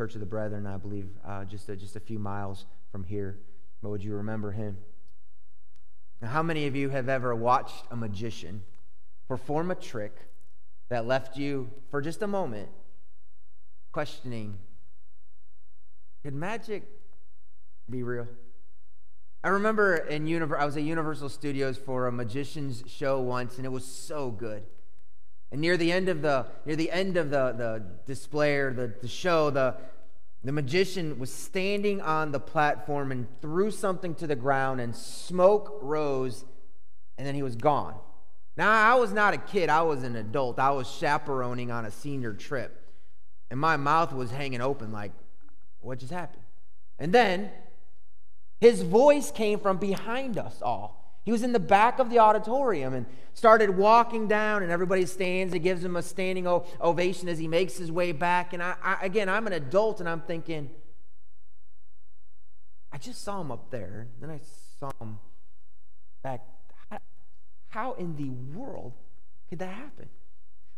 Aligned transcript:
Church 0.00 0.14
of 0.14 0.20
the 0.20 0.26
Brethren, 0.26 0.66
I 0.66 0.78
believe, 0.78 1.10
uh, 1.26 1.44
just, 1.44 1.68
a, 1.68 1.76
just 1.76 1.94
a 1.94 2.00
few 2.00 2.18
miles 2.18 2.64
from 2.90 3.04
here. 3.04 3.38
But 3.82 3.90
would 3.90 4.02
you 4.02 4.14
remember 4.14 4.50
him? 4.50 4.78
Now, 6.22 6.28
how 6.28 6.42
many 6.42 6.66
of 6.66 6.74
you 6.74 6.88
have 6.88 7.10
ever 7.10 7.34
watched 7.34 7.84
a 7.90 7.96
magician 7.96 8.62
perform 9.28 9.70
a 9.70 9.74
trick 9.74 10.16
that 10.88 11.06
left 11.06 11.36
you, 11.36 11.70
for 11.90 12.00
just 12.00 12.22
a 12.22 12.26
moment, 12.26 12.70
questioning 13.92 14.56
could 16.22 16.32
magic 16.32 16.84
be 17.90 18.02
real? 18.02 18.26
I 19.44 19.48
remember 19.48 19.96
in 19.96 20.24
univer- 20.24 20.58
I 20.58 20.64
was 20.64 20.78
at 20.78 20.82
Universal 20.82 21.28
Studios 21.28 21.76
for 21.76 22.06
a 22.06 22.12
magician's 22.12 22.84
show 22.86 23.20
once, 23.20 23.58
and 23.58 23.66
it 23.66 23.70
was 23.70 23.84
so 23.84 24.30
good. 24.30 24.62
And 25.52 25.60
near 25.60 25.76
the 25.76 25.90
end 25.90 26.08
of 26.08 26.22
the 26.22 26.46
near 26.64 26.76
the 26.76 26.90
end 26.90 27.16
of 27.16 27.30
the, 27.30 27.52
the 27.52 27.82
display 28.06 28.56
or 28.56 28.72
the, 28.72 28.94
the 29.00 29.08
show, 29.08 29.50
the 29.50 29.76
the 30.42 30.52
magician 30.52 31.18
was 31.18 31.32
standing 31.32 32.00
on 32.00 32.32
the 32.32 32.40
platform 32.40 33.12
and 33.12 33.26
threw 33.42 33.70
something 33.70 34.14
to 34.16 34.26
the 34.26 34.36
ground, 34.36 34.80
and 34.80 34.96
smoke 34.96 35.78
rose, 35.82 36.44
and 37.18 37.26
then 37.26 37.34
he 37.34 37.42
was 37.42 37.56
gone. 37.56 37.94
Now, 38.56 38.70
I 38.70 38.98
was 38.98 39.12
not 39.12 39.34
a 39.34 39.38
kid, 39.38 39.68
I 39.68 39.82
was 39.82 40.02
an 40.02 40.16
adult. 40.16 40.58
I 40.58 40.70
was 40.70 40.90
chaperoning 40.90 41.70
on 41.70 41.84
a 41.84 41.90
senior 41.90 42.32
trip, 42.32 42.86
and 43.50 43.60
my 43.60 43.76
mouth 43.76 44.12
was 44.12 44.30
hanging 44.30 44.60
open 44.60 44.92
like, 44.92 45.12
what 45.80 45.98
just 45.98 46.12
happened? 46.12 46.42
And 46.98 47.12
then 47.12 47.50
his 48.60 48.82
voice 48.82 49.30
came 49.30 49.58
from 49.58 49.78
behind 49.78 50.38
us 50.38 50.60
all. 50.62 50.99
He 51.24 51.32
was 51.32 51.42
in 51.42 51.52
the 51.52 51.60
back 51.60 51.98
of 51.98 52.08
the 52.10 52.18
auditorium 52.18 52.94
and 52.94 53.06
started 53.34 53.70
walking 53.70 54.26
down, 54.26 54.62
and 54.62 54.72
everybody 54.72 55.06
stands 55.06 55.52
and 55.52 55.62
gives 55.62 55.84
him 55.84 55.96
a 55.96 56.02
standing 56.02 56.46
ovation 56.46 57.28
as 57.28 57.38
he 57.38 57.46
makes 57.46 57.76
his 57.76 57.92
way 57.92 58.12
back. 58.12 58.52
And 58.52 58.62
I, 58.62 58.74
I, 58.82 58.96
again, 59.02 59.28
I'm 59.28 59.46
an 59.46 59.52
adult, 59.52 60.00
and 60.00 60.08
I'm 60.08 60.22
thinking, 60.22 60.70
I 62.92 62.98
just 62.98 63.22
saw 63.22 63.40
him 63.40 63.52
up 63.52 63.70
there. 63.70 64.08
Then 64.20 64.30
I 64.30 64.40
saw 64.78 64.90
him 65.00 65.18
back. 66.22 66.40
How, 67.68 67.92
in 67.92 68.16
the 68.16 68.30
world 68.58 68.94
could 69.48 69.60
that 69.60 69.72
happen? 69.72 70.08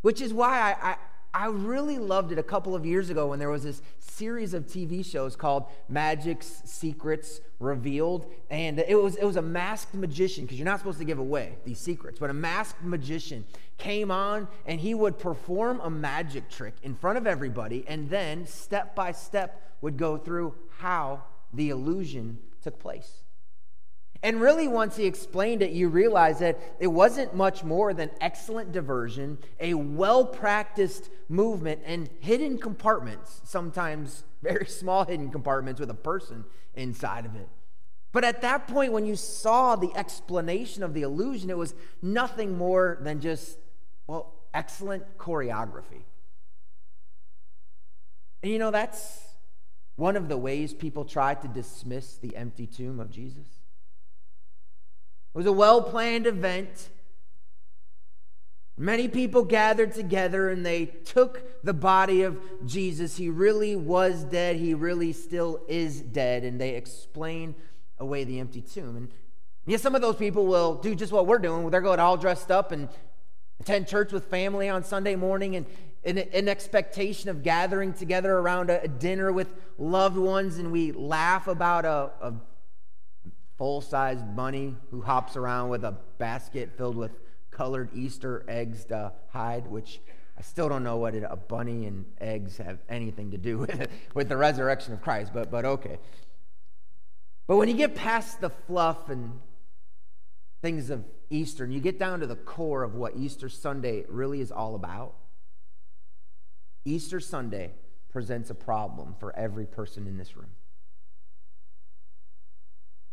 Which 0.01 0.21
is 0.21 0.31
why 0.33 0.75
I, 0.79 0.91
I 0.91 0.97
I 1.35 1.47
really 1.47 1.97
loved 1.97 2.31
it 2.31 2.37
a 2.37 2.43
couple 2.43 2.75
of 2.75 2.85
years 2.85 3.09
ago 3.09 3.27
when 3.27 3.39
there 3.39 3.49
was 3.49 3.63
this 3.63 3.81
series 3.97 4.53
of 4.53 4.67
TV 4.67 5.03
shows 5.03 5.35
called 5.35 5.65
Magic's 5.89 6.61
Secrets 6.65 7.41
Revealed. 7.59 8.31
And 8.51 8.77
it 8.77 9.01
was, 9.01 9.15
it 9.15 9.25
was 9.25 9.35
a 9.35 9.41
masked 9.41 9.95
magician, 9.95 10.43
because 10.43 10.59
you're 10.59 10.65
not 10.65 10.77
supposed 10.77 10.99
to 10.99 11.05
give 11.05 11.17
away 11.17 11.55
these 11.65 11.79
secrets, 11.79 12.19
but 12.19 12.29
a 12.29 12.33
masked 12.33 12.83
magician 12.83 13.45
came 13.79 14.11
on 14.11 14.47
and 14.67 14.79
he 14.79 14.93
would 14.93 15.17
perform 15.17 15.79
a 15.81 15.89
magic 15.89 16.49
trick 16.51 16.75
in 16.83 16.93
front 16.93 17.17
of 17.17 17.25
everybody 17.25 17.83
and 17.87 18.11
then, 18.11 18.45
step 18.45 18.93
by 18.93 19.11
step, 19.11 19.71
would 19.81 19.97
go 19.97 20.17
through 20.17 20.53
how 20.77 21.23
the 21.51 21.71
illusion 21.71 22.37
took 22.61 22.77
place. 22.77 23.22
And 24.23 24.39
really, 24.39 24.69
once 24.69 24.95
he 24.95 25.05
explained 25.05 25.61
it, 25.61 25.71
you 25.71 25.89
realize 25.89 26.39
that 26.39 26.57
it 26.79 26.87
wasn't 26.87 27.35
much 27.35 27.65
more 27.65 27.93
than 27.93 28.09
excellent 28.21 28.71
diversion, 28.71 29.37
a 29.59 29.73
well 29.73 30.25
practiced 30.25 31.09
movement, 31.27 31.81
and 31.85 32.09
hidden 32.21 32.57
compartments, 32.57 33.41
sometimes 33.43 34.23
very 34.41 34.65
small 34.67 35.03
hidden 35.03 35.29
compartments 35.29 35.81
with 35.81 35.89
a 35.89 35.95
person 35.95 36.45
inside 36.73 37.25
of 37.25 37.35
it. 37.35 37.49
But 38.13 38.23
at 38.23 38.41
that 38.43 38.67
point, 38.67 38.93
when 38.93 39.05
you 39.05 39.17
saw 39.17 39.75
the 39.75 39.91
explanation 39.93 40.83
of 40.83 40.93
the 40.93 41.01
illusion, 41.01 41.49
it 41.49 41.57
was 41.57 41.73
nothing 42.01 42.57
more 42.57 42.99
than 43.01 43.19
just, 43.19 43.57
well, 44.07 44.35
excellent 44.53 45.17
choreography. 45.17 46.03
And 48.41 48.51
you 48.51 48.59
know, 48.59 48.71
that's 48.71 49.19
one 49.97 50.15
of 50.15 50.29
the 50.29 50.37
ways 50.37 50.73
people 50.73 51.03
try 51.03 51.33
to 51.33 51.47
dismiss 51.49 52.17
the 52.17 52.37
empty 52.37 52.67
tomb 52.67 53.01
of 53.01 53.09
Jesus. 53.09 53.47
It 55.33 55.37
was 55.37 55.45
a 55.45 55.51
well 55.51 55.81
planned 55.81 56.27
event. 56.27 56.89
Many 58.77 59.07
people 59.07 59.43
gathered 59.43 59.93
together 59.93 60.49
and 60.49 60.65
they 60.65 60.85
took 60.85 61.63
the 61.63 61.73
body 61.73 62.23
of 62.23 62.39
Jesus. 62.65 63.17
He 63.17 63.29
really 63.29 63.75
was 63.75 64.23
dead. 64.23 64.55
He 64.55 64.73
really 64.73 65.13
still 65.13 65.61
is 65.67 66.01
dead. 66.01 66.43
And 66.43 66.59
they 66.59 66.71
explain 66.71 67.55
away 67.99 68.23
the 68.23 68.39
empty 68.39 68.61
tomb. 68.61 68.95
And 68.95 69.11
yes, 69.65 69.81
some 69.81 69.93
of 69.93 70.01
those 70.01 70.15
people 70.15 70.47
will 70.47 70.75
do 70.75 70.95
just 70.95 71.11
what 71.11 71.27
we're 71.27 71.37
doing. 71.37 71.69
They're 71.69 71.81
going 71.81 71.99
all 71.99 72.17
dressed 72.17 72.49
up 72.49 72.71
and 72.71 72.89
attend 73.59 73.87
church 73.87 74.11
with 74.11 74.25
family 74.25 74.69
on 74.69 74.83
Sunday 74.83 75.15
morning 75.15 75.55
and 75.55 75.65
in 76.03 76.17
an 76.17 76.49
expectation 76.49 77.29
of 77.29 77.43
gathering 77.43 77.93
together 77.93 78.37
around 78.37 78.69
a, 78.69 78.87
dinner 78.87 79.31
with 79.31 79.53
loved 79.77 80.17
ones. 80.17 80.57
And 80.57 80.71
we 80.71 80.91
laugh 80.91 81.47
about 81.47 81.85
a, 81.85 82.11
a 82.21 82.33
full 83.57 83.81
sized 83.81 84.35
bunny 84.35 84.75
who 84.91 85.01
hops 85.01 85.35
around 85.35 85.69
with 85.69 85.83
a 85.83 85.95
basket 86.17 86.71
filled 86.77 86.95
with 86.95 87.11
colored 87.51 87.89
Easter 87.93 88.43
eggs 88.47 88.85
to 88.85 89.11
hide, 89.29 89.67
which 89.67 90.01
I 90.37 90.41
still 90.41 90.67
don't 90.69 90.83
know 90.83 90.97
what 90.97 91.15
it, 91.15 91.23
a 91.29 91.35
bunny 91.35 91.85
and 91.85 92.05
eggs 92.19 92.57
have 92.57 92.79
anything 92.89 93.31
to 93.31 93.37
do 93.37 93.57
with, 93.59 93.87
with 94.13 94.29
the 94.29 94.37
resurrection 94.37 94.93
of 94.93 95.01
Christ, 95.01 95.31
but, 95.33 95.51
but 95.51 95.65
okay. 95.65 95.99
But 97.47 97.57
when 97.57 97.67
you 97.67 97.75
get 97.75 97.95
past 97.95 98.41
the 98.41 98.49
fluff 98.49 99.09
and 99.09 99.39
things 100.61 100.89
of 100.89 101.03
Easter 101.29 101.63
and 101.63 101.73
you 101.73 101.79
get 101.79 101.99
down 101.99 102.21
to 102.21 102.27
the 102.27 102.35
core 102.35 102.83
of 102.83 102.95
what 102.95 103.15
Easter 103.17 103.49
Sunday 103.49 104.05
really 104.07 104.39
is 104.41 104.51
all 104.51 104.75
about, 104.75 105.15
Easter 106.85 107.19
Sunday 107.19 107.71
presents 108.09 108.49
a 108.49 108.55
problem 108.55 109.15
for 109.19 109.35
every 109.35 109.65
person 109.65 110.07
in 110.07 110.17
this 110.17 110.35
room. 110.37 110.51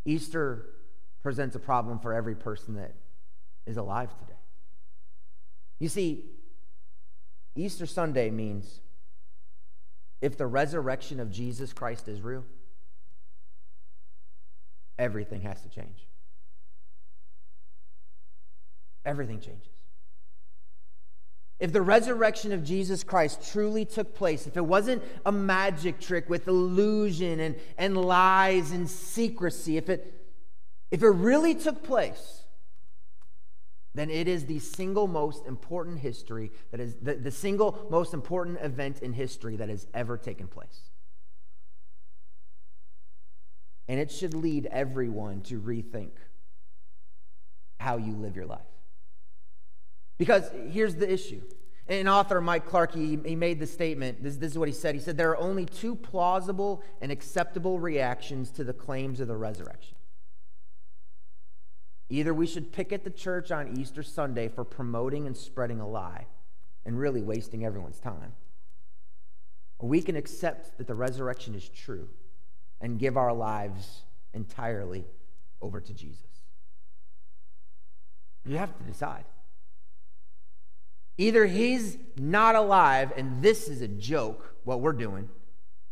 Easter 0.04 0.66
presents 1.22 1.54
a 1.56 1.58
problem 1.58 1.98
for 1.98 2.14
every 2.14 2.34
person 2.34 2.74
that 2.74 2.94
is 3.66 3.76
alive 3.76 4.10
today. 4.18 4.38
You 5.78 5.88
see, 5.88 6.24
Easter 7.54 7.86
Sunday 7.86 8.30
means 8.30 8.80
if 10.20 10.36
the 10.36 10.46
resurrection 10.46 11.20
of 11.20 11.30
Jesus 11.30 11.72
Christ 11.72 12.08
is 12.08 12.20
real, 12.20 12.44
everything 14.98 15.42
has 15.42 15.60
to 15.62 15.68
change. 15.68 16.06
Everything 19.04 19.40
changes. 19.40 19.79
If 21.60 21.72
the 21.72 21.82
resurrection 21.82 22.52
of 22.52 22.64
Jesus 22.64 23.04
Christ 23.04 23.52
truly 23.52 23.84
took 23.84 24.14
place, 24.14 24.46
if 24.46 24.56
it 24.56 24.64
wasn't 24.64 25.02
a 25.26 25.30
magic 25.30 26.00
trick 26.00 26.30
with 26.30 26.48
illusion 26.48 27.38
and, 27.38 27.54
and 27.76 27.96
lies 27.98 28.70
and 28.70 28.88
secrecy, 28.88 29.76
if 29.76 29.90
it, 29.90 30.14
if 30.90 31.02
it 31.02 31.08
really 31.08 31.54
took 31.54 31.82
place, 31.82 32.44
then 33.94 34.08
it 34.08 34.26
is 34.26 34.46
the 34.46 34.58
single 34.58 35.06
most 35.06 35.46
important 35.46 35.98
history 35.98 36.50
that 36.70 36.80
is 36.80 36.94
the, 37.02 37.14
the 37.14 37.30
single 37.30 37.86
most 37.90 38.14
important 38.14 38.58
event 38.62 39.00
in 39.00 39.12
history 39.12 39.56
that 39.56 39.68
has 39.68 39.86
ever 39.92 40.16
taken 40.16 40.46
place. 40.46 40.88
And 43.86 44.00
it 44.00 44.10
should 44.10 44.32
lead 44.32 44.66
everyone 44.66 45.42
to 45.42 45.60
rethink 45.60 46.12
how 47.80 47.98
you 47.98 48.14
live 48.14 48.36
your 48.36 48.46
life. 48.46 48.60
Because 50.20 50.50
here's 50.68 50.96
the 50.96 51.10
issue. 51.10 51.40
An 51.88 52.06
author, 52.06 52.42
Mike 52.42 52.66
Clark, 52.66 52.92
he, 52.92 53.18
he 53.24 53.34
made 53.34 53.58
the 53.58 53.66
statement. 53.66 54.22
This, 54.22 54.36
this 54.36 54.52
is 54.52 54.58
what 54.58 54.68
he 54.68 54.74
said. 54.74 54.94
He 54.94 55.00
said, 55.00 55.16
There 55.16 55.30
are 55.30 55.38
only 55.38 55.64
two 55.64 55.94
plausible 55.94 56.82
and 57.00 57.10
acceptable 57.10 57.80
reactions 57.80 58.50
to 58.50 58.62
the 58.62 58.74
claims 58.74 59.20
of 59.20 59.28
the 59.28 59.36
resurrection. 59.36 59.96
Either 62.10 62.34
we 62.34 62.46
should 62.46 62.70
picket 62.70 63.02
the 63.02 63.10
church 63.10 63.50
on 63.50 63.78
Easter 63.78 64.02
Sunday 64.02 64.48
for 64.48 64.62
promoting 64.62 65.26
and 65.26 65.34
spreading 65.34 65.80
a 65.80 65.88
lie 65.88 66.26
and 66.84 66.98
really 66.98 67.22
wasting 67.22 67.64
everyone's 67.64 67.98
time, 67.98 68.34
or 69.78 69.88
we 69.88 70.02
can 70.02 70.16
accept 70.16 70.76
that 70.76 70.86
the 70.86 70.94
resurrection 70.94 71.54
is 71.54 71.66
true 71.66 72.10
and 72.78 72.98
give 72.98 73.16
our 73.16 73.32
lives 73.32 74.02
entirely 74.34 75.06
over 75.62 75.80
to 75.80 75.94
Jesus. 75.94 76.42
You 78.44 78.58
have 78.58 78.76
to 78.76 78.84
decide. 78.84 79.24
Either 81.20 81.44
he's 81.44 81.98
not 82.16 82.54
alive 82.54 83.12
and 83.14 83.42
this 83.42 83.68
is 83.68 83.82
a 83.82 83.88
joke, 83.88 84.54
what 84.64 84.80
we're 84.80 84.94
doing. 84.94 85.28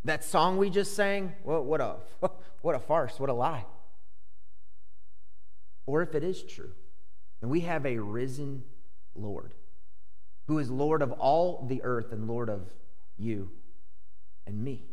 That 0.02 0.24
song 0.24 0.56
we 0.56 0.70
just 0.70 0.96
sang, 0.96 1.34
well, 1.44 1.62
what 1.62 1.82
a 1.82 1.96
what 2.62 2.74
a 2.74 2.78
farce, 2.78 3.20
what 3.20 3.28
a 3.28 3.34
lie. 3.34 3.66
Or 5.84 6.00
if 6.00 6.14
it 6.14 6.24
is 6.24 6.42
true, 6.42 6.70
and 7.42 7.50
we 7.50 7.60
have 7.60 7.84
a 7.84 7.98
risen 7.98 8.62
Lord 9.14 9.52
who 10.46 10.58
is 10.58 10.70
Lord 10.70 11.02
of 11.02 11.12
all 11.12 11.66
the 11.68 11.82
earth 11.82 12.10
and 12.10 12.26
Lord 12.26 12.48
of 12.48 12.72
you 13.18 13.50
and 14.46 14.64
me. 14.64 14.86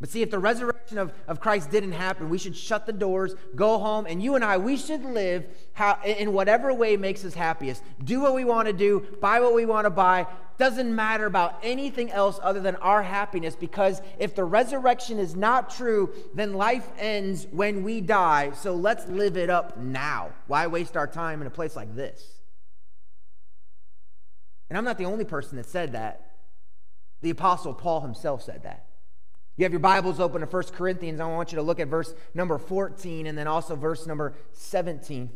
But 0.00 0.08
see, 0.08 0.22
if 0.22 0.30
the 0.30 0.38
resurrection 0.38 0.75
of, 0.92 1.12
of 1.26 1.40
Christ 1.40 1.70
didn't 1.70 1.92
happen, 1.92 2.28
we 2.28 2.38
should 2.38 2.56
shut 2.56 2.86
the 2.86 2.92
doors, 2.92 3.34
go 3.54 3.78
home, 3.78 4.06
and 4.06 4.22
you 4.22 4.34
and 4.34 4.44
I, 4.44 4.58
we 4.58 4.76
should 4.76 5.04
live 5.04 5.46
how, 5.72 5.98
in 6.04 6.32
whatever 6.32 6.72
way 6.72 6.96
makes 6.96 7.24
us 7.24 7.34
happiest. 7.34 7.82
Do 8.02 8.20
what 8.20 8.34
we 8.34 8.44
want 8.44 8.66
to 8.66 8.72
do, 8.72 9.06
buy 9.20 9.40
what 9.40 9.54
we 9.54 9.66
want 9.66 9.84
to 9.84 9.90
buy, 9.90 10.26
doesn't 10.58 10.94
matter 10.94 11.26
about 11.26 11.58
anything 11.62 12.10
else 12.10 12.40
other 12.42 12.60
than 12.60 12.76
our 12.76 13.02
happiness 13.02 13.54
because 13.54 14.00
if 14.18 14.34
the 14.34 14.44
resurrection 14.44 15.18
is 15.18 15.36
not 15.36 15.70
true, 15.70 16.10
then 16.34 16.54
life 16.54 16.88
ends 16.98 17.46
when 17.50 17.82
we 17.82 18.00
die. 18.00 18.52
So 18.52 18.74
let's 18.74 19.06
live 19.06 19.36
it 19.36 19.50
up 19.50 19.76
now. 19.76 20.30
Why 20.46 20.66
waste 20.66 20.96
our 20.96 21.06
time 21.06 21.40
in 21.40 21.46
a 21.46 21.50
place 21.50 21.76
like 21.76 21.94
this? 21.94 22.24
And 24.68 24.76
I'm 24.76 24.84
not 24.84 24.98
the 24.98 25.04
only 25.04 25.24
person 25.24 25.56
that 25.56 25.66
said 25.66 25.92
that. 25.92 26.22
The 27.22 27.30
Apostle 27.30 27.74
Paul 27.74 28.00
himself 28.00 28.42
said 28.42 28.62
that. 28.64 28.85
You 29.56 29.64
have 29.64 29.72
your 29.72 29.80
Bibles 29.80 30.20
open 30.20 30.42
to 30.42 30.46
1 30.46 30.62
Corinthians. 30.74 31.18
I 31.18 31.26
want 31.26 31.50
you 31.50 31.56
to 31.56 31.62
look 31.62 31.80
at 31.80 31.88
verse 31.88 32.14
number 32.34 32.58
14 32.58 33.26
and 33.26 33.38
then 33.38 33.46
also 33.46 33.74
verse 33.74 34.06
number 34.06 34.34
17. 34.52 35.30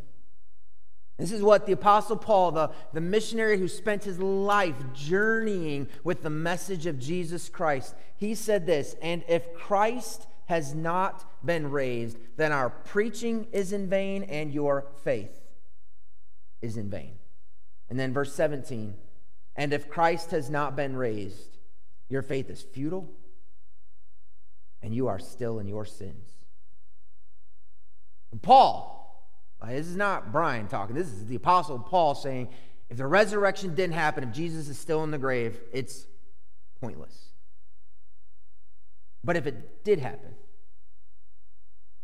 This 1.19 1.33
is 1.33 1.43
what 1.43 1.67
the 1.67 1.73
Apostle 1.73 2.17
Paul, 2.17 2.53
the, 2.53 2.71
the 2.93 3.01
missionary 3.01 3.59
who 3.59 3.69
spent 3.69 4.05
his 4.05 4.19
life 4.19 4.77
journeying 4.95 5.89
with 6.05 6.23
the 6.23 6.31
message 6.31 6.87
of 6.87 6.99
Jesus 6.99 7.49
Christ, 7.49 7.95
he 8.17 8.35
said 8.35 8.67
this 8.67 8.95
And 9.01 9.25
if 9.27 9.55
Christ 9.55 10.27
has 10.47 10.75
not 10.75 11.25
been 11.45 11.71
raised, 11.71 12.19
then 12.37 12.53
our 12.53 12.71
preaching 12.71 13.47
is 13.53 13.73
in 13.73 13.89
vain 13.89 14.23
and 14.25 14.53
your 14.53 14.87
faith 15.03 15.41
is 16.61 16.77
in 16.77 16.91
vain. 16.91 17.15
And 17.89 17.99
then 17.99 18.13
verse 18.13 18.35
17 18.35 18.95
And 19.57 19.73
if 19.73 19.89
Christ 19.89 20.31
has 20.31 20.51
not 20.51 20.77
been 20.77 20.95
raised, 20.95 21.57
your 22.11 22.23
faith 22.23 22.51
is 22.51 22.63
futile 22.63 23.11
and 24.83 24.95
you 24.95 25.09
are 25.09 25.19
still 25.19 25.59
in 25.59 25.69
your 25.69 25.85
sins. 25.85 26.31
And 28.33 28.41
Paul, 28.41 29.29
this 29.67 29.87
is 29.87 29.97
not 29.97 30.33
Brian 30.33 30.69
talking, 30.69 30.95
this 30.95 31.09
is 31.09 31.27
the 31.27 31.37
Apostle 31.37 31.79
Paul 31.79 32.15
saying, 32.15 32.49
if 32.89 32.97
the 32.97 33.07
resurrection 33.07 33.75
didn't 33.75 33.95
happen, 33.95 34.25
if 34.25 34.33
Jesus 34.33 34.69
is 34.69 34.79
still 34.79 35.05
in 35.05 35.11
the 35.11 35.19
grave, 35.19 35.61
it's 35.73 36.07
pointless. 36.81 37.31
But 39.23 39.37
if 39.37 39.47
it 39.47 39.85
did 39.85 40.01
happen, 40.01 40.35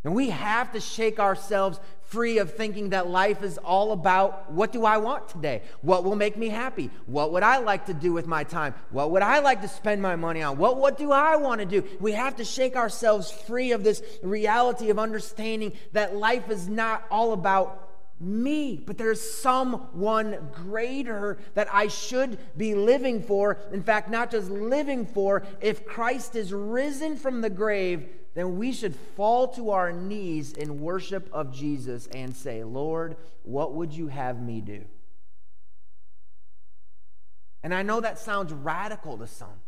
and 0.07 0.15
we 0.15 0.31
have 0.31 0.71
to 0.71 0.79
shake 0.79 1.19
ourselves 1.19 1.81
free 2.03 2.39
of 2.39 2.55
thinking 2.55 2.91
that 2.91 3.09
life 3.09 3.43
is 3.43 3.59
all 3.59 3.91
about 3.91 4.53
what 4.53 4.71
do 4.71 4.85
I 4.85 4.99
want 4.99 5.29
today? 5.29 5.63
What 5.83 6.05
will 6.05 6.15
make 6.15 6.37
me 6.37 6.49
happy? 6.49 6.91
What 7.07 7.33
would 7.33 7.43
I 7.43 7.59
like 7.59 7.87
to 7.87 7.93
do 7.93 8.13
with 8.13 8.25
my 8.25 8.45
time? 8.45 8.75
What 8.91 9.11
would 9.11 9.23
I 9.23 9.41
like 9.41 9.63
to 9.63 9.69
spend 9.69 10.01
my 10.01 10.15
money 10.15 10.43
on? 10.43 10.59
What, 10.59 10.77
what 10.77 10.97
do 10.97 11.11
I 11.11 11.35
want 11.35 11.59
to 11.61 11.67
do? 11.67 11.85
We 11.99 12.13
have 12.13 12.37
to 12.37 12.45
shake 12.45 12.77
ourselves 12.77 13.33
free 13.33 13.73
of 13.73 13.83
this 13.83 14.01
reality 14.23 14.91
of 14.91 15.01
understanding 15.01 15.73
that 15.91 16.15
life 16.15 16.51
is 16.51 16.69
not 16.69 17.05
all 17.11 17.33
about 17.33 17.91
me, 18.21 18.81
but 18.87 18.99
there's 18.99 19.21
someone 19.21 20.51
greater 20.55 21.39
that 21.55 21.67
I 21.75 21.89
should 21.89 22.39
be 22.57 22.77
living 22.77 23.25
for. 23.25 23.59
In 23.73 23.83
fact, 23.83 24.09
not 24.09 24.31
just 24.31 24.53
living 24.53 25.05
for, 25.05 25.43
if 25.61 25.85
Christ 25.85 26.37
is 26.37 26.53
risen 26.53 27.17
from 27.17 27.41
the 27.41 27.51
grave, 27.51 28.09
then 28.37 28.59
we 28.59 28.71
should 28.71 28.95
fall 28.95 29.49
to 29.49 29.71
our 29.71 29.93
knees 29.93 30.53
in 30.53 30.83
worship 30.83 31.27
of 31.33 31.55
Jesus 31.55 32.07
and 32.09 32.37
say, 32.37 32.63
Lord, 32.63 33.17
what 33.45 33.73
would 33.73 33.95
you 33.95 34.09
have 34.09 34.43
me 34.43 34.61
do? 34.61 34.85
And 37.63 37.73
I 37.73 37.83
know 37.83 37.99
that 38.03 38.19
sounds 38.19 38.53
radical 38.53 39.17
to 39.17 39.27
some. 39.27 39.63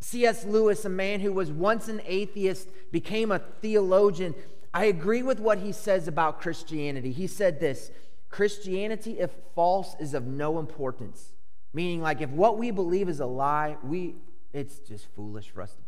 C.S. 0.00 0.46
Lewis, 0.46 0.86
a 0.86 0.88
man 0.88 1.20
who 1.20 1.34
was 1.34 1.52
once 1.52 1.86
an 1.86 2.00
atheist, 2.06 2.66
became 2.90 3.30
a 3.30 3.40
theologian. 3.60 4.34
I 4.72 4.86
agree 4.86 5.22
with 5.22 5.38
what 5.38 5.58
he 5.58 5.70
says 5.70 6.08
about 6.08 6.40
Christianity. 6.40 7.12
He 7.12 7.26
said 7.26 7.60
this 7.60 7.90
Christianity, 8.30 9.20
if 9.20 9.30
false, 9.54 9.94
is 10.00 10.14
of 10.14 10.26
no 10.26 10.58
importance. 10.58 11.32
Meaning, 11.74 12.00
like, 12.00 12.22
if 12.22 12.30
what 12.30 12.56
we 12.56 12.70
believe 12.70 13.10
is 13.10 13.20
a 13.20 13.26
lie, 13.26 13.76
we, 13.84 14.16
it's 14.54 14.78
just 14.78 15.06
foolish 15.14 15.50
for 15.50 15.60
us 15.60 15.74
to. 15.74 15.81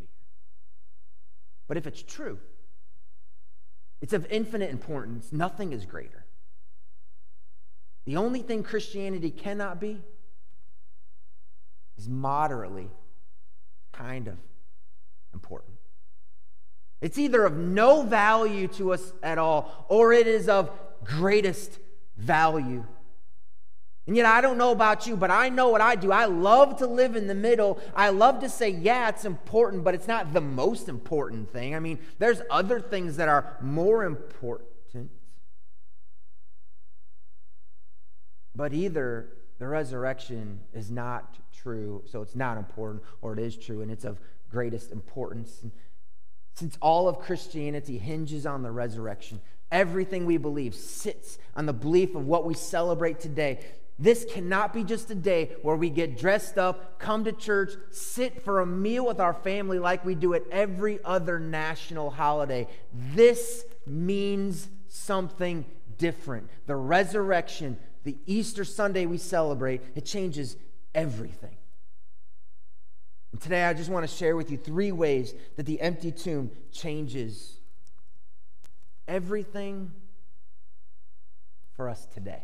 But 1.67 1.77
if 1.77 1.87
it's 1.87 2.03
true, 2.03 2.39
it's 4.01 4.13
of 4.13 4.27
infinite 4.31 4.71
importance. 4.71 5.33
Nothing 5.33 5.73
is 5.73 5.85
greater. 5.87 6.25
The 8.05 8.17
only 8.17 8.43
thing 8.43 8.63
Christianity 8.63 9.31
cannot 9.31 9.81
be 9.81 10.03
is 11.97 12.09
moderately 12.09 12.91
kind 13.93 14.29
of 14.29 14.37
important. 15.33 15.77
It's 17.01 17.19
either 17.19 17.45
of 17.45 17.57
no 17.57 18.03
value 18.03 18.69
to 18.69 18.93
us 18.93 19.13
at 19.23 19.39
all, 19.39 19.87
or 19.89 20.13
it 20.13 20.27
is 20.27 20.49
of 20.49 20.71
greatest 21.03 21.79
value 22.17 22.85
and 24.07 24.17
yet, 24.17 24.27
I 24.27 24.43
don't 24.43 24.59
know 24.59 24.71
about 24.71 25.07
you, 25.07 25.17
but 25.17 25.31
I 25.31 25.49
know 25.49 25.71
what 25.71 25.81
I 25.81 25.95
do. 25.95 26.13
I 26.13 26.27
love 26.27 26.77
to 26.79 26.87
live 26.87 27.17
in 27.17 27.27
the 27.27 27.35
middle. 27.35 27.81
I 27.95 28.11
love 28.11 28.41
to 28.41 28.51
say, 28.51 28.69
yeah, 28.69 29.09
it's 29.09 29.25
important, 29.25 29.83
but 29.83 29.95
it's 29.95 30.07
not 30.07 30.35
the 30.35 30.43
most 30.43 30.91
important 30.91 31.51
thing. 31.51 31.75
I 31.75 31.81
mean, 31.81 31.99
there's 32.19 32.43
other 32.51 32.81
things 32.81 33.17
that 33.17 33.29
are 33.29 33.57
more 33.63 34.05
important. 34.05 34.69
But 38.57 38.73
either 38.73 39.31
the 39.59 39.67
resurrection 39.67 40.61
is 40.73 40.91
not 40.91 41.39
true, 41.53 42.05
so 42.07 42.23
it's 42.23 42.37
not 42.37 42.57
important, 42.57 43.03
or 43.21 43.33
it 43.33 43.39
is 43.39 43.57
true, 43.57 43.81
and 43.81 43.91
it's 43.91 44.05
of 44.05 44.21
greatest 44.51 44.93
importance. 44.93 45.61
And 45.63 45.73
since 46.55 46.79
all 46.81 47.09
of 47.09 47.19
Christianity 47.19 47.99
hinges 47.99 48.47
on 48.47 48.63
the 48.63 48.71
resurrection, 48.71 49.41
everything 49.73 50.25
we 50.25 50.37
believe 50.37 50.75
sits 50.75 51.39
on 51.57 51.67
the 51.67 51.73
belief 51.73 52.15
of 52.15 52.27
what 52.27 52.45
we 52.45 52.55
celebrate 52.55 53.19
today. 53.19 53.59
This 53.99 54.27
cannot 54.29 54.73
be 54.73 54.83
just 54.83 55.11
a 55.11 55.15
day 55.15 55.55
where 55.63 55.77
we 55.77 55.89
get 55.89 56.19
dressed 56.19 56.59
up, 56.59 56.99
come 56.99 57.25
to 57.25 57.33
church, 57.33 57.73
sit 57.91 58.43
for 58.43 58.61
a 58.61 58.67
meal 58.67 59.07
with 59.07 59.21
our 59.21 59.35
family 59.35 59.79
like 59.79 60.05
we 60.05 60.17
do 60.17 60.35
at 60.35 60.43
every 60.51 60.99
other 61.05 61.39
national 61.39 62.11
holiday. 62.11 62.67
This 62.93 63.65
means 63.87 64.69
something 64.89 65.65
different. 65.97 66.51
The 66.67 66.75
resurrection, 66.75 67.79
the 68.03 68.17
Easter 68.27 68.65
Sunday 68.65 69.07
we 69.07 69.19
celebrate, 69.19 69.81
it 69.95 70.05
changes 70.05 70.57
everything. 70.93 71.57
And 73.31 73.41
today 73.41 73.65
I 73.65 73.75
just 73.75 73.91
want 73.91 74.09
to 74.09 74.13
share 74.13 74.37
with 74.37 74.51
you 74.51 74.57
three 74.57 74.91
ways 74.91 75.35
that 75.57 75.67
the 75.67 75.81
empty 75.81 76.11
tomb 76.11 76.51
changes 76.73 77.59
everything 79.07 79.93
for 81.77 81.89
us 81.89 82.07
today. 82.07 82.43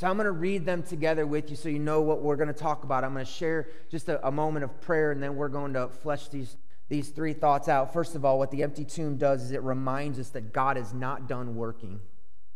So 0.00 0.06
I'm 0.06 0.16
going 0.16 0.24
to 0.24 0.32
read 0.32 0.64
them 0.64 0.82
together 0.82 1.26
with 1.26 1.50
you 1.50 1.56
so 1.56 1.68
you 1.68 1.78
know 1.78 2.00
what 2.00 2.22
we're 2.22 2.36
going 2.36 2.48
to 2.48 2.54
talk 2.54 2.84
about. 2.84 3.04
I'm 3.04 3.12
going 3.12 3.22
to 3.22 3.30
share 3.30 3.68
just 3.90 4.08
a, 4.08 4.26
a, 4.26 4.30
moment 4.30 4.64
of 4.64 4.80
prayer 4.80 5.12
and 5.12 5.22
then 5.22 5.36
we're 5.36 5.50
going 5.50 5.74
to 5.74 5.88
flesh 5.88 6.28
these, 6.28 6.56
these 6.88 7.10
three 7.10 7.34
thoughts 7.34 7.68
out. 7.68 7.92
First 7.92 8.14
of 8.14 8.24
all, 8.24 8.38
what 8.38 8.50
the 8.50 8.62
empty 8.62 8.86
tomb 8.86 9.18
does 9.18 9.42
is 9.42 9.50
it 9.52 9.62
reminds 9.62 10.18
us 10.18 10.30
that 10.30 10.54
God 10.54 10.78
is 10.78 10.94
not 10.94 11.28
done 11.28 11.54
working, 11.54 12.00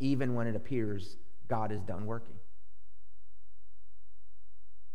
even 0.00 0.34
when 0.34 0.46
it 0.46 0.56
appears 0.56 1.18
God 1.46 1.70
is 1.70 1.82
done 1.82 2.06
working. 2.06 2.36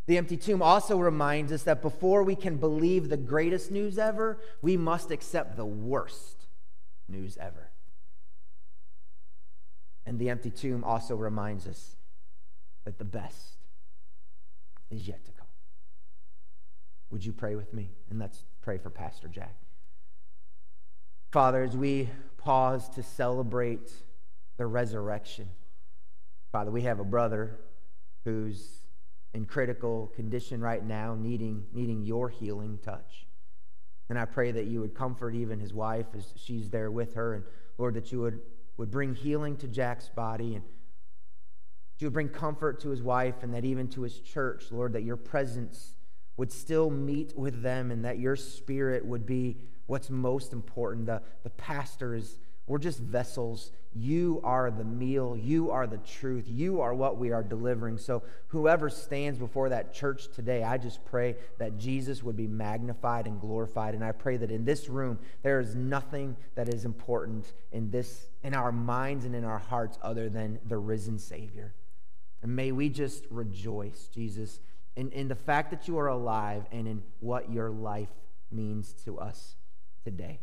The 0.08 0.18
empty 0.18 0.36
tomb 0.36 0.64
also 0.64 0.98
reminds 0.98 1.52
us 1.52 1.62
that 1.64 1.84
before 1.84 2.24
we 2.24 2.34
can 2.34 2.58
believe 2.58 3.10
the 3.10 3.18
greatest 3.18 3.70
news 3.70 4.00
ever, 4.00 4.40
we 4.64 4.76
must 4.76 5.12
accept 5.12 5.56
the 5.56 5.68
worst 5.68 6.48
news 7.08 7.38
ever. 7.40 7.70
And 10.04 10.18
the 10.18 10.32
empty 10.32 10.50
tomb 10.50 10.84
also 10.84 11.16
reminds 11.16 11.68
us 11.68 11.96
that 12.90 12.98
the 12.98 13.06
best 13.06 13.60
is 14.90 15.08
yet 15.08 15.24
to 15.24 15.32
come. 15.32 15.46
Would 17.12 17.24
you 17.24 17.32
pray 17.32 17.56
with 17.56 17.72
me? 17.72 17.92
And 18.10 18.18
let's 18.18 18.46
pray 18.64 18.80
for 18.80 18.90
Pastor 18.90 19.28
Jack. 19.28 19.56
Father, 21.32 21.62
as 21.62 21.78
we 21.78 22.10
pause 22.38 22.90
to 22.90 23.04
celebrate 23.04 23.92
the 24.58 24.66
resurrection, 24.66 25.48
Father, 26.52 26.72
we 26.72 26.82
have 26.82 27.00
a 27.00 27.04
brother 27.04 27.60
who's 28.26 28.80
in 29.36 29.46
critical 29.46 30.08
condition 30.16 30.60
right 30.60 30.84
now, 30.84 31.14
needing, 31.14 31.66
needing 31.72 32.02
your 32.02 32.28
healing 32.28 32.80
touch. 32.82 33.28
And 34.10 34.18
I 34.18 34.26
pray 34.26 34.52
that 34.52 34.66
you 34.66 34.82
would 34.82 34.96
comfort 34.96 35.36
even 35.36 35.60
his 35.60 35.76
wife 35.76 36.08
as 36.18 36.34
she's 36.38 36.72
there 36.72 36.90
with 36.90 37.14
her. 37.14 37.36
And 37.36 37.44
Lord, 37.78 37.94
that 37.94 38.12
you 38.12 38.22
would, 38.22 38.40
would 38.78 38.90
bring 38.90 39.14
healing 39.14 39.58
to 39.58 39.68
Jack's 39.68 40.10
body 40.10 40.56
and 40.56 40.64
you 42.00 42.08
would 42.08 42.14
bring 42.14 42.30
comfort 42.30 42.80
to 42.82 42.90
his 42.90 43.02
wife 43.02 43.44
and 43.44 43.54
that 43.54 43.66
even 43.66 43.88
to 43.90 44.02
his 44.02 44.20
church, 44.20 44.66
Lord, 44.72 44.94
that 44.94 45.04
your 45.04 45.18
presence 45.18 45.96
would 46.38 46.52
still 46.52 46.90
meet 46.90 47.38
with 47.38 47.62
them 47.62 47.92
and 47.92 48.06
that 48.06 48.20
your 48.20 48.38
spirit 48.38 49.06
would 49.06 49.26
be 49.26 49.58
what's 49.88 50.10
most 50.10 50.54
important. 50.54 51.08
The, 51.08 51.22
the 51.44 51.50
pastors, 51.50 52.40
we're 52.68 52.78
just 52.78 53.00
vessels. 53.00 53.74
You 53.94 54.40
are 54.44 54.72
the 54.72 54.86
meal. 54.86 55.36
You 55.36 55.72
are 55.72 55.88
the 55.88 55.98
truth. 55.98 56.46
You 56.48 56.80
are 56.80 56.94
what 56.94 57.18
we 57.18 57.32
are 57.32 57.44
delivering. 57.44 57.98
So, 57.98 58.24
whoever 58.48 58.90
stands 58.90 59.38
before 59.40 59.70
that 59.70 59.94
church 59.94 60.30
today, 60.34 60.64
I 60.64 60.78
just 60.78 61.04
pray 61.04 61.36
that 61.58 61.78
Jesus 61.78 62.24
would 62.24 62.38
be 62.38 62.48
magnified 62.48 63.26
and 63.26 63.42
glorified. 63.42 63.96
And 63.96 64.06
I 64.06 64.12
pray 64.14 64.38
that 64.38 64.52
in 64.52 64.64
this 64.64 64.88
room, 64.88 65.20
there 65.42 65.60
is 65.60 65.76
nothing 65.76 66.38
that 66.56 66.70
is 66.70 66.86
important 66.86 67.52
in 67.72 67.90
this, 67.90 68.30
in 68.44 68.54
our 68.54 68.72
minds 68.72 69.26
and 69.26 69.36
in 69.36 69.44
our 69.44 69.60
hearts, 69.60 69.98
other 70.04 70.30
than 70.30 70.60
the 70.66 70.78
risen 70.78 71.18
Savior. 71.18 71.74
And 72.42 72.56
may 72.56 72.72
we 72.72 72.90
just 72.90 73.26
rejoice, 73.30 74.10
Jesus, 74.14 74.60
in, 74.96 75.12
in 75.12 75.28
the 75.28 75.36
fact 75.36 75.72
that 75.72 75.88
you 75.88 75.98
are 76.00 76.08
alive 76.08 76.64
and 76.72 76.88
in 76.88 77.04
what 77.20 77.52
your 77.52 77.70
life 77.70 78.10
means 78.52 78.94
to 79.06 79.20
us 79.20 79.56
today. 80.04 80.40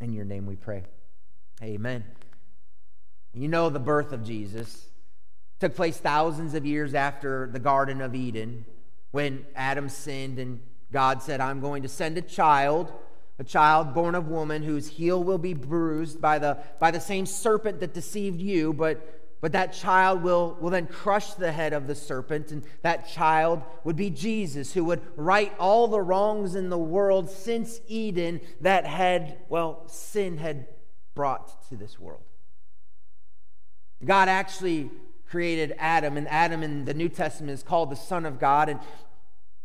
In 0.00 0.12
your 0.12 0.24
name 0.24 0.46
we 0.46 0.56
pray. 0.56 0.84
Amen. 1.62 2.04
You 3.32 3.48
know 3.48 3.68
the 3.68 3.78
birth 3.78 4.12
of 4.12 4.24
Jesus 4.24 4.86
took 5.58 5.74
place 5.74 5.96
thousands 5.96 6.54
of 6.54 6.66
years 6.66 6.94
after 6.94 7.48
the 7.52 7.58
Garden 7.58 8.00
of 8.00 8.14
Eden 8.14 8.64
when 9.10 9.46
Adam 9.54 9.88
sinned 9.88 10.38
and 10.38 10.60
God 10.92 11.22
said, 11.22 11.40
I'm 11.40 11.60
going 11.60 11.82
to 11.82 11.88
send 11.88 12.18
a 12.18 12.22
child, 12.22 12.92
a 13.38 13.44
child 13.44 13.94
born 13.94 14.14
of 14.14 14.28
woman 14.28 14.62
whose 14.62 14.88
heel 14.88 15.22
will 15.22 15.38
be 15.38 15.54
bruised 15.54 16.20
by 16.20 16.38
the, 16.38 16.58
by 16.78 16.90
the 16.90 17.00
same 17.00 17.26
serpent 17.26 17.80
that 17.80 17.94
deceived 17.94 18.40
you, 18.40 18.72
but 18.72 19.25
but 19.40 19.52
that 19.52 19.72
child 19.72 20.22
will, 20.22 20.56
will 20.60 20.70
then 20.70 20.86
crush 20.86 21.34
the 21.34 21.52
head 21.52 21.72
of 21.72 21.86
the 21.86 21.94
serpent, 21.94 22.50
and 22.52 22.64
that 22.82 23.08
child 23.08 23.62
would 23.84 23.96
be 23.96 24.10
Jesus, 24.10 24.72
who 24.72 24.84
would 24.84 25.02
right 25.16 25.52
all 25.58 25.88
the 25.88 26.00
wrongs 26.00 26.54
in 26.54 26.70
the 26.70 26.78
world 26.78 27.30
since 27.30 27.80
Eden 27.86 28.40
that 28.60 28.86
had, 28.86 29.38
well, 29.48 29.84
sin 29.88 30.38
had 30.38 30.66
brought 31.14 31.68
to 31.68 31.76
this 31.76 31.98
world. 31.98 32.22
God 34.04 34.28
actually 34.28 34.90
created 35.28 35.74
Adam, 35.78 36.16
and 36.16 36.28
Adam 36.28 36.62
in 36.62 36.84
the 36.84 36.94
New 36.94 37.08
Testament 37.08 37.52
is 37.52 37.62
called 37.62 37.90
the 37.90 37.96
Son 37.96 38.24
of 38.24 38.38
God. 38.38 38.68
And 38.68 38.80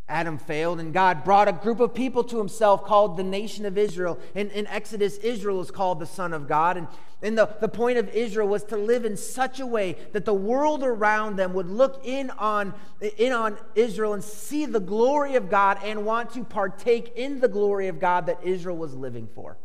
Adam 0.07 0.37
failed, 0.37 0.79
and 0.79 0.93
God 0.93 1.23
brought 1.23 1.47
a 1.47 1.53
group 1.53 1.79
of 1.79 1.93
people 1.93 2.23
to 2.25 2.37
himself 2.37 2.83
called 2.83 3.15
the 3.15 3.23
nation 3.23 3.65
of 3.65 3.77
Israel. 3.77 4.19
And 4.35 4.51
in 4.51 4.67
Exodus, 4.67 5.17
Israel 5.17 5.61
is 5.61 5.71
called 5.71 5.99
the 5.99 6.05
Son 6.05 6.33
of 6.33 6.47
God. 6.47 6.77
And, 6.77 6.87
and 7.21 7.37
the, 7.37 7.55
the 7.59 7.67
point 7.67 7.97
of 7.97 8.09
Israel 8.09 8.47
was 8.47 8.63
to 8.65 8.77
live 8.77 9.05
in 9.05 9.15
such 9.15 9.59
a 9.59 9.65
way 9.65 9.95
that 10.13 10.25
the 10.25 10.33
world 10.33 10.83
around 10.83 11.35
them 11.35 11.53
would 11.53 11.67
look 11.67 12.01
in 12.03 12.31
on, 12.31 12.73
in 13.17 13.31
on 13.31 13.57
Israel 13.75 14.13
and 14.13 14.23
see 14.23 14.65
the 14.65 14.79
glory 14.79 15.35
of 15.35 15.49
God 15.49 15.77
and 15.83 16.05
want 16.05 16.31
to 16.33 16.43
partake 16.43 17.13
in 17.15 17.39
the 17.39 17.47
glory 17.47 17.87
of 17.87 17.99
God 17.99 18.25
that 18.25 18.43
Israel 18.43 18.77
was 18.77 18.95
living 18.95 19.27
for. 19.35 19.57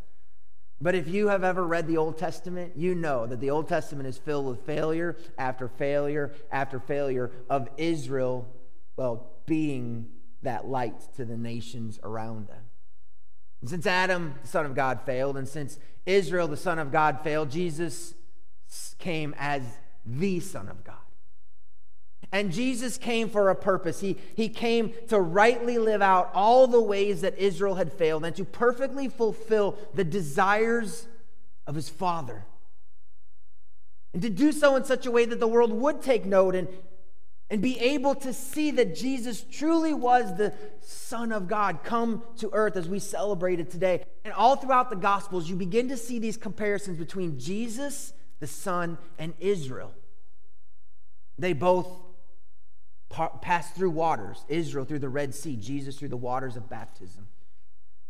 But 0.81 0.95
if 0.95 1.09
you 1.09 1.29
have 1.29 1.43
ever 1.43 1.67
read 1.67 1.87
the 1.87 1.97
Old 1.97 2.19
Testament, 2.19 2.75
you 2.77 2.95
know 2.95 3.27
that 3.27 3.41
the 3.41 3.51
Old 3.51 3.69
Testament 3.69 4.07
is 4.07 4.19
filled 4.19 4.47
with 4.47 4.67
failure 4.67 5.17
after 5.39 5.69
failure 5.69 6.33
after 6.53 6.79
failure 6.79 7.31
of 7.49 7.71
Israel, 7.79 8.47
well, 8.97 9.31
being 9.47 10.09
that 10.43 10.67
light 10.67 11.01
to 11.17 11.25
the 11.25 11.39
nations 11.39 11.99
around 12.03 12.49
them. 12.49 12.66
And 13.67 13.71
since 13.73 13.87
Adam, 13.89 14.37
the 14.43 14.47
Son 14.47 14.65
of 14.65 14.77
God, 14.77 15.01
failed, 15.05 15.37
and 15.37 15.49
since 15.49 15.81
Israel, 16.07 16.47
the 16.47 16.57
Son 16.57 16.79
of 16.79 16.93
God, 16.93 17.19
failed, 17.25 17.51
Jesus 17.51 18.15
came 19.01 19.35
as 19.37 19.61
the 20.05 20.39
Son 20.39 20.69
of 20.69 20.85
God. 20.85 20.95
And 22.31 22.53
Jesus 22.53 22.97
came 22.97 23.29
for 23.29 23.51
a 23.51 23.57
purpose. 23.57 23.99
He, 23.99 24.19
he 24.37 24.49
came 24.49 24.95
to 25.09 25.21
rightly 25.21 25.79
live 25.79 26.01
out 26.01 26.31
all 26.33 26.69
the 26.69 26.81
ways 26.81 27.23
that 27.23 27.37
Israel 27.39 27.75
had 27.75 27.93
failed 27.93 28.25
and 28.25 28.37
to 28.37 28.45
perfectly 28.45 29.09
fulfill 29.09 29.77
the 29.95 30.05
desires 30.05 31.09
of 31.67 31.75
his 31.75 31.89
Father. 31.89 32.45
And 34.13 34.23
to 34.23 34.31
do 34.31 34.53
so 34.53 34.77
in 34.77 34.85
such 34.85 35.07
a 35.07 35.11
way 35.11 35.25
that 35.25 35.41
the 35.41 35.49
world 35.49 35.73
would 35.73 36.03
take 36.03 36.25
note 36.25 36.55
and 36.55 36.69
and 37.49 37.63
be 37.63 37.79
able 37.79 38.15
to 38.15 38.33
see 38.33 38.73
that 38.73 38.97
Jesus 38.97 39.45
truly 39.45 39.95
was 39.95 40.37
the 40.37 40.53
Son 40.81 41.31
of 41.31 41.47
God 41.47 41.85
come 41.85 42.23
to 42.39 42.51
earth 42.53 42.77
as 42.77 42.89
we 42.89 42.99
celebrated 42.99 43.71
today. 43.71 44.05
And 44.25 44.35
all 44.35 44.57
throughout 44.57 44.91
the 44.91 44.97
Gospels, 44.97 45.49
you 45.49 45.55
begin 45.55 45.89
to 45.91 45.97
see 45.97 46.19
these 46.19 46.37
comparisons 46.37 46.99
between 46.99 47.39
Jesus, 47.39 48.13
the 48.41 48.49
Son, 48.49 48.99
and 49.19 49.33
Israel. 49.39 49.93
They 51.39 51.53
both 51.53 51.87
passed 53.41 53.77
through 53.77 53.91
waters 53.91 54.45
Israel 54.49 54.85
through 54.85 54.99
the 54.99 55.09
Red 55.09 55.35
Sea, 55.35 55.57
Jesus 55.57 55.97
through 55.97 56.09
the 56.09 56.17
waters 56.17 56.57
of 56.57 56.69
baptism. 56.69 57.29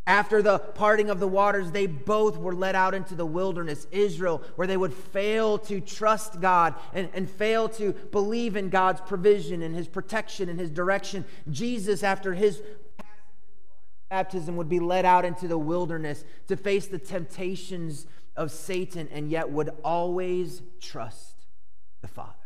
After 0.07 0.41
the 0.41 0.59
parting 0.61 1.11
of 1.11 1.19
the 1.19 1.27
waters, 1.27 1.73
they 1.73 1.87
both 1.87 2.39
were 2.39 2.55
led 2.55 2.77
out 2.77 2.95
into 2.95 3.17
the 3.17 3.27
wilderness, 3.27 3.89
Israel, 3.91 4.41
where 4.55 4.69
they 4.69 4.77
would 4.77 4.95
fail 4.95 5.59
to 5.59 5.81
trust 5.81 6.41
God 6.41 6.75
and, 6.93 7.09
and 7.13 7.29
fail 7.29 7.69
to 7.71 7.93
believe 7.93 8.57
in 8.57 8.71
God's 8.71 9.01
provision 9.01 9.63
and 9.63 9.75
his 9.75 9.89
protection 9.89 10.49
and 10.49 10.61
his 10.61 10.71
direction. 10.71 11.25
Jesus, 11.51 12.05
after 12.05 12.35
his 12.35 12.63
baptism, 14.09 14.57
would 14.57 14.69
be 14.69 14.79
led 14.79 15.05
out 15.05 15.25
into 15.25 15.49
the 15.49 15.59
wilderness 15.59 16.25
to 16.47 16.57
face 16.57 16.87
the 16.87 17.01
temptations 17.01 18.07
of 18.37 18.53
Satan 18.53 19.09
and 19.11 19.29
yet 19.29 19.51
would 19.51 19.71
always 19.83 20.63
trust 20.81 21.47
the 22.01 22.09
Father. 22.09 22.46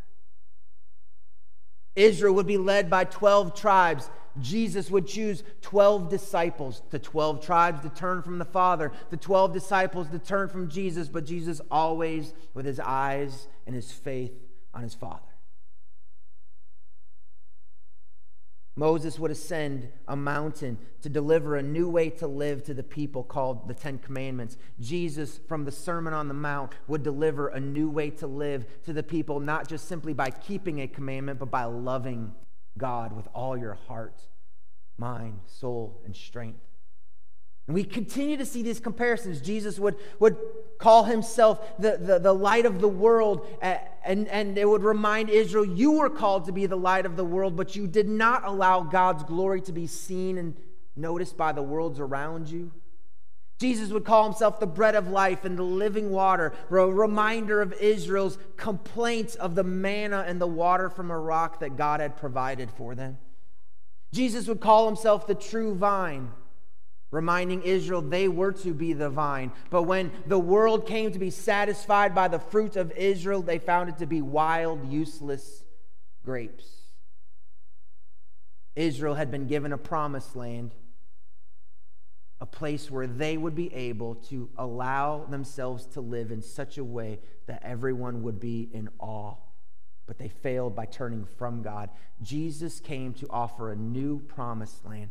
Israel 1.97 2.35
would 2.35 2.47
be 2.47 2.59
led 2.59 2.88
by 2.88 3.04
12 3.04 3.54
tribes. 3.54 4.11
Jesus 4.40 4.90
would 4.90 5.06
choose 5.06 5.42
12 5.62 6.09
disciples, 6.09 6.82
the 6.90 6.99
12 6.99 7.44
tribes 7.44 7.82
to 7.82 7.88
turn 7.88 8.23
from 8.23 8.38
the 8.38 8.44
Father, 8.44 8.92
the 9.11 9.16
12 9.16 9.52
disciples 9.52 10.09
to 10.11 10.18
turn 10.18 10.49
from 10.49 10.68
Jesus, 10.68 11.09
but 11.09 11.26
Jesus 11.26 11.61
always 11.70 12.32
with 12.54 12.64
his 12.64 12.80
eyes 12.80 13.49
and 13.66 13.75
his 13.75 13.90
faith 13.90 14.32
on 14.73 14.82
his 14.82 14.94
Father. 14.94 15.30
Moses 18.77 19.19
would 19.19 19.31
ascend 19.31 19.89
a 20.07 20.17
mountain 20.17 20.79
to 21.03 21.09
deliver 21.09 21.57
a 21.57 21.62
new 21.62 21.89
way 21.89 22.09
to 22.09 22.27
live 22.27 22.62
to 22.65 22.75
the 22.75 22.83
people 22.83 23.23
called 23.23 23.69
the 23.69 23.75
Ten 23.75 23.99
Commandments. 23.99 24.57
Jesus, 24.79 25.39
from 25.49 25.65
the 25.65 25.73
Sermon 25.73 26.15
on 26.15 26.29
the 26.29 26.35
Mount, 26.35 26.73
would 26.87 27.03
deliver 27.03 27.49
a 27.49 27.61
new 27.61 27.91
way 27.91 28.11
to 28.11 28.27
live 28.27 28.65
to 28.85 28.93
the 28.93 29.03
people, 29.03 29.41
not 29.41 29.69
just 29.69 29.89
simply 29.89 30.12
by 30.12 30.31
keeping 30.31 30.81
a 30.81 30.87
commandment, 30.87 31.39
but 31.39 31.50
by 31.50 31.65
loving 31.65 32.35
God 32.79 33.12
with 33.12 33.29
all 33.35 33.57
your 33.57 33.75
heart, 33.75 34.23
mind, 34.97 35.41
soul, 35.47 36.00
and 36.05 36.15
strength. 36.15 36.70
And 37.71 37.75
we 37.77 37.85
continue 37.85 38.37
to 38.37 38.45
see 38.45 38.65
these 38.65 38.81
comparisons. 38.81 39.41
Jesus 39.41 39.79
would, 39.79 39.95
would 40.19 40.37
call 40.79 41.05
himself 41.05 41.79
the, 41.79 41.99
the, 41.99 42.19
the 42.19 42.33
light 42.33 42.67
of 42.67 42.81
the 42.81 42.89
world, 42.89 43.47
and, 43.62 44.27
and 44.27 44.59
it 44.59 44.69
would 44.69 44.83
remind 44.83 45.31
Israel, 45.31 45.65
You 45.65 45.93
were 45.93 46.11
called 46.11 46.47
to 46.47 46.53
be 46.53 46.67
the 46.67 46.75
light 46.75 47.07
of 47.07 47.15
the 47.15 47.25
world, 47.25 47.55
but 47.55 47.77
you 47.77 47.87
did 47.87 48.09
not 48.09 48.45
allow 48.45 48.81
God's 48.81 49.23
glory 49.23 49.61
to 49.61 49.73
be 49.73 49.87
seen 49.87 50.37
and 50.37 50.57
noticed 50.97 51.37
by 51.37 51.53
the 51.53 51.62
worlds 51.62 52.00
around 52.00 52.49
you. 52.49 52.73
Jesus 53.61 53.91
would 53.91 54.05
call 54.05 54.25
himself 54.25 54.59
the 54.59 54.67
bread 54.67 54.97
of 54.97 55.07
life 55.07 55.45
and 55.45 55.57
the 55.57 55.62
living 55.62 56.11
water, 56.11 56.53
a 56.73 56.75
reminder 56.75 57.62
of 57.62 57.73
Israel's 57.75 58.37
complaints 58.57 59.37
of 59.37 59.55
the 59.55 59.62
manna 59.62 60.25
and 60.27 60.41
the 60.41 60.47
water 60.49 60.91
from 60.91 61.12
a 61.12 61.19
rock 61.21 61.61
that 61.61 61.77
God 61.77 62.00
had 62.00 62.17
provided 62.17 62.69
for 62.73 62.97
them. 62.97 63.19
Jesus 64.12 64.49
would 64.49 64.59
call 64.59 64.87
himself 64.87 65.29
the 65.29 65.37
true 65.37 65.73
vine, 65.77 66.33
reminding 67.11 67.62
Israel 67.62 68.02
they 68.02 68.29
were 68.29 68.52
to 68.52 68.73
be 68.73 68.93
the 68.93 69.11
vine. 69.11 69.52
But 69.71 69.83
when 69.83 70.12
the 70.26 70.38
world 70.38 70.87
came 70.87 71.12
to 71.12 71.19
be 71.19 71.31
satisfied 71.31 72.14
by 72.14 72.29
the 72.29 72.38
fruit 72.38 72.76
of 72.76 72.93
Israel, 72.93 73.43
they 73.43 73.59
found 73.59 73.88
it 73.88 73.99
to 73.99 74.07
be 74.07 74.23
wild, 74.23 74.90
useless 74.90 75.64
grapes. 76.25 76.67
Israel 78.76 79.14
had 79.14 79.31
been 79.31 79.47
given 79.47 79.73
a 79.73 79.79
promised 79.79 80.37
land 80.37 80.75
a 82.40 82.47
place 82.47 82.90
where 82.90 83.07
they 83.07 83.37
would 83.37 83.55
be 83.55 83.73
able 83.75 84.14
to 84.14 84.49
allow 84.57 85.25
themselves 85.26 85.85
to 85.87 86.00
live 86.00 86.31
in 86.31 86.40
such 86.40 86.79
a 86.79 86.85
way 86.85 87.21
that 87.47 87.62
everyone 87.62 88.23
would 88.23 88.40
be 88.40 88.69
in 88.73 88.88
awe. 88.99 89.35
But 90.07 90.19
they 90.19 90.29
failed 90.29 90.75
by 90.75 90.87
turning 90.87 91.26
from 91.38 91.62
God. 91.62 91.90
Jesus 92.23 92.81
came 92.81 93.12
to 93.14 93.26
offer 93.29 93.71
a 93.71 93.76
new 93.76 94.21
promised 94.21 94.85
land. 94.87 95.11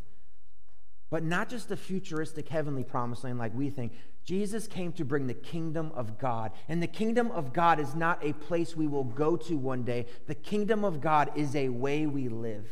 But 1.09 1.23
not 1.23 1.49
just 1.49 1.71
a 1.71 1.75
futuristic 1.75 2.49
heavenly 2.49 2.83
promised 2.83 3.23
land 3.23 3.39
like 3.39 3.55
we 3.55 3.69
think. 3.69 3.93
Jesus 4.23 4.67
came 4.67 4.91
to 4.93 5.05
bring 5.05 5.25
the 5.25 5.33
kingdom 5.33 5.91
of 5.95 6.19
God. 6.19 6.51
And 6.67 6.83
the 6.83 6.87
kingdom 6.87 7.31
of 7.31 7.51
God 7.51 7.79
is 7.79 7.95
not 7.95 8.23
a 8.23 8.33
place 8.33 8.75
we 8.75 8.87
will 8.87 9.03
go 9.03 9.35
to 9.35 9.55
one 9.55 9.83
day, 9.83 10.05
the 10.27 10.35
kingdom 10.35 10.83
of 10.83 11.01
God 11.01 11.31
is 11.35 11.55
a 11.55 11.69
way 11.69 12.05
we 12.05 12.29
live. 12.29 12.67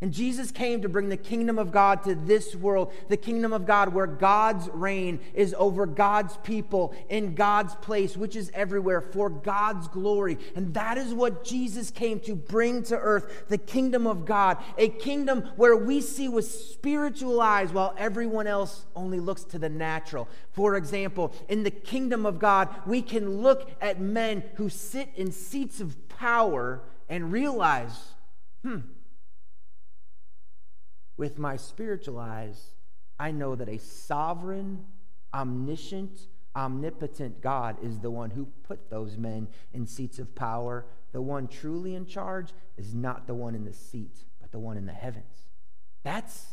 And 0.00 0.12
Jesus 0.12 0.52
came 0.52 0.82
to 0.82 0.88
bring 0.88 1.08
the 1.08 1.16
kingdom 1.16 1.58
of 1.58 1.72
God 1.72 2.04
to 2.04 2.14
this 2.14 2.54
world, 2.54 2.92
the 3.08 3.16
kingdom 3.16 3.52
of 3.52 3.66
God 3.66 3.92
where 3.92 4.06
God's 4.06 4.68
reign 4.68 5.18
is 5.34 5.56
over 5.58 5.86
God's 5.86 6.36
people 6.38 6.94
in 7.08 7.34
God's 7.34 7.74
place, 7.74 8.16
which 8.16 8.36
is 8.36 8.48
everywhere 8.54 9.00
for 9.00 9.28
God's 9.28 9.88
glory. 9.88 10.38
And 10.54 10.72
that 10.74 10.98
is 10.98 11.12
what 11.12 11.42
Jesus 11.42 11.90
came 11.90 12.20
to 12.20 12.36
bring 12.36 12.84
to 12.84 12.96
earth 12.96 13.48
the 13.48 13.58
kingdom 13.58 14.06
of 14.06 14.24
God, 14.24 14.58
a 14.76 14.88
kingdom 14.88 15.42
where 15.56 15.76
we 15.76 16.00
see 16.00 16.28
with 16.28 16.48
spiritual 16.48 17.40
eyes 17.40 17.72
while 17.72 17.92
everyone 17.98 18.46
else 18.46 18.86
only 18.94 19.18
looks 19.18 19.42
to 19.44 19.58
the 19.58 19.68
natural. 19.68 20.28
For 20.52 20.76
example, 20.76 21.34
in 21.48 21.64
the 21.64 21.72
kingdom 21.72 22.24
of 22.24 22.38
God, 22.38 22.68
we 22.86 23.02
can 23.02 23.38
look 23.38 23.68
at 23.80 24.00
men 24.00 24.44
who 24.54 24.68
sit 24.68 25.08
in 25.16 25.32
seats 25.32 25.80
of 25.80 26.08
power 26.08 26.82
and 27.08 27.32
realize, 27.32 28.12
hmm 28.62 28.78
with 31.18 31.38
my 31.38 31.56
spiritual 31.56 32.18
eyes, 32.18 32.70
I 33.18 33.32
know 33.32 33.54
that 33.56 33.68
a 33.68 33.78
sovereign, 33.78 34.86
omniscient, 35.34 36.28
omnipotent 36.56 37.42
God 37.42 37.76
is 37.82 37.98
the 37.98 38.10
one 38.10 38.30
who 38.30 38.46
put 38.62 38.88
those 38.88 39.18
men 39.18 39.48
in 39.74 39.86
seats 39.86 40.18
of 40.18 40.34
power. 40.34 40.86
The 41.12 41.20
one 41.20 41.48
truly 41.48 41.94
in 41.94 42.06
charge 42.06 42.52
is 42.76 42.94
not 42.94 43.26
the 43.26 43.34
one 43.34 43.54
in 43.54 43.64
the 43.64 43.72
seat, 43.72 44.24
but 44.40 44.52
the 44.52 44.58
one 44.58 44.76
in 44.76 44.86
the 44.86 44.92
heavens. 44.92 45.48
That's 46.04 46.46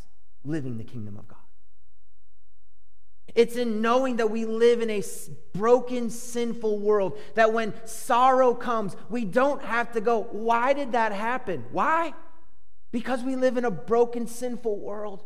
living 0.43 0.77
the 0.77 0.83
kingdom 0.83 1.17
of 1.17 1.27
God. 1.27 1.37
It's 3.35 3.55
in 3.55 3.81
knowing 3.81 4.17
that 4.17 4.31
we 4.31 4.45
live 4.45 4.81
in 4.81 4.89
a 4.89 5.03
broken, 5.53 6.09
sinful 6.09 6.79
world, 6.79 7.17
that 7.35 7.51
when 7.53 7.73
sorrow 7.85 8.53
comes, 8.53 8.95
we 9.09 9.25
don't 9.25 9.63
have 9.63 9.91
to 9.93 10.01
go, 10.01 10.23
Why 10.31 10.73
did 10.73 10.93
that 10.93 11.11
happen? 11.11 11.65
Why? 11.71 12.13
Because 12.95 13.23
we 13.23 13.35
live 13.35 13.57
in 13.57 13.65
a 13.65 13.71
broken, 13.71 14.25
sinful 14.25 14.79
world. 14.79 15.21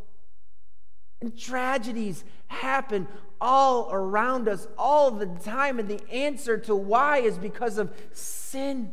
And 1.21 1.37
tragedies 1.37 2.23
happen 2.47 3.07
all 3.39 3.89
around 3.91 4.49
us 4.49 4.67
all 4.75 5.11
the 5.11 5.27
time. 5.27 5.77
And 5.77 5.87
the 5.87 6.01
answer 6.11 6.57
to 6.61 6.75
why 6.75 7.19
is 7.19 7.37
because 7.37 7.77
of 7.77 7.93
sin. 8.11 8.91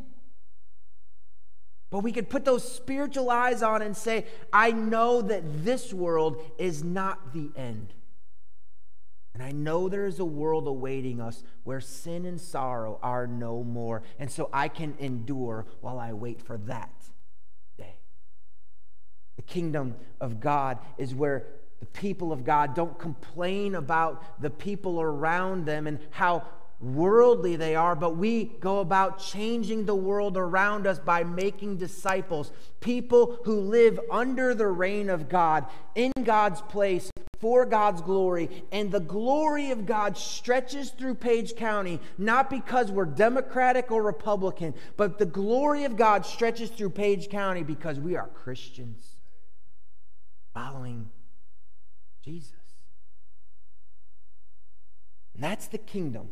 But 1.89 2.01
we 2.01 2.13
could 2.13 2.29
put 2.29 2.45
those 2.45 2.71
spiritual 2.71 3.31
eyes 3.31 3.63
on 3.63 3.81
and 3.81 3.97
say, 3.97 4.27
I 4.53 4.73
know 4.73 5.23
that 5.23 5.65
this 5.65 5.95
world 5.95 6.43
is 6.59 6.85
not 6.85 7.33
the 7.33 7.49
end. 7.57 7.95
And 9.33 9.43
I 9.43 9.53
know 9.53 9.89
there 9.89 10.05
is 10.05 10.19
a 10.19 10.25
world 10.27 10.69
awaiting 10.69 11.19
us 11.19 11.43
where 11.65 11.81
sin 11.81 12.27
and 12.27 12.39
sorrow 12.39 12.99
are 13.03 13.27
no 13.27 13.65
more. 13.65 14.03
And 14.19 14.31
so 14.31 14.51
I 14.53 14.69
can 14.69 14.97
endure 14.99 15.65
while 15.81 15.99
I 15.99 16.13
wait 16.13 16.43
for 16.43 16.59
that. 16.67 16.96
The 19.37 19.43
kingdom 19.43 19.95
of 20.21 20.41
God 20.41 20.79
is 20.99 21.15
where 21.15 21.47
the 21.81 21.87
people 21.87 22.33
of 22.33 22.45
God 22.45 22.75
don't 22.75 22.99
complain 22.99 23.75
about 23.75 24.41
the 24.41 24.51
people 24.51 25.01
around 25.01 25.67
them 25.67 25.87
and 25.87 25.99
how 26.11 26.45
worldly 26.81 27.57
they 27.57 27.75
are, 27.75 27.95
but 27.95 28.17
we 28.17 28.45
go 28.61 28.81
about 28.81 29.19
changing 29.19 29.87
the 29.87 29.95
world 29.95 30.37
around 30.37 30.87
us 30.87 30.99
by 30.99 31.25
making 31.25 31.79
disciples, 31.79 32.53
people 32.81 33.39
who 33.45 33.61
live 33.61 33.99
under 34.11 34.55
the 34.55 34.67
reign 34.67 35.09
of 35.09 35.29
God, 35.29 35.67
in 35.95 36.13
God's 36.25 36.61
place, 36.63 37.11
for 37.41 37.67
God's 37.67 38.03
glory. 38.03 38.65
And 38.73 38.91
the 38.91 39.01
glory 39.01 39.71
of 39.71 39.87
God 39.87 40.17
stretches 40.17 40.91
through 40.91 41.15
Page 41.15 41.57
County, 41.57 42.01
not 42.19 42.51
because 42.51 42.91
we're 42.91 43.05
Democratic 43.05 43.91
or 43.91 44.03
Republican, 44.03 44.75
but 44.97 45.19
the 45.19 45.27
glory 45.27 45.85
of 45.85 45.97
God 45.97 46.27
stretches 46.27 46.71
through 46.71 46.91
Page 46.91 47.29
County 47.29 47.63
because 47.63 47.99
we 47.99 48.17
are 48.17 48.29
Christians 48.29 49.16
following 50.57 51.11
Jesus. 52.25 52.55
And 55.35 55.45
that's 55.45 55.69
the 55.69 55.77
kingdom 55.77 56.31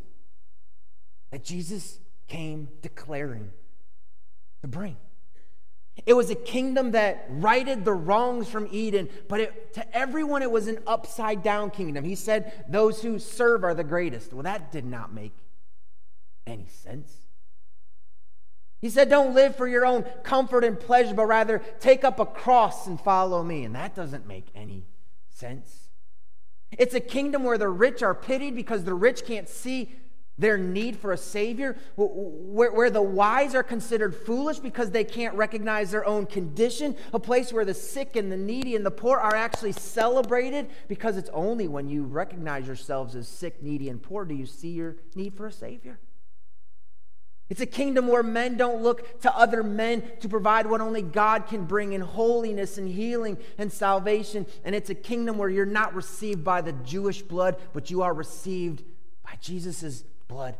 that 1.31 1.43
Jesus 1.43 1.99
came 2.27 2.69
declaring 2.81 3.51
to 4.61 4.67
bring. 4.67 4.97
It 6.07 6.13
was 6.13 6.31
a 6.31 6.35
kingdom 6.35 6.91
that 6.91 7.27
righted 7.29 7.85
the 7.85 7.93
wrongs 7.93 8.49
from 8.49 8.67
Eden, 8.71 9.09
but 9.29 9.41
it, 9.41 9.73
to 9.75 9.95
everyone 9.95 10.41
it 10.41 10.49
was 10.49 10.67
an 10.67 10.79
upside 10.87 11.43
down 11.43 11.69
kingdom. 11.69 12.03
He 12.03 12.15
said, 12.15 12.65
Those 12.67 13.03
who 13.03 13.19
serve 13.19 13.63
are 13.63 13.75
the 13.75 13.83
greatest. 13.83 14.33
Well, 14.33 14.43
that 14.43 14.71
did 14.71 14.85
not 14.85 15.13
make 15.13 15.33
any 16.47 16.67
sense. 16.67 17.15
He 18.81 18.89
said, 18.89 19.09
Don't 19.09 19.33
live 19.33 19.55
for 19.55 19.67
your 19.67 19.85
own 19.85 20.03
comfort 20.23 20.63
and 20.63 20.79
pleasure, 20.79 21.13
but 21.13 21.25
rather 21.25 21.59
take 21.79 22.03
up 22.03 22.19
a 22.19 22.25
cross 22.25 22.87
and 22.87 22.99
follow 22.99 23.43
me. 23.43 23.63
And 23.63 23.75
that 23.75 23.95
doesn't 23.95 24.27
make 24.27 24.47
any 24.55 24.85
sense. 25.29 25.89
It's 26.71 26.93
a 26.93 26.99
kingdom 26.99 27.43
where 27.43 27.57
the 27.57 27.69
rich 27.69 28.03
are 28.03 28.15
pitied 28.15 28.55
because 28.55 28.83
the 28.83 28.93
rich 28.93 29.25
can't 29.25 29.47
see 29.47 29.95
their 30.37 30.57
need 30.57 30.97
for 30.97 31.13
a 31.13 31.17
Savior, 31.17 31.77
where, 31.95 32.71
where, 32.71 32.89
the 32.89 33.01
wise 33.01 33.55
are 33.55 33.63
considered 33.63 34.13
foolish 34.13 34.59
because 34.59 34.91
they 34.91 35.05
can't 35.05 35.33
recognize 35.35 35.91
their 35.91 36.05
own 36.05 36.25
condition, 36.25 36.95
a 37.13 37.19
place 37.19 37.53
where 37.53 37.63
the 37.63 37.73
sick 37.73 38.17
and 38.17 38.29
the 38.29 38.37
needy 38.37 38.75
and 38.75 38.85
the 38.85 38.91
poor 38.91 39.17
are 39.17 39.35
actually 39.35 39.71
celebrated 39.71 40.67
because 40.89 41.15
it's 41.15 41.29
only 41.31 41.69
when 41.69 41.87
you 41.87 42.03
recognize 42.03 42.67
yourselves 42.67 43.15
as 43.15 43.29
sick, 43.29 43.63
needy, 43.63 43.87
and 43.87 44.03
poor 44.03 44.25
do 44.25 44.35
you 44.35 44.45
see 44.45 44.69
your 44.69 44.97
need 45.15 45.33
for 45.35 45.47
a 45.47 45.51
Savior. 45.51 45.99
It's 47.47 47.61
a 47.61 47.67
kingdom 47.67 48.07
where 48.07 48.23
men 48.23 48.57
don't 48.57 48.81
look 48.81 49.21
to 49.21 49.35
other 49.35 49.61
men 49.61 50.03
to 50.21 50.27
provide 50.27 50.65
what 50.65 50.81
only 50.81 51.03
God 51.03 51.45
can 51.45 51.65
bring 51.65 51.93
in 51.93 52.01
holiness 52.01 52.79
and 52.79 52.89
healing 52.89 53.37
and 53.59 53.71
salvation. 53.71 54.47
And 54.63 54.73
it's 54.73 54.89
a 54.89 54.95
kingdom 54.95 55.37
where 55.37 55.49
you're 55.49 55.65
not 55.65 55.93
received 55.93 56.43
by 56.43 56.61
the 56.61 56.73
Jewish 56.73 57.21
blood, 57.21 57.57
but 57.71 57.91
you 57.91 58.01
are 58.01 58.13
received 58.13 58.83
by 59.23 59.37
Jesus' 59.39 60.03
blood. 60.27 60.55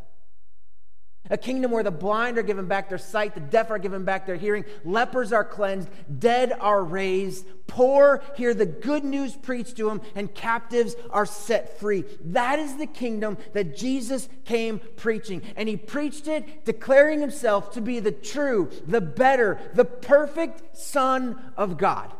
A 1.29 1.37
kingdom 1.37 1.71
where 1.71 1.83
the 1.83 1.91
blind 1.91 2.37
are 2.37 2.43
given 2.43 2.67
back 2.67 2.89
their 2.89 2.99
sight, 2.99 3.33
the 3.33 3.39
deaf 3.39 3.71
are 3.71 3.79
given 3.79 4.05
back 4.05 4.27
their 4.27 4.35
hearing, 4.35 4.63
lepers 4.83 5.33
are 5.33 5.43
cleansed, 5.43 5.89
dead 6.19 6.53
are 6.59 6.83
raised, 6.83 7.47
poor 7.65 8.21
hear 8.35 8.53
the 8.53 8.65
good 8.65 9.03
news 9.03 9.35
preached 9.35 9.77
to 9.77 9.89
them, 9.89 10.01
and 10.13 10.33
captives 10.35 10.95
are 11.09 11.25
set 11.25 11.79
free. 11.79 12.03
That 12.25 12.59
is 12.59 12.77
the 12.77 12.85
kingdom 12.85 13.37
that 13.53 13.75
Jesus 13.75 14.29
came 14.43 14.79
preaching. 14.97 15.41
And 15.55 15.67
he 15.67 15.77
preached 15.77 16.27
it 16.27 16.63
declaring 16.63 17.21
himself 17.21 17.71
to 17.71 17.81
be 17.81 17.99
the 17.99 18.11
true, 18.11 18.69
the 18.85 19.01
better, 19.01 19.59
the 19.73 19.85
perfect 19.85 20.77
Son 20.77 21.53
of 21.57 21.77
God. 21.77 22.13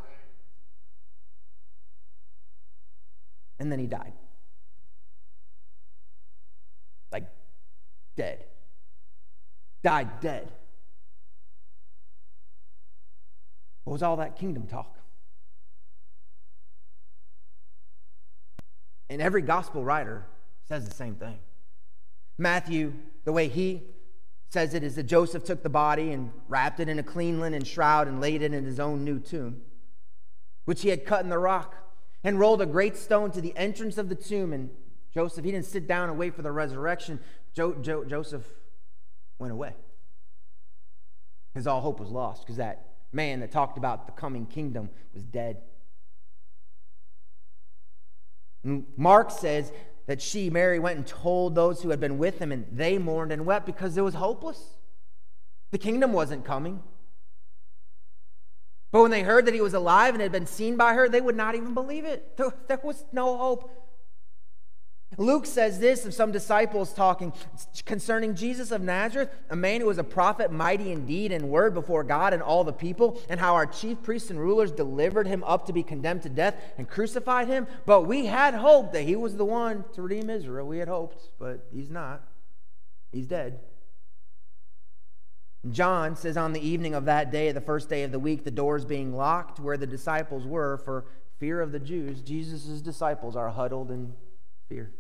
And 3.60 3.72
then 3.72 3.80
he 3.80 3.88
died. 3.88 4.14
Like 7.12 7.28
dead. 8.18 8.45
Died 9.86 10.20
dead. 10.20 10.52
What 13.84 13.94
was 13.94 14.02
all 14.02 14.18
that 14.18 14.36
kingdom 14.36 14.66
talk? 14.66 14.98
And 19.12 19.22
every 19.22 19.44
gospel 19.44 19.86
writer 19.86 20.26
says 20.68 20.90
the 20.90 20.96
same 20.96 21.14
thing. 21.14 21.38
Matthew, 22.40 22.94
the 23.26 23.32
way 23.32 23.48
he 23.48 23.84
says 24.50 24.74
it 24.74 24.82
is 24.82 24.96
that 24.96 25.04
Joseph 25.04 25.44
took 25.44 25.62
the 25.62 25.70
body 25.70 26.12
and 26.14 26.32
wrapped 26.48 26.80
it 26.80 26.90
in 26.90 26.98
a 26.98 27.04
clean 27.04 27.40
linen 27.40 27.64
shroud 27.64 28.08
and 28.08 28.20
laid 28.20 28.42
it 28.42 28.56
in 28.56 28.66
his 28.66 28.80
own 28.80 29.06
new 29.06 29.20
tomb, 29.20 29.62
which 30.64 30.82
he 30.82 30.90
had 30.90 31.06
cut 31.06 31.24
in 31.24 31.30
the 31.30 31.38
rock, 31.38 31.76
and 32.24 32.40
rolled 32.40 32.64
a 32.64 32.66
great 32.66 32.98
stone 32.98 33.30
to 33.30 33.40
the 33.40 33.56
entrance 33.56 34.00
of 34.00 34.10
the 34.10 34.16
tomb. 34.16 34.52
And 34.52 34.72
Joseph, 35.14 35.46
he 35.46 35.52
didn't 35.52 35.68
sit 35.68 35.88
down 35.88 36.10
and 36.10 36.18
wait 36.18 36.34
for 36.34 36.42
the 36.42 36.52
resurrection. 36.52 37.20
Jo- 37.54 37.76
jo- 37.76 38.04
Joseph 38.04 38.46
went 39.40 39.54
away. 39.54 39.74
Because 41.54 41.68
all 41.68 41.82
hope 41.82 42.00
was 42.00 42.10
lost, 42.10 42.44
because 42.44 42.58
that 42.58 42.88
man 43.12 43.40
that 43.40 43.52
talked 43.52 43.78
about 43.78 44.08
the 44.08 44.12
coming 44.12 44.46
kingdom 44.46 44.90
was 45.14 45.24
dead. 45.24 45.58
Mark 48.98 49.32
says 49.32 49.72
that 50.08 50.22
she, 50.22 50.50
Mary, 50.50 50.80
went 50.80 50.98
and 50.98 51.08
told 51.08 51.56
those 51.56 51.82
who 51.82 51.90
had 51.90 52.00
been 52.00 52.18
with 52.18 52.40
him, 52.40 52.52
and 52.52 52.66
they 52.72 52.98
mourned 52.98 53.32
and 53.32 53.46
wept 53.46 53.66
because 53.66 53.96
it 53.98 54.02
was 54.02 54.16
hopeless. 54.16 54.78
The 55.72 55.78
kingdom 55.78 56.14
wasn't 56.14 56.46
coming. 56.46 56.82
But 58.92 59.02
when 59.02 59.12
they 59.12 59.24
heard 59.24 59.46
that 59.46 59.54
he 59.54 59.62
was 59.62 59.74
alive 59.74 60.14
and 60.14 60.22
had 60.22 60.32
been 60.32 60.46
seen 60.46 60.78
by 60.78 60.94
her, 60.94 61.10
they 61.10 61.22
would 61.22 61.36
not 61.36 61.56
even 61.56 61.74
believe 61.74 62.06
it. 62.06 62.38
There, 62.38 62.80
was 62.84 63.04
no 63.12 63.38
hope. 63.38 63.70
Luke 65.18 65.46
says 65.46 65.80
this 65.80 66.06
of 66.06 66.14
some 66.14 66.32
disciples 66.32 66.94
talking 66.94 67.32
concerning 67.86 68.36
Jesus 68.36 68.72
of 68.72 68.82
Nazareth, 68.82 69.30
a 69.50 69.56
man 69.56 69.82
who 69.82 69.88
was 69.88 69.98
a 69.98 70.04
prophet, 70.04 70.52
mighty 70.52 70.92
indeed 70.92 70.96
in 70.96 71.06
deed 71.06 71.32
and 71.32 71.50
word 71.50 71.74
before 71.74 72.04
God 72.04 72.34
and 72.34 72.42
all 72.42 72.64
the 72.64 72.74
people, 72.74 73.22
and 73.30 73.40
how 73.40 73.54
our 73.54 73.66
chief 73.66 74.02
priests 74.04 74.30
and 74.30 74.40
rulers 74.40 74.72
delivered 74.72 75.28
him 75.28 75.44
up 75.44 75.66
to 75.68 75.74
be 75.74 75.84
condemned 75.84 76.24
to 76.24 76.30
death 76.30 76.56
and 76.78 76.90
crucified 76.90 77.48
him. 77.48 77.68
But 77.86 78.02
we 78.02 78.26
had 78.26 78.54
hoped 78.54 78.94
that 78.94 79.04
he 79.04 79.16
was 79.16 79.38
the 79.38 79.46
one 79.46 79.86
to 79.94 80.02
redeem 80.02 80.30
Israel. 80.30 80.68
We 80.68 80.80
had 80.80 80.88
hoped, 80.88 81.30
but 81.40 81.68
he's 81.72 81.90
not. 81.90 82.24
He's 83.12 83.28
dead. 83.28 83.60
John 85.72 86.16
says 86.16 86.38
on 86.38 86.54
the 86.54 86.68
evening 86.68 86.94
of 86.94 87.06
that 87.06 87.32
day, 87.32 87.52
the 87.52 87.62
first 87.62 87.90
day 87.90 88.04
of 88.04 88.12
the 88.12 88.20
week, 88.20 88.44
the 88.44 88.52
doors 88.52 88.86
being 88.86 89.16
locked 89.16 89.60
where 89.60 89.78
the 89.78 89.88
disciples 89.88 90.46
were 90.46 90.78
for 90.78 91.06
fear 91.40 91.62
of 91.62 91.72
the 91.72 91.80
Jews, 91.80 92.22
Jesus' 92.22 92.82
disciples 92.82 93.36
are 93.36 93.50
huddled 93.50 93.90
in 93.90 94.14
fear 94.70 94.92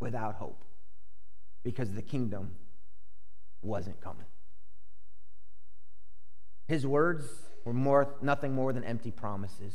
without 0.00 0.36
hope 0.36 0.64
because 1.62 1.92
the 1.92 2.02
kingdom 2.02 2.52
wasn't 3.62 4.00
coming. 4.00 4.26
His 6.68 6.86
words 6.86 7.24
were 7.64 7.72
more, 7.72 8.14
nothing 8.22 8.52
more 8.54 8.72
than 8.72 8.84
empty 8.84 9.10
promises. 9.10 9.74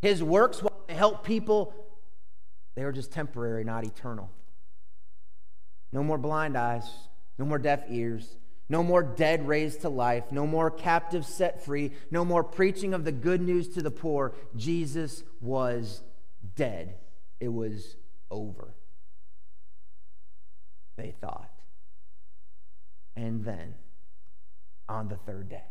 His 0.00 0.22
works, 0.22 0.62
they 0.88 0.94
help 0.94 1.24
people, 1.24 1.74
they 2.74 2.84
were 2.84 2.92
just 2.92 3.12
temporary, 3.12 3.64
not 3.64 3.84
eternal. 3.84 4.30
No 5.92 6.02
more 6.02 6.18
blind 6.18 6.56
eyes, 6.56 6.88
no 7.38 7.44
more 7.44 7.58
deaf 7.58 7.84
ears, 7.88 8.36
no 8.68 8.82
more 8.82 9.02
dead 9.02 9.46
raised 9.46 9.82
to 9.82 9.88
life, 9.88 10.24
no 10.30 10.46
more 10.46 10.70
captives 10.70 11.28
set 11.28 11.64
free, 11.64 11.92
no 12.10 12.24
more 12.24 12.42
preaching 12.42 12.94
of 12.94 13.04
the 13.04 13.12
good 13.12 13.40
news 13.40 13.68
to 13.68 13.82
the 13.82 13.90
poor. 13.90 14.34
Jesus 14.56 15.22
was 15.40 16.02
dead. 16.56 16.96
It 17.40 17.52
was 17.52 17.96
over. 18.30 18.74
They 20.96 21.14
thought. 21.20 21.50
And 23.16 23.44
then 23.44 23.74
on 24.88 25.08
the 25.08 25.16
third 25.16 25.48
day. 25.48 25.64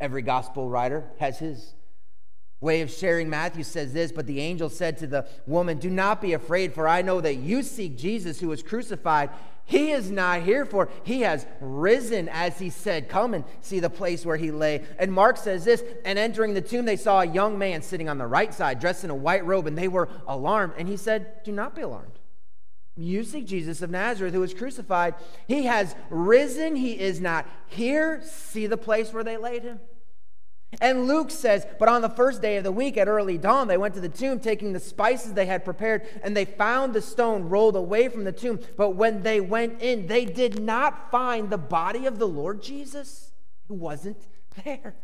Every 0.00 0.22
gospel 0.22 0.68
writer 0.68 1.04
has 1.18 1.38
his 1.38 1.74
way 2.60 2.80
of 2.80 2.90
sharing. 2.90 3.28
Matthew 3.30 3.64
says 3.64 3.92
this, 3.92 4.12
but 4.12 4.26
the 4.26 4.40
angel 4.40 4.68
said 4.68 4.98
to 4.98 5.06
the 5.06 5.26
woman, 5.46 5.78
Do 5.78 5.90
not 5.90 6.20
be 6.20 6.32
afraid, 6.32 6.72
for 6.72 6.88
I 6.88 7.02
know 7.02 7.20
that 7.20 7.36
you 7.36 7.62
seek 7.62 7.96
Jesus 7.96 8.40
who 8.40 8.48
was 8.48 8.62
crucified. 8.62 9.30
He 9.64 9.90
is 9.90 10.10
not 10.10 10.42
here, 10.42 10.64
for 10.64 10.88
he 11.04 11.20
has 11.22 11.46
risen, 11.60 12.28
as 12.30 12.58
he 12.58 12.70
said. 12.70 13.08
Come 13.08 13.34
and 13.34 13.44
see 13.60 13.80
the 13.80 13.90
place 13.90 14.24
where 14.24 14.36
he 14.36 14.50
lay. 14.50 14.82
And 14.98 15.12
Mark 15.12 15.36
says 15.36 15.64
this 15.64 15.84
And 16.04 16.18
entering 16.18 16.54
the 16.54 16.62
tomb, 16.62 16.86
they 16.86 16.96
saw 16.96 17.20
a 17.20 17.26
young 17.26 17.58
man 17.58 17.82
sitting 17.82 18.08
on 18.08 18.18
the 18.18 18.26
right 18.26 18.52
side, 18.54 18.80
dressed 18.80 19.04
in 19.04 19.10
a 19.10 19.14
white 19.14 19.44
robe, 19.44 19.66
and 19.66 19.76
they 19.76 19.88
were 19.88 20.08
alarmed. 20.26 20.72
And 20.78 20.88
he 20.88 20.96
said, 20.96 21.44
Do 21.44 21.52
not 21.52 21.74
be 21.74 21.82
alarmed. 21.82 22.17
You 22.98 23.22
seek 23.22 23.46
Jesus 23.46 23.80
of 23.80 23.90
Nazareth 23.90 24.34
who 24.34 24.40
was 24.40 24.52
crucified. 24.52 25.14
He 25.46 25.66
has 25.66 25.94
risen. 26.10 26.74
He 26.74 26.98
is 26.98 27.20
not 27.20 27.46
here. 27.68 28.20
See 28.24 28.66
the 28.66 28.76
place 28.76 29.12
where 29.12 29.22
they 29.22 29.36
laid 29.36 29.62
him. 29.62 29.78
And 30.80 31.06
Luke 31.06 31.30
says, 31.30 31.64
But 31.78 31.88
on 31.88 32.02
the 32.02 32.08
first 32.10 32.42
day 32.42 32.56
of 32.56 32.64
the 32.64 32.72
week 32.72 32.96
at 32.96 33.06
early 33.06 33.38
dawn, 33.38 33.68
they 33.68 33.78
went 33.78 33.94
to 33.94 34.00
the 34.00 34.08
tomb, 34.08 34.40
taking 34.40 34.72
the 34.72 34.80
spices 34.80 35.32
they 35.32 35.46
had 35.46 35.64
prepared, 35.64 36.06
and 36.22 36.36
they 36.36 36.44
found 36.44 36.92
the 36.92 37.00
stone 37.00 37.48
rolled 37.48 37.76
away 37.76 38.08
from 38.08 38.24
the 38.24 38.32
tomb. 38.32 38.58
But 38.76 38.90
when 38.90 39.22
they 39.22 39.40
went 39.40 39.80
in, 39.80 40.08
they 40.08 40.24
did 40.24 40.60
not 40.60 41.10
find 41.10 41.48
the 41.48 41.56
body 41.56 42.04
of 42.04 42.18
the 42.18 42.28
Lord 42.28 42.60
Jesus. 42.62 43.30
He 43.68 43.74
wasn't 43.74 44.26
there. 44.64 44.96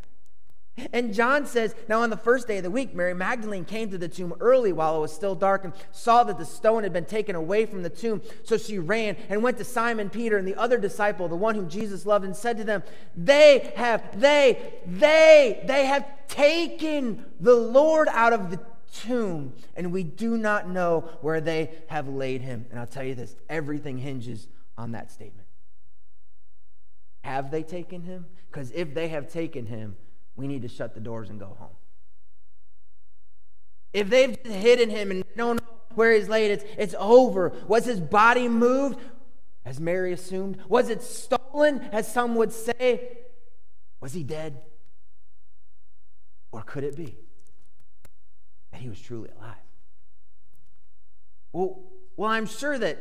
And 0.93 1.15
John 1.15 1.47
says, 1.47 1.75
Now 1.89 2.03
on 2.03 2.11
the 2.11 2.17
first 2.17 2.49
day 2.49 2.57
of 2.57 2.65
the 2.65 2.71
week, 2.71 2.95
Mary 2.95 3.15
Magdalene 3.15 3.65
came 3.65 3.91
to 3.91 3.99
the 3.99 4.09
tomb 4.09 4.35
early 4.41 4.73
while 4.73 4.97
it 4.97 5.01
was 5.01 5.13
still 5.13 5.37
dark 5.37 5.65
and 5.65 5.73
saw 5.93 6.25
that 6.25 6.37
the 6.37 6.45
stone 6.45 6.83
had 6.83 6.93
been 6.93 7.05
taken 7.05 7.37
away 7.37 7.65
from 7.65 7.83
the 7.83 7.91
tomb. 7.91 8.23
So 8.43 8.59
she 8.59 8.81
ran 8.81 9.17
and 9.29 9.43
went 9.43 9.59
to 9.59 9.65
Simon 9.65 10.11
Peter 10.11 10.37
and 10.37 10.49
the 10.49 10.57
other 10.57 10.79
disciple, 10.79 11.29
the 11.29 11.37
one 11.37 11.55
whom 11.55 11.69
Jesus 11.69 12.07
loved, 12.07 12.25
and 12.25 12.35
said 12.35 12.57
to 12.57 12.65
them, 12.65 12.83
They 13.17 13.73
have, 13.77 14.21
they, 14.21 14.75
they, 14.85 15.63
they 15.65 15.87
have 15.87 16.07
taken 16.27 17.25
the 17.39 17.55
Lord 17.55 18.09
out 18.09 18.33
of 18.33 18.51
the 18.51 18.59
tomb, 18.93 19.53
and 19.77 19.93
we 19.93 20.03
do 20.03 20.37
not 20.37 20.69
know 20.69 21.09
where 21.21 21.41
they 21.41 21.71
have 21.87 22.09
laid 22.09 22.41
him. 22.41 22.67
And 22.71 22.81
I'll 22.81 22.87
tell 22.87 23.05
you 23.05 23.15
this 23.15 23.37
everything 23.49 23.99
hinges 23.99 24.49
on 24.77 24.93
that 24.93 25.13
statement. 25.13 25.47
Have 27.23 27.53
they 27.53 27.63
taken 27.63 28.03
him? 28.03 28.27
Because 28.51 28.71
if 28.73 28.93
they 28.93 29.09
have 29.09 29.29
taken 29.29 29.67
him, 29.67 29.97
we 30.37 30.47
need 30.47 30.63
to 30.63 30.69
shut 30.69 30.95
the 30.95 31.01
doors 31.01 31.31
and 31.31 31.39
go 31.39 31.57
home. 31.59 31.77
If 33.93 34.11
they've 34.11 34.37
hidden 34.45 34.91
him 34.91 35.11
and 35.11 35.25
don't 35.37 35.57
know 35.57 35.69
where 35.95 36.13
he's 36.13 36.29
laid, 36.29 36.51
it's, 36.51 36.65
it's 36.77 36.95
over. 36.99 37.53
Was 37.69 37.85
his 37.85 38.01
body 38.01 38.49
moved, 38.49 38.99
as 39.65 39.79
Mary 39.79 40.13
assumed? 40.13 40.59
Was 40.69 40.91
it 40.91 41.03
stolen, 41.03 41.81
as 41.93 42.13
some 42.13 42.35
would 42.35 42.53
say? 42.53 43.19
Was 44.01 44.13
he 44.13 44.25
dead? 44.25 44.61
Or 46.51 46.63
could 46.63 46.85
it 46.85 46.97
be 46.97 47.17
that 48.73 48.81
he 48.81 48.89
was 48.89 49.01
truly 49.01 49.31
alive? 49.39 49.55
Well, 51.53 51.85
well, 52.17 52.31
I'm 52.31 52.47
sure 52.47 52.77
that 52.79 52.99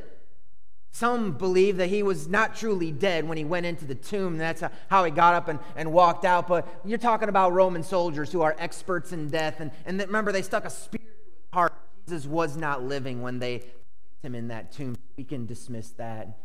some 0.96 1.32
believe 1.32 1.78
that 1.78 1.90
he 1.90 2.04
was 2.04 2.28
not 2.28 2.56
truly 2.56 2.92
dead 2.92 3.28
when 3.28 3.36
he 3.36 3.44
went 3.44 3.66
into 3.66 3.84
the 3.84 3.96
tomb. 3.96 4.38
That's 4.38 4.62
how 4.90 5.04
he 5.04 5.10
got 5.10 5.34
up 5.34 5.48
and, 5.48 5.58
and 5.76 5.92
walked 5.92 6.24
out. 6.24 6.48
But 6.48 6.68
you're 6.86 7.00
talking 7.00 7.30
about 7.30 7.52
Roman 7.52 7.82
soldiers 7.82 8.32
who 8.32 8.44
are 8.44 8.56
experts 8.60 9.12
in 9.12 9.28
death. 9.30 9.60
And, 9.60 9.72
and 9.88 10.00
remember, 10.00 10.32
they 10.32 10.44
stuck 10.44 10.66
a 10.66 10.70
spear 10.70 11.02
in 11.02 11.08
his 11.08 11.52
heart. 11.52 11.74
Jesus 12.06 12.28
was 12.28 12.56
not 12.56 12.84
living 12.84 13.24
when 13.24 13.40
they 13.40 13.58
placed 13.58 13.74
him 14.22 14.36
in 14.36 14.50
that 14.50 14.72
tomb. 14.72 14.96
We 15.18 15.24
can 15.24 15.48
dismiss 15.48 15.90
that. 15.94 16.38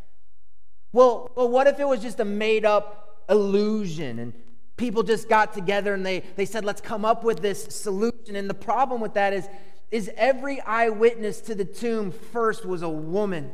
Well, 0.93 1.29
well, 1.35 1.47
what 1.47 1.67
if 1.67 1.79
it 1.79 1.87
was 1.87 2.01
just 2.01 2.19
a 2.19 2.25
made 2.25 2.65
up 2.65 3.25
illusion 3.29 4.17
and 4.17 4.33
people 4.77 5.03
just 5.03 5.29
got 5.29 5.53
together 5.53 5.93
and 5.93 6.03
they, 6.03 6.23
they 6.37 6.45
said, 6.45 6.65
let's 6.65 6.81
come 6.81 7.05
up 7.05 7.23
with 7.23 7.43
this 7.43 7.65
solution? 7.65 8.35
And 8.35 8.49
the 8.49 8.55
problem 8.55 8.99
with 8.99 9.13
that 9.13 9.31
is, 9.31 9.47
is 9.91 10.09
every 10.17 10.59
eyewitness 10.61 11.39
to 11.41 11.53
the 11.53 11.65
tomb 11.65 12.11
first 12.11 12.65
was 12.65 12.81
a 12.81 12.89
woman. 12.89 13.51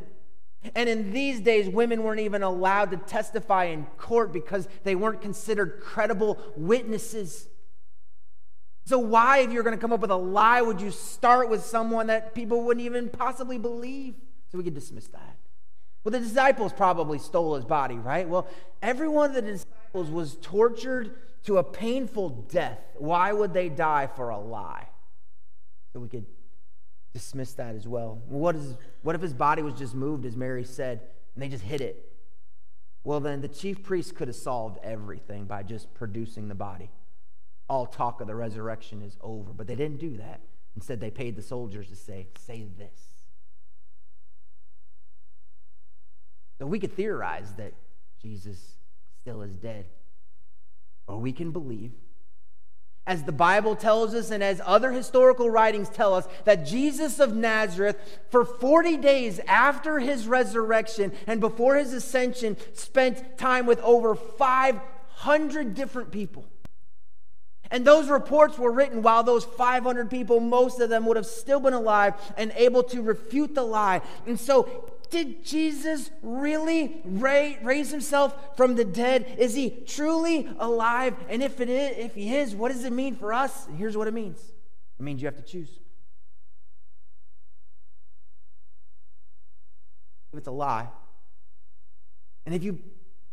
And 0.73 0.89
in 0.89 1.11
these 1.11 1.41
days, 1.41 1.69
women 1.69 2.03
weren't 2.03 2.21
even 2.21 2.41
allowed 2.41 2.91
to 2.91 2.97
testify 2.97 3.65
in 3.65 3.85
court 3.97 4.31
because 4.31 4.67
they 4.83 4.95
weren't 4.95 5.21
considered 5.21 5.81
credible 5.81 6.39
witnesses. 6.55 7.47
So, 8.85 8.99
why, 8.99 9.39
if 9.39 9.51
you're 9.51 9.63
going 9.63 9.75
to 9.75 9.81
come 9.81 9.93
up 9.93 9.99
with 9.99 10.11
a 10.11 10.15
lie, 10.15 10.61
would 10.61 10.79
you 10.79 10.91
start 10.91 11.49
with 11.49 11.63
someone 11.63 12.07
that 12.07 12.35
people 12.35 12.63
wouldn't 12.63 12.85
even 12.85 13.09
possibly 13.09 13.57
believe? 13.57 14.15
So, 14.51 14.57
we 14.57 14.63
could 14.63 14.75
dismiss 14.75 15.07
that. 15.07 15.37
Well, 16.03 16.11
the 16.11 16.19
disciples 16.19 16.71
probably 16.71 17.17
stole 17.17 17.55
his 17.55 17.65
body, 17.65 17.95
right? 17.95 18.29
Well, 18.29 18.47
every 18.83 19.07
one 19.07 19.31
of 19.31 19.35
the 19.35 19.41
disciples 19.41 20.11
was 20.11 20.37
tortured 20.39 21.15
to 21.45 21.57
a 21.57 21.63
painful 21.63 22.29
death. 22.29 22.79
Why 22.95 23.33
would 23.33 23.53
they 23.53 23.69
die 23.69 24.07
for 24.07 24.29
a 24.29 24.39
lie? 24.39 24.87
So, 25.93 25.99
we 25.99 26.07
could 26.07 26.25
dismiss 27.15 27.53
that 27.53 27.75
as 27.75 27.87
well. 27.87 28.21
What, 28.27 28.57
is, 28.57 28.75
what 29.01 29.15
if 29.15 29.21
his 29.21 29.33
body 29.33 29.61
was 29.61 29.73
just 29.73 29.95
moved, 29.95 30.25
as 30.25 30.35
Mary 30.35 30.65
said, 30.65 30.99
and 31.33 31.41
they 31.41 31.47
just 31.47 31.63
hid 31.63 31.79
it? 31.79 32.11
Well, 33.05 33.21
then 33.21 33.39
the 33.39 33.47
chief 33.47 33.83
priest 33.83 34.15
could 34.15 34.27
have 34.27 34.35
solved 34.35 34.79
everything 34.83 35.45
by 35.45 35.63
just 35.63 35.93
producing 35.93 36.49
the 36.49 36.55
body. 36.55 36.89
All 37.69 37.85
talk 37.85 38.19
of 38.19 38.27
the 38.27 38.35
resurrection 38.35 39.01
is 39.01 39.15
over. 39.21 39.53
But 39.53 39.65
they 39.65 39.75
didn't 39.75 39.99
do 39.99 40.17
that. 40.17 40.41
Instead, 40.75 40.99
they 40.99 41.09
paid 41.09 41.37
the 41.37 41.41
soldiers 41.41 41.87
to 41.87 41.95
say, 41.95 42.27
say 42.37 42.67
this. 42.77 42.99
So 46.59 46.65
we 46.65 46.79
could 46.79 46.93
theorize 46.97 47.53
that 47.53 47.73
Jesus 48.21 48.59
still 49.21 49.41
is 49.41 49.55
dead. 49.55 49.85
Or 51.07 51.17
we 51.17 51.31
can 51.31 51.51
believe 51.51 51.93
as 53.07 53.23
the 53.23 53.31
Bible 53.31 53.75
tells 53.75 54.15
us 54.15 54.31
and 54.31 54.43
as 54.43 54.61
other 54.65 54.91
historical 54.91 55.49
writings 55.49 55.89
tell 55.89 56.13
us, 56.13 56.27
that 56.45 56.65
Jesus 56.65 57.19
of 57.19 57.35
Nazareth, 57.35 57.97
for 58.29 58.43
40 58.43 58.97
days 58.97 59.39
after 59.47 59.99
his 59.99 60.27
resurrection 60.27 61.11
and 61.27 61.39
before 61.39 61.75
his 61.75 61.93
ascension, 61.93 62.57
spent 62.73 63.37
time 63.37 63.65
with 63.65 63.79
over 63.81 64.15
500 64.15 65.75
different 65.75 66.11
people. 66.11 66.45
And 67.71 67.85
those 67.85 68.09
reports 68.09 68.57
were 68.57 68.71
written 68.71 69.01
while 69.01 69.23
those 69.23 69.43
500 69.43 70.09
people, 70.09 70.39
most 70.39 70.79
of 70.79 70.89
them 70.89 71.05
would 71.05 71.17
have 71.17 71.25
still 71.25 71.59
been 71.59 71.73
alive 71.73 72.13
and 72.37 72.51
able 72.55 72.83
to 72.83 73.01
refute 73.01 73.55
the 73.55 73.63
lie. 73.63 74.01
And 74.25 74.39
so 74.39 74.91
did 75.09 75.45
Jesus 75.45 76.09
really 76.21 77.01
raise 77.03 77.91
himself 77.91 78.55
from 78.57 78.75
the 78.75 78.85
dead? 78.85 79.35
Is 79.37 79.55
he 79.55 79.69
truly 79.69 80.49
alive? 80.59 81.15
And 81.29 81.43
if 81.43 81.59
it 81.61 81.69
is, 81.69 81.97
if 81.97 82.15
he 82.15 82.35
is, 82.35 82.55
what 82.55 82.71
does 82.71 82.83
it 82.83 82.93
mean 82.93 83.15
for 83.15 83.33
us? 83.33 83.67
And 83.67 83.77
Here's 83.77 83.97
what 83.97 84.07
it 84.07 84.13
means. 84.13 84.39
It 84.99 85.03
means 85.03 85.21
you 85.21 85.27
have 85.27 85.37
to 85.37 85.43
choose. 85.43 85.69
If 90.31 90.39
it's 90.39 90.47
a 90.47 90.51
lie, 90.51 90.87
and 92.45 92.53
if 92.53 92.63
you 92.63 92.79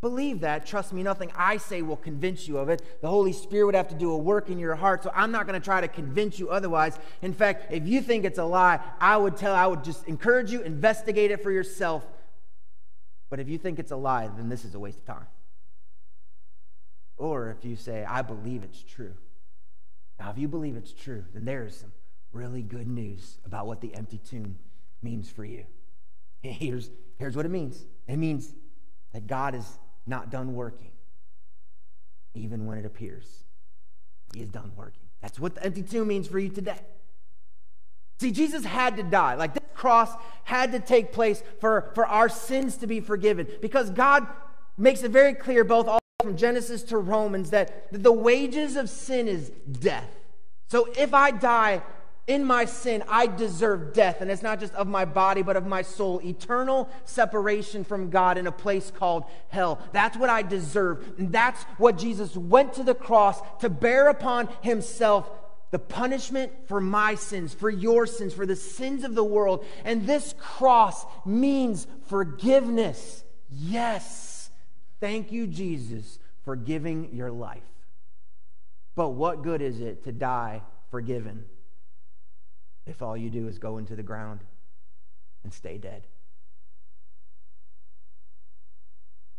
believe 0.03 0.41
that, 0.41 0.67
trust 0.67 0.93
me, 0.93 1.03
nothing 1.03 1.31
I 1.37 1.57
say 1.57 1.81
will 1.81 1.97
convince 1.97 2.49
you 2.49 2.59
of 2.59 2.69
it. 2.69 3.01
The 3.01 3.09
Holy 3.09 3.33
Spirit 3.33 3.67
would 3.67 3.75
have 3.77 3.89
to 3.89 3.95
do 3.95 4.11
a 4.11 4.19
work 4.19 4.51
in 4.51 4.59
your 4.59 4.75
heart. 4.75 5.05
So 5.05 5.13
I'm 5.15 5.31
not 5.31 5.47
going 5.47 5.59
to 5.59 5.65
try 5.65 5.81
to 5.81 5.87
convince 5.87 6.41
you 6.41 6.51
otherwise. 6.51 6.99
In 7.23 7.33
fact, 7.33 7.73
if 7.73 7.87
you 7.87 8.03
think 8.03 8.25
it's 8.25 8.39
a 8.39 8.45
lie, 8.45 8.81
I 9.01 9.17
would 9.17 9.37
tell, 9.37 9.55
I 9.55 9.67
would 9.67 9.85
just 9.85 10.07
encourage 10.09 10.51
you, 10.51 10.61
investigate 10.63 11.31
it 11.31 11.41
for 11.41 11.53
yourself. 11.53 12.05
But 13.31 13.39
if 13.39 13.49
you 13.49 13.59
think 13.59 13.79
it's 13.79 13.93
a 13.93 13.97
lie, 13.97 14.29
then 14.37 14.49
this 14.49 14.65
is 14.65 14.75
a 14.75 14.81
waste 14.81 14.99
of 14.99 15.05
time. 15.07 15.27
Or 17.17 17.51
if 17.57 17.65
you 17.65 17.77
say, 17.77 18.05
I 18.05 18.23
believe 18.23 18.65
it's 18.65 18.83
true. 18.83 19.15
Now, 20.19 20.31
if 20.31 20.39
you 20.39 20.49
believe 20.49 20.77
it's 20.77 20.93
true, 20.93 21.25
then 21.33 21.45
there 21.45 21.65
is 21.65 21.77
some 21.77 21.93
really 22.33 22.63
good 22.63 22.89
news 22.89 23.39
about 23.47 23.69
what 23.69 23.81
the 23.81 23.95
empty 23.95 24.19
tomb 24.19 24.59
means 25.01 25.31
for 25.31 25.45
you. 25.45 25.65
Here's, 26.43 26.91
here's 27.19 27.37
what 27.37 27.47
it 27.47 27.51
means 27.51 27.87
it 28.09 28.17
means 28.17 28.53
that 29.13 29.29
God 29.29 29.55
is 29.55 29.79
not 30.07 30.31
done 30.31 30.55
working, 30.55 30.91
even 32.35 32.67
when 32.67 32.79
it 32.79 32.87
appears 32.87 33.45
he 34.35 34.41
is 34.41 34.49
done 34.49 34.73
working. 34.77 35.03
That's 35.21 35.39
what 35.39 35.55
the 35.55 35.65
empty 35.65 35.83
tomb 35.83 36.09
means 36.09 36.27
for 36.27 36.39
you 36.39 36.49
today. 36.49 36.81
See, 38.21 38.31
Jesus 38.31 38.65
had 38.65 38.97
to 38.97 39.03
die. 39.03 39.35
Like 39.35 39.55
this 39.55 39.63
cross 39.75 40.11
had 40.45 40.73
to 40.73 40.81
take 40.81 41.13
place 41.13 41.43
for, 41.61 41.91
for 41.95 42.07
our 42.07 42.29
sins 42.29 42.77
to 42.79 42.87
be 42.87 43.01
forgiven 43.01 43.47
because 43.61 43.91
God 43.91 44.27
makes 44.79 45.03
it 45.03 45.11
very 45.11 45.35
clear, 45.35 45.65
both 45.65 45.87
all 45.87 45.99
from 46.23 46.37
Genesis 46.37 46.83
to 46.85 46.99
Romans, 46.99 47.51
that 47.51 47.89
the 47.93 48.13
wages 48.13 48.77
of 48.77 48.89
sin 48.89 49.29
is 49.29 49.51
death. 49.51 50.09
So 50.69 50.89
if 50.97 51.13
I 51.13 51.31
die 51.33 51.83
in 52.27 52.45
my 52.45 52.67
sin, 52.67 53.03
I 53.09 53.27
deserve 53.27 53.93
death. 53.93 54.21
And 54.21 54.31
it's 54.31 54.43
not 54.43 54.61
just 54.61 54.75
of 54.75 54.87
my 54.87 55.05
body, 55.05 55.43
but 55.43 55.57
of 55.57 55.67
my 55.67 55.83
soul. 55.83 56.21
Eternal 56.23 56.89
separation 57.05 57.83
from 57.83 58.11
God 58.11 58.39
in 58.39 58.47
a 58.47 58.53
place 58.53 58.93
called 58.93 59.25
hell. 59.49 59.81
That's 59.93 60.17
what 60.17 60.31
I 60.31 60.43
deserve. 60.43 61.05
And 61.19 61.33
that's 61.33 61.63
what 61.79 61.99
Jesus 61.99 62.37
went 62.37 62.75
to 62.75 62.85
the 62.85 62.95
cross 62.95 63.41
to 63.61 63.69
bear 63.69 64.09
upon 64.09 64.49
himself 64.61 65.29
the 65.73 65.79
punishment 65.79 66.53
for 66.69 66.81
my 66.81 67.15
sins, 67.15 67.55
for 67.55 67.71
your 67.71 68.07
sins, 68.07 68.35
for 68.35 68.45
the 68.45 68.55
sins 68.55 69.05
of 69.05 69.15
the 69.15 69.25
world. 69.25 69.65
And 69.85 70.07
this 70.07 70.35
cross 70.39 71.05
means 71.25 71.87
forgiveness. 72.07 73.25
Yes. 73.51 74.51
Thank 75.01 75.33
you, 75.33 75.47
Jesus, 75.47 76.19
for 76.45 76.57
giving 76.57 77.15
your 77.15 77.31
life. 77.31 77.63
But 78.95 79.11
what 79.11 79.43
good 79.43 79.63
is 79.63 79.81
it 79.81 80.05
to 80.05 80.13
die 80.13 80.63
forgiven 80.91 81.47
if 82.87 83.03
all 83.03 83.17
you 83.17 83.31
do 83.31 83.49
is 83.49 83.59
go 83.59 83.79
into 83.79 83.97
the 83.97 84.03
ground 84.03 84.41
and 85.45 85.53
stay 85.53 85.79
dead? 85.79 86.07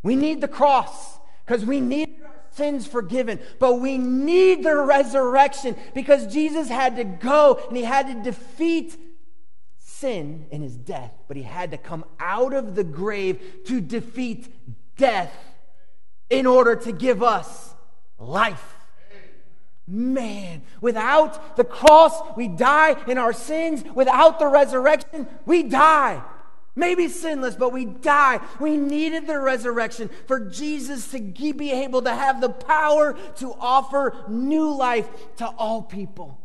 We 0.01 0.15
need 0.15 0.41
the 0.41 0.47
cross 0.47 1.17
because 1.45 1.65
we 1.65 1.79
need 1.79 2.21
our 2.23 2.31
sins 2.51 2.85
forgiven, 2.85 3.39
but 3.59 3.75
we 3.75 3.97
need 3.97 4.63
the 4.63 4.75
resurrection 4.75 5.75
because 5.93 6.31
Jesus 6.31 6.67
had 6.67 6.97
to 6.97 7.03
go 7.03 7.61
and 7.67 7.77
he 7.77 7.83
had 7.83 8.07
to 8.07 8.21
defeat 8.21 8.97
sin 9.79 10.45
in 10.51 10.61
his 10.61 10.75
death, 10.75 11.13
but 11.27 11.37
he 11.37 11.43
had 11.43 11.71
to 11.71 11.77
come 11.77 12.03
out 12.19 12.53
of 12.53 12.75
the 12.75 12.83
grave 12.83 13.63
to 13.65 13.79
defeat 13.79 14.53
death 14.97 15.33
in 16.29 16.45
order 16.45 16.75
to 16.75 16.91
give 16.91 17.23
us 17.23 17.73
life. 18.19 18.75
Man, 19.87 20.61
without 20.79 21.57
the 21.57 21.65
cross, 21.65 22.13
we 22.37 22.47
die 22.47 22.95
in 23.07 23.17
our 23.17 23.33
sins. 23.33 23.83
Without 23.93 24.39
the 24.39 24.47
resurrection, 24.47 25.27
we 25.45 25.63
die. 25.63 26.23
Maybe 26.75 27.07
sinless, 27.07 27.55
but 27.55 27.71
we 27.71 27.85
die. 27.85 28.39
We 28.59 28.77
needed 28.77 29.27
the 29.27 29.39
resurrection 29.39 30.09
for 30.25 30.39
Jesus 30.39 31.11
to 31.11 31.19
be 31.19 31.71
able 31.71 32.01
to 32.01 32.13
have 32.13 32.41
the 32.41 32.49
power 32.49 33.13
to 33.37 33.53
offer 33.59 34.15
new 34.27 34.73
life 34.73 35.07
to 35.37 35.45
all 35.45 35.83
people. 35.83 36.39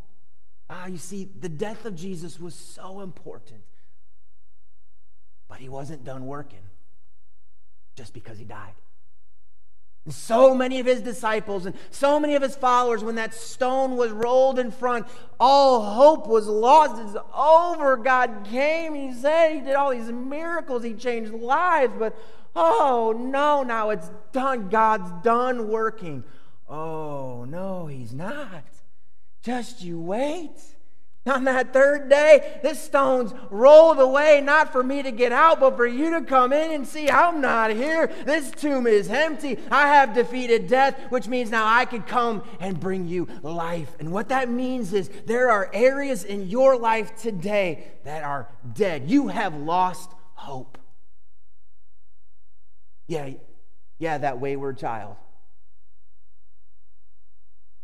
Ah, 0.69 0.87
you 0.87 0.99
see, 0.99 1.31
the 1.39 1.49
death 1.49 1.87
of 1.87 1.95
Jesus 1.95 2.39
was 2.39 2.55
so 2.55 3.01
important, 3.01 3.63
but 5.49 5.59
he 5.59 5.69
wasn't 5.71 6.05
done 6.05 6.27
working 6.27 6.59
just 7.97 8.13
because 8.13 8.39
he 8.39 8.45
died. 8.45 8.75
And 10.05 10.15
so 10.15 10.55
many 10.55 10.81
of 10.81 10.87
his 10.87 11.03
disciples 11.03 11.67
and 11.67 11.77
so 11.91 12.19
many 12.19 12.35
of 12.35 12.43
his 12.43 12.57
followers, 12.57 13.05
when 13.05 13.17
that 13.17 13.35
stone 13.35 13.97
was 13.97 14.11
rolled 14.11 14.59
in 14.59 14.71
front, 14.71 15.07
all 15.39 15.83
hope 15.83 16.27
was 16.27 16.47
lost. 16.47 17.01
It's 17.03 17.25
over. 17.35 17.97
God 17.97 18.47
came. 18.49 18.95
He 18.95 19.13
said 19.13 19.53
he 19.55 19.61
did 19.61 19.75
all 19.75 19.91
these 19.91 20.11
miracles. 20.11 20.83
He 20.83 20.95
changed 20.95 21.33
lives. 21.33 21.93
But 21.99 22.17
oh 22.57 23.15
no, 23.17 23.63
now 23.63 23.91
it's 23.91 24.11
done. 24.33 24.69
God's 24.71 25.11
done 25.23 25.69
working. 25.69 26.25
Oh 26.69 27.45
no, 27.45 27.87
he's 27.87 28.15
not. 28.15 28.65
Just 29.43 29.83
you 29.83 30.01
wait. 30.01 30.59
On 31.29 31.45
that 31.45 31.73
third 31.73 32.09
day, 32.09 32.59
this 32.63 32.83
stone's 32.83 33.33
rolled 33.51 33.99
away, 33.99 34.41
not 34.41 34.73
for 34.73 34.83
me 34.83 35.03
to 35.03 35.11
get 35.11 35.33
out, 35.33 35.61
but 35.61 35.77
for 35.77 35.87
you 35.87 36.11
to 36.19 36.23
come 36.23 36.53
in 36.53 36.73
and 36.73 36.87
see 36.87 37.11
I'm 37.11 37.41
not 37.41 37.71
here. 37.71 38.07
This 38.25 38.51
tomb 38.51 38.87
is 38.87 39.11
empty. 39.11 39.59
I 39.71 39.89
have 39.89 40.15
defeated 40.15 40.69
death, 40.69 40.99
which 41.11 41.29
means 41.29 41.51
now 41.51 41.67
I 41.67 41.85
can 41.85 42.03
come 42.03 42.43
and 42.61 42.79
bring 42.79 43.07
you 43.07 43.29
life. 43.43 43.95
And 44.01 44.13
what 44.13 44.31
that 44.31 44.49
means 44.49 44.93
is 44.93 45.11
there 45.27 45.51
are 45.51 45.71
areas 45.73 46.25
in 46.25 46.49
your 46.49 46.77
life 46.77 47.17
today 47.17 47.93
that 48.05 48.25
are 48.25 48.49
dead. 48.73 49.11
You 49.11 49.29
have 49.29 49.55
lost 49.55 50.11
hope. 50.35 50.79
Yeah, 53.07 53.31
yeah, 53.99 54.19
that 54.19 54.39
wayward 54.39 54.79
child. 54.79 55.17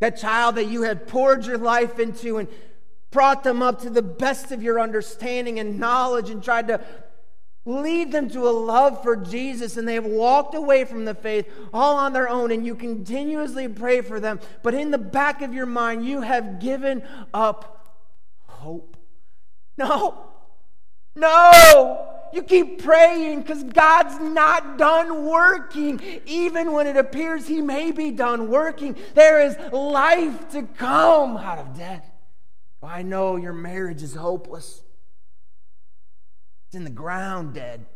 That 0.00 0.18
child 0.18 0.56
that 0.56 0.66
you 0.66 0.82
had 0.82 1.06
poured 1.06 1.46
your 1.46 1.58
life 1.58 1.98
into 1.98 2.38
and 2.38 2.48
brought 3.14 3.44
them 3.44 3.62
up 3.62 3.80
to 3.80 3.88
the 3.88 4.02
best 4.02 4.52
of 4.52 4.62
your 4.62 4.78
understanding 4.78 5.58
and 5.60 5.78
knowledge 5.78 6.28
and 6.28 6.42
tried 6.42 6.66
to 6.68 6.80
lead 7.64 8.12
them 8.12 8.28
to 8.28 8.46
a 8.46 8.50
love 8.50 9.02
for 9.02 9.16
Jesus, 9.16 9.76
and 9.76 9.88
they 9.88 9.94
have 9.94 10.04
walked 10.04 10.54
away 10.54 10.84
from 10.84 11.04
the 11.06 11.14
faith 11.14 11.48
all 11.72 11.96
on 11.96 12.12
their 12.12 12.28
own, 12.28 12.50
and 12.50 12.66
you 12.66 12.74
continuously 12.74 13.68
pray 13.68 14.02
for 14.02 14.20
them. 14.20 14.38
But 14.62 14.74
in 14.74 14.90
the 14.90 14.98
back 14.98 15.40
of 15.40 15.54
your 15.54 15.64
mind, 15.64 16.04
you 16.04 16.20
have 16.20 16.58
given 16.58 17.02
up 17.32 17.96
hope. 18.46 18.96
No, 19.78 20.26
no. 21.14 22.10
You 22.34 22.42
keep 22.42 22.82
praying 22.82 23.42
because 23.42 23.62
God's 23.62 24.18
not 24.18 24.76
done 24.76 25.24
working. 25.24 26.00
Even 26.26 26.72
when 26.72 26.88
it 26.88 26.96
appears 26.96 27.46
He 27.46 27.60
may 27.60 27.92
be 27.92 28.10
done 28.10 28.50
working, 28.50 28.96
there 29.14 29.40
is 29.40 29.56
life 29.72 30.50
to 30.50 30.64
come 30.64 31.36
out 31.36 31.58
of 31.58 31.76
death. 31.76 32.10
I 32.84 33.02
know 33.02 33.36
your 33.36 33.52
marriage 33.52 34.02
is 34.02 34.14
hopeless. 34.14 34.82
It's 36.68 36.76
in 36.76 36.84
the 36.84 36.90
ground, 36.90 37.54
dead. 37.54 37.86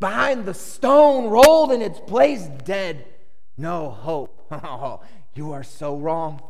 Behind 0.00 0.44
the 0.44 0.54
stone, 0.54 1.28
rolled 1.28 1.72
in 1.72 1.80
its 1.80 2.00
place, 2.00 2.46
dead. 2.64 3.06
No 3.56 3.90
hope. 3.90 4.40
Oh, 4.52 5.00
you 5.34 5.52
are 5.52 5.64
so 5.64 5.96
wrong. 5.96 6.40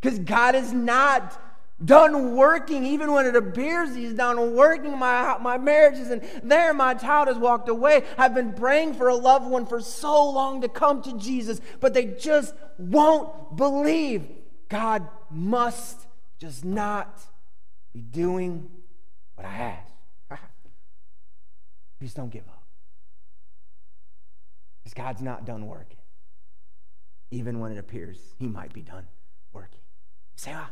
Because 0.00 0.18
God 0.20 0.54
is 0.54 0.72
not 0.72 1.38
done 1.84 2.36
working, 2.36 2.86
even 2.86 3.12
when 3.12 3.26
it 3.26 3.36
appears 3.36 3.94
He's 3.94 4.14
done 4.14 4.54
working. 4.54 4.96
My, 4.96 5.36
my 5.38 5.58
marriage 5.58 5.98
isn't 5.98 6.48
there. 6.48 6.72
My 6.72 6.94
child 6.94 7.28
has 7.28 7.36
walked 7.36 7.68
away. 7.68 8.04
I've 8.16 8.34
been 8.34 8.52
praying 8.52 8.94
for 8.94 9.08
a 9.08 9.14
loved 9.14 9.46
one 9.46 9.66
for 9.66 9.80
so 9.80 10.30
long 10.30 10.60
to 10.62 10.68
come 10.68 11.02
to 11.02 11.18
Jesus, 11.18 11.60
but 11.80 11.92
they 11.92 12.06
just 12.06 12.54
won't 12.78 13.56
believe. 13.56 14.26
God 14.72 15.06
must 15.30 16.06
just 16.38 16.64
not 16.64 17.20
be 17.92 18.00
doing 18.00 18.70
what 19.34 19.46
I 19.46 19.54
ask. 19.54 19.92
Please 21.98 22.14
don't 22.14 22.30
give 22.30 22.48
up. 22.48 22.64
Because 24.82 24.94
God's 24.94 25.20
not 25.20 25.44
done 25.44 25.66
working. 25.66 25.98
Even 27.30 27.60
when 27.60 27.70
it 27.70 27.76
appears 27.78 28.18
He 28.38 28.46
might 28.46 28.72
be 28.72 28.80
done 28.80 29.06
working. 29.52 29.80
You 30.32 30.38
say, 30.38 30.52
ah, 30.54 30.70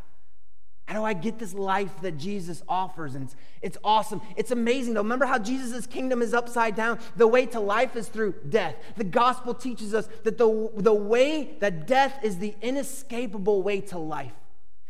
how 0.90 0.96
do 0.96 1.04
I 1.04 1.12
get 1.12 1.38
this 1.38 1.54
life 1.54 2.00
that 2.02 2.18
Jesus 2.18 2.64
offers? 2.68 3.14
And 3.14 3.22
it's, 3.22 3.36
it's, 3.62 3.78
awesome. 3.84 4.20
It's 4.34 4.50
amazing, 4.50 4.94
though. 4.94 5.02
Remember 5.02 5.24
how 5.24 5.38
Jesus' 5.38 5.86
kingdom 5.86 6.20
is 6.20 6.34
upside 6.34 6.74
down? 6.74 6.98
The 7.14 7.28
way 7.28 7.46
to 7.46 7.60
life 7.60 7.94
is 7.94 8.08
through 8.08 8.34
death. 8.48 8.74
The 8.96 9.04
gospel 9.04 9.54
teaches 9.54 9.94
us 9.94 10.08
that 10.24 10.36
the, 10.36 10.68
the 10.74 10.92
way 10.92 11.56
that 11.60 11.86
death 11.86 12.18
is 12.24 12.38
the 12.38 12.56
inescapable 12.60 13.62
way 13.62 13.80
to 13.82 13.98
life. 13.98 14.32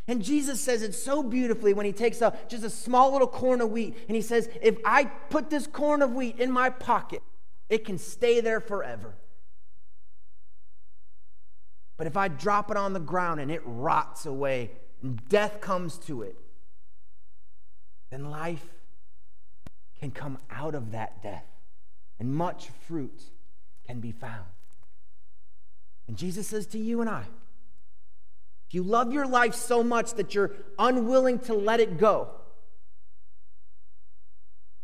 And 0.09 0.25
Jesus 0.25 0.59
says 0.59 0.81
it 0.81 0.95
so 0.95 1.23
beautifully 1.23 1.75
when 1.75 1.85
he 1.85 1.93
takes 1.93 2.23
a, 2.23 2.35
just 2.49 2.65
a 2.65 2.71
small 2.71 3.13
little 3.13 3.29
corn 3.29 3.61
of 3.61 3.71
wheat 3.71 3.95
and 4.09 4.17
he 4.17 4.23
says, 4.23 4.49
If 4.63 4.79
I 4.87 5.05
put 5.05 5.51
this 5.51 5.67
corn 5.67 6.01
of 6.01 6.15
wheat 6.15 6.41
in 6.41 6.51
my 6.51 6.71
pocket, 6.71 7.23
it 7.69 7.85
can 7.85 7.99
stay 7.99 8.41
there 8.41 8.61
forever. 8.61 9.17
But 11.99 12.07
if 12.07 12.17
I 12.17 12.29
drop 12.29 12.71
it 12.71 12.79
on 12.79 12.95
the 12.95 13.01
ground 13.01 13.39
and 13.39 13.51
it 13.51 13.61
rots 13.67 14.25
away, 14.25 14.71
and 15.03 15.27
death 15.29 15.61
comes 15.61 15.97
to 15.99 16.23
it, 16.23 16.37
then 18.11 18.31
life 18.31 18.67
can 19.99 20.11
come 20.11 20.39
out 20.51 20.75
of 20.75 20.93
that 20.93 21.23
death, 21.23 21.47
and 22.19 22.35
much 22.35 22.69
fruit 22.87 23.23
can 23.87 24.01
be 24.01 24.13
found. 24.13 24.47
And 26.09 26.17
Jesus 26.17 26.49
says 26.49 26.67
to 26.69 26.79
you 26.79 27.01
and 27.01 27.09
I, 27.09 27.25
if 28.69 28.75
you 28.75 28.83
love 28.83 29.13
your 29.13 29.27
life 29.27 29.55
so 29.55 29.83
much 29.83 30.15
that 30.15 30.35
you're 30.35 30.53
unwilling 30.79 31.39
to 31.41 31.55
let 31.55 31.81
it 31.81 31.99
go, 31.99 32.29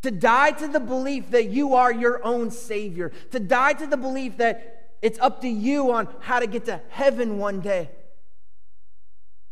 to 0.02 0.10
die 0.10 0.52
to 0.52 0.68
the 0.68 0.80
belief 0.80 1.30
that 1.30 1.50
you 1.50 1.74
are 1.74 1.92
your 1.92 2.24
own 2.24 2.50
Savior, 2.50 3.10
to 3.32 3.40
die 3.40 3.72
to 3.72 3.86
the 3.86 3.96
belief 3.96 4.36
that 4.36 4.92
it's 5.02 5.18
up 5.18 5.40
to 5.40 5.48
you 5.48 5.92
on 5.92 6.08
how 6.20 6.38
to 6.38 6.46
get 6.46 6.64
to 6.66 6.80
heaven 6.90 7.38
one 7.38 7.60
day. 7.60 7.90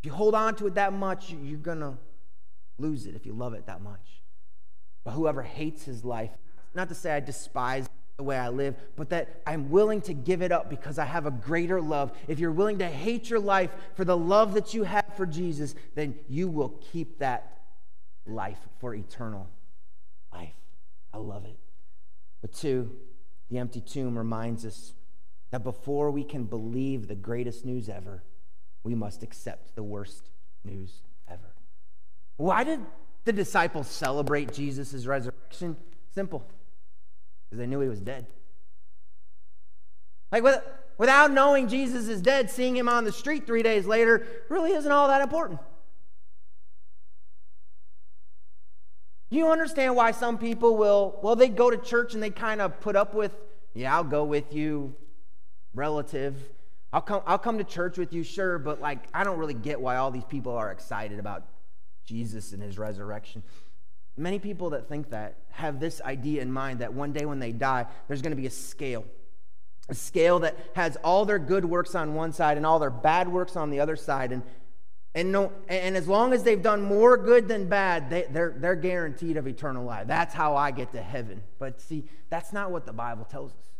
If 0.05 0.09
you 0.09 0.13
hold 0.13 0.35
on 0.35 0.55
to 0.57 0.67
it 0.67 0.75
that 0.75 0.93
much, 0.93 1.31
you're 1.31 1.57
going 1.57 1.81
to 1.81 1.95
lose 2.77 3.07
it 3.07 3.15
if 3.15 3.25
you 3.25 3.33
love 3.33 3.55
it 3.55 3.65
that 3.69 3.81
much. 3.81 4.21
But 5.03 5.13
whoever 5.13 5.43
hates 5.43 5.83
his 5.83 6.05
life, 6.05 6.29
not 6.75 6.91
to 6.91 6.95
say 6.95 7.11
I 7.11 7.21
despise 7.21 7.89
the 8.19 8.23
way 8.23 8.37
I 8.37 8.51
live, 8.51 8.75
but 8.97 9.09
that 9.09 9.41
I'm 9.47 9.71
willing 9.71 10.03
to 10.03 10.13
give 10.13 10.43
it 10.43 10.53
up 10.53 10.69
because 10.69 10.99
I 10.99 11.07
have 11.07 11.25
a 11.25 11.31
greater 11.31 11.81
love. 11.81 12.13
If 12.29 12.39
you're 12.39 12.53
willing 12.53 12.81
to 12.81 12.87
hate 12.87 13.31
your 13.31 13.41
life 13.41 13.71
for 13.95 14.05
the 14.05 14.15
love 14.15 14.53
that 14.53 14.75
you 14.75 14.83
have 14.83 15.07
for 15.17 15.25
Jesus, 15.25 15.75
then 15.95 16.17
you 16.29 16.49
will 16.49 16.79
keep 16.93 17.21
that 17.21 17.63
life 18.27 18.61
for 18.81 18.95
eternal 18.95 19.49
life. 20.35 20.53
I 21.15 21.17
love 21.17 21.47
it. 21.47 21.57
But 22.43 22.53
two, 22.53 22.91
the 23.49 23.57
empty 23.57 23.81
tomb 23.81 24.19
reminds 24.19 24.67
us 24.67 24.93
that 25.51 25.65
before 25.65 26.11
we 26.11 26.25
can 26.25 26.45
believe 26.45 27.09
the 27.09 27.15
greatest 27.15 27.65
news 27.65 27.89
ever, 27.89 28.23
we 28.85 28.95
must 28.95 29.23
accept 29.23 29.75
the 29.75 29.83
worst 29.83 30.31
news 30.63 31.03
ever. 31.29 31.55
Why 32.37 32.63
did 32.63 32.81
the 33.25 33.33
disciples 33.33 33.89
celebrate 33.89 34.53
Jesus' 34.53 35.07
resurrection? 35.07 35.77
Simple. 36.15 36.45
Because 37.45 37.59
they 37.59 37.67
knew 37.67 37.81
he 37.81 37.89
was 37.89 38.01
dead. 38.01 38.27
Like, 40.31 40.43
what, 40.43 40.93
without 40.99 41.33
knowing 41.33 41.69
Jesus 41.69 42.09
is 42.09 42.21
dead, 42.21 42.51
seeing 42.51 42.77
him 42.77 42.89
on 42.89 43.05
the 43.05 43.13
street 43.13 43.47
three 43.47 43.63
days 43.63 43.87
later 43.87 44.27
really 44.49 44.73
isn't 44.73 44.93
all 44.93 45.09
that 45.09 45.23
important. 45.23 45.61
You 49.31 49.51
understand 49.51 49.97
why 49.97 50.13
some 50.13 50.39
people 50.39 50.77
will, 50.77 51.19
well, 51.23 51.35
they 51.35 51.49
go 51.49 51.71
to 51.71 51.79
church 51.79 52.15
and 52.15 52.23
they 52.23 52.31
kind 52.31 52.61
of 52.61 52.81
put 52.81 52.95
up 52.95 53.15
with, 53.15 53.33
yeah, 53.73 53.95
I'll 53.95 54.05
go 54.05 54.25
with 54.25 54.53
you, 54.53 54.95
relative. 55.75 56.37
I'll 56.95 57.01
come, 57.01 57.23
I'll 57.27 57.39
come 57.39 57.59
to 57.59 57.65
church 57.65 57.99
with 57.99 58.13
you, 58.13 58.23
sure, 58.23 58.57
but 58.57 58.81
like, 58.81 59.01
I 59.13 59.25
don't 59.25 59.37
really 59.37 59.53
get 59.53 59.81
why 59.81 59.97
all 59.97 60.13
these 60.13 60.25
people 60.25 60.53
are 60.53 60.71
excited 60.71 61.19
about 61.19 61.43
Jesus 62.05 62.53
and 62.53 62.63
his 62.63 62.79
resurrection. 62.79 63.43
Many 64.17 64.39
people 64.39 64.71
that 64.71 64.89
think 64.89 65.11
that 65.11 65.39
have 65.51 65.81
this 65.81 66.01
idea 66.03 66.41
in 66.41 66.53
mind 66.53 66.79
that 66.79 66.95
one 66.95 67.13
day 67.13 67.27
when 67.27 67.41
they 67.41 67.51
die, 67.51 67.87
there's 68.07 68.23
going 68.23 68.31
to 68.31 68.41
be 68.41 68.47
a 68.47 68.51
scale. 68.51 69.05
A 69.89 69.95
scale 69.97 70.39
that 70.39 70.57
has 70.77 70.97
all 71.03 71.25
their 71.25 71.41
good 71.41 71.65
works 71.65 71.97
on 71.97 72.15
one 72.15 72.33
side 72.33 72.57
and 72.57 72.65
all 72.65 72.79
their 72.79 72.91
bad 72.91 73.27
works 73.29 73.57
on 73.57 73.71
the 73.71 73.81
other 73.81 73.97
side. 73.97 74.31
And, 74.31 74.45
and, 75.17 75.33
no, 75.33 75.51
and 75.69 75.97
as 75.97 76.07
long 76.07 76.33
as 76.33 76.45
they've 76.45 76.63
done 76.63 76.81
more 76.81 77.17
good 77.17 77.49
than 77.49 77.69
bad, 77.69 78.09
they, 78.09 78.27
they're, 78.31 78.55
they're 78.57 78.77
guaranteed 78.77 79.37
of 79.37 79.49
eternal 79.49 79.85
life. 79.85 80.07
That's 80.07 80.33
how 80.33 80.55
I 80.55 80.71
get 80.71 80.93
to 80.93 81.03
heaven. 81.03 81.43
But 81.59 81.81
see, 81.81 82.05
that's 82.31 82.53
not 82.53 82.71
what 82.71 82.87
the 82.87 82.93
Bible 82.93 83.25
tells 83.25 83.51
us. 83.51 83.74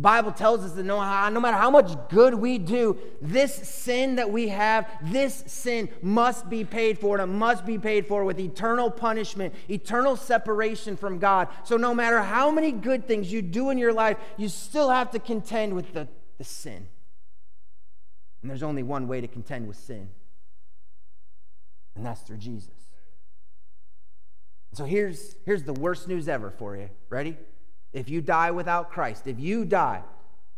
The 0.00 0.04
Bible 0.04 0.32
tells 0.32 0.64
us 0.64 0.72
that 0.72 0.84
no, 0.84 0.96
no 1.28 1.40
matter 1.40 1.58
how 1.58 1.70
much 1.70 1.92
good 2.08 2.32
we 2.32 2.56
do, 2.56 2.96
this 3.20 3.54
sin 3.54 4.14
that 4.14 4.30
we 4.30 4.48
have, 4.48 4.90
this 5.02 5.44
sin 5.46 5.90
must 6.00 6.48
be 6.48 6.64
paid 6.64 6.98
for, 6.98 7.18
and 7.18 7.30
it 7.30 7.34
must 7.34 7.66
be 7.66 7.76
paid 7.76 8.06
for 8.06 8.24
with 8.24 8.40
eternal 8.40 8.90
punishment, 8.90 9.54
eternal 9.68 10.16
separation 10.16 10.96
from 10.96 11.18
God. 11.18 11.48
So, 11.64 11.76
no 11.76 11.94
matter 11.94 12.22
how 12.22 12.50
many 12.50 12.72
good 12.72 13.06
things 13.06 13.30
you 13.30 13.42
do 13.42 13.68
in 13.68 13.76
your 13.76 13.92
life, 13.92 14.16
you 14.38 14.48
still 14.48 14.88
have 14.88 15.10
to 15.10 15.18
contend 15.18 15.74
with 15.74 15.92
the, 15.92 16.08
the 16.38 16.44
sin. 16.44 16.88
And 18.40 18.50
there's 18.50 18.62
only 18.62 18.82
one 18.82 19.06
way 19.06 19.20
to 19.20 19.28
contend 19.28 19.68
with 19.68 19.76
sin, 19.76 20.08
and 21.94 22.06
that's 22.06 22.22
through 22.22 22.38
Jesus. 22.38 22.72
So, 24.72 24.86
here's, 24.86 25.36
here's 25.44 25.64
the 25.64 25.74
worst 25.74 26.08
news 26.08 26.26
ever 26.26 26.50
for 26.50 26.74
you. 26.74 26.88
Ready? 27.10 27.36
If 27.92 28.08
you 28.08 28.20
die 28.20 28.50
without 28.50 28.90
Christ, 28.90 29.26
if 29.26 29.38
you 29.40 29.64
die, 29.64 30.02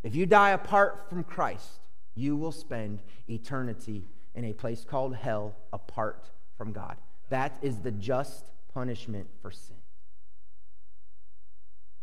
if 0.03 0.15
you 0.15 0.27
die 0.27 0.51
apart 0.51 1.09
from 1.09 1.25
Christ, 1.25 1.81
you 2.15 2.37
will 2.37 2.53
spend 2.53 3.03
eternity 3.29 4.05
in 4.35 4.45
a 4.45 4.53
place 4.53 4.85
called 4.85 5.17
hell 5.17 5.57
apart 5.73 6.31
from 6.57 6.73
God. 6.73 6.97
That 7.31 7.57
is 7.63 7.79
the 7.79 7.91
just 7.91 8.45
punishment 8.75 9.29
for 9.41 9.51
sin. 9.51 9.77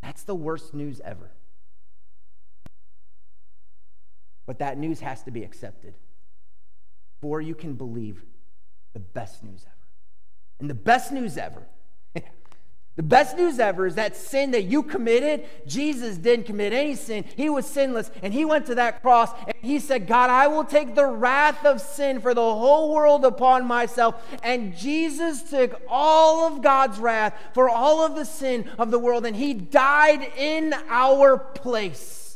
That's 0.01 0.23
the 0.23 0.35
worst 0.35 0.73
news 0.73 1.01
ever. 1.03 1.31
But 4.45 4.59
that 4.59 4.77
news 4.77 5.01
has 5.01 5.21
to 5.23 5.31
be 5.31 5.43
accepted 5.43 5.93
before 7.19 7.41
you 7.41 7.53
can 7.53 7.73
believe 7.75 8.23
the 8.93 8.99
best 8.99 9.43
news 9.43 9.63
ever. 9.67 9.75
And 10.59 10.69
the 10.69 10.73
best 10.75 11.11
news 11.11 11.37
ever 11.37 11.67
the 12.99 13.03
best 13.03 13.37
news 13.37 13.59
ever 13.59 13.87
is 13.87 13.95
that 13.95 14.17
sin 14.17 14.51
that 14.51 14.63
you 14.63 14.83
committed, 14.83 15.45
Jesus 15.65 16.17
didn't 16.17 16.47
commit 16.47 16.73
any 16.73 16.95
sin. 16.95 17.23
He 17.37 17.49
was 17.49 17.65
sinless, 17.65 18.11
and 18.21 18.33
he 18.33 18.43
went 18.43 18.65
to 18.65 18.75
that 18.75 19.01
cross 19.01 19.31
and 19.47 19.55
he 19.61 19.79
said, 19.79 20.05
God, 20.05 20.29
I 20.29 20.47
will 20.47 20.65
take 20.65 20.95
the 20.95 21.05
wrath 21.05 21.65
of 21.65 21.79
sin 21.79 22.19
for 22.19 22.33
the 22.33 22.41
whole 22.41 22.93
world 22.93 23.23
upon 23.23 23.65
myself. 23.65 24.21
And 24.43 24.75
Jesus 24.75 25.43
took 25.43 25.81
all 25.87 26.45
of 26.45 26.61
God's 26.61 26.99
wrath 26.99 27.33
for 27.53 27.69
all 27.69 28.05
of 28.05 28.15
the 28.15 28.25
sin 28.25 28.69
of 28.77 28.91
the 28.91 28.99
world, 28.99 29.25
and 29.25 29.33
he 29.33 29.53
died 29.53 30.33
in 30.35 30.73
our 30.89 31.37
place. 31.37 32.28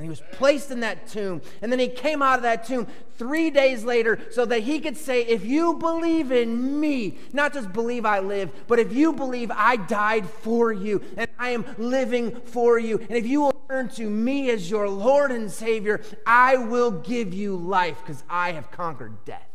And 0.00 0.06
he 0.06 0.08
was 0.08 0.22
placed 0.32 0.70
in 0.70 0.80
that 0.80 1.08
tomb. 1.08 1.42
And 1.60 1.70
then 1.70 1.78
he 1.78 1.86
came 1.86 2.22
out 2.22 2.38
of 2.38 2.42
that 2.44 2.64
tomb 2.64 2.86
three 3.18 3.50
days 3.50 3.84
later 3.84 4.18
so 4.30 4.46
that 4.46 4.60
he 4.60 4.80
could 4.80 4.96
say, 4.96 5.20
If 5.26 5.44
you 5.44 5.74
believe 5.74 6.32
in 6.32 6.80
me, 6.80 7.18
not 7.34 7.52
just 7.52 7.70
believe 7.74 8.06
I 8.06 8.20
live, 8.20 8.50
but 8.66 8.78
if 8.78 8.94
you 8.94 9.12
believe 9.12 9.50
I 9.54 9.76
died 9.76 10.26
for 10.26 10.72
you 10.72 11.02
and 11.18 11.28
I 11.38 11.50
am 11.50 11.66
living 11.76 12.34
for 12.34 12.78
you, 12.78 12.96
and 12.96 13.10
if 13.10 13.26
you 13.26 13.42
will 13.42 13.62
turn 13.68 13.90
to 13.90 14.08
me 14.08 14.48
as 14.48 14.70
your 14.70 14.88
Lord 14.88 15.32
and 15.32 15.52
Savior, 15.52 16.00
I 16.26 16.56
will 16.56 16.92
give 16.92 17.34
you 17.34 17.54
life 17.56 17.98
because 18.00 18.24
I 18.26 18.52
have 18.52 18.70
conquered 18.70 19.26
death. 19.26 19.50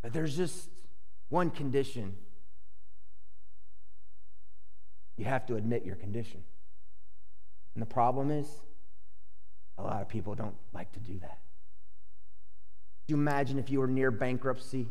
But 0.00 0.14
there's 0.14 0.34
just 0.34 0.70
one 1.28 1.50
condition 1.50 2.16
you 5.18 5.26
have 5.26 5.44
to 5.48 5.56
admit 5.56 5.84
your 5.84 5.96
condition. 5.96 6.44
And 7.74 7.82
the 7.82 7.86
problem 7.86 8.30
is, 8.30 8.48
a 9.78 9.82
lot 9.82 10.02
of 10.02 10.08
people 10.08 10.34
don't 10.34 10.56
like 10.72 10.92
to 10.92 11.00
do 11.00 11.18
that. 11.20 11.38
You 13.08 13.16
imagine 13.16 13.58
if 13.58 13.70
you 13.70 13.80
were 13.80 13.86
near 13.86 14.10
bankruptcy, 14.10 14.88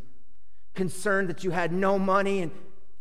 concerned 0.75 1.29
that 1.29 1.43
you 1.43 1.51
had 1.51 1.71
no 1.71 1.99
money 1.99 2.41
and 2.41 2.51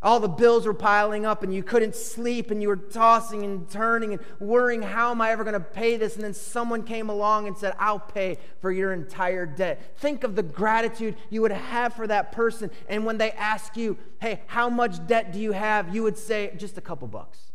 all 0.01 0.21
the 0.21 0.29
bills 0.29 0.65
were 0.65 0.75
piling 0.75 1.27
up 1.27 1.43
and 1.43 1.53
you 1.53 1.63
couldn't 1.63 1.97
sleep 1.97 2.53
and 2.53 2.63
you 2.63 2.69
were 2.69 2.77
tossing 2.77 3.43
and 3.43 3.69
turning 3.69 4.13
and 4.13 4.23
worrying, 4.39 4.81
how 4.81 5.11
am 5.11 5.21
I 5.21 5.33
ever 5.33 5.43
going 5.43 5.55
to 5.55 5.61
pay 5.61 5.97
this? 5.97 6.15
And 6.15 6.23
then 6.23 6.35
someone 6.35 6.85
came 6.85 7.11
along 7.11 7.49
and 7.49 7.59
said, 7.59 7.75
I'll 7.81 7.99
pay 7.99 8.39
for 8.61 8.71
your 8.71 8.93
entire 8.93 9.45
debt. 9.45 9.99
Think 9.99 10.23
of 10.23 10.37
the 10.37 10.43
gratitude 10.45 11.17
you 11.31 11.43
would 11.43 11.51
have 11.51 11.95
for 11.95 12.07
that 12.07 12.31
person. 12.31 12.71
And 12.89 13.05
when 13.05 13.19
they 13.19 13.33
ask 13.33 13.77
you, 13.77 13.99
hey, 14.21 14.43
how 14.47 14.71
much 14.71 15.05
debt 15.09 15.33
do 15.33 15.41
you 15.41 15.51
have? 15.51 15.93
You 15.93 16.05
would 16.05 16.17
say, 16.17 16.53
just 16.57 16.79
a 16.79 16.81
couple 16.81 17.09
bucks. 17.09 17.53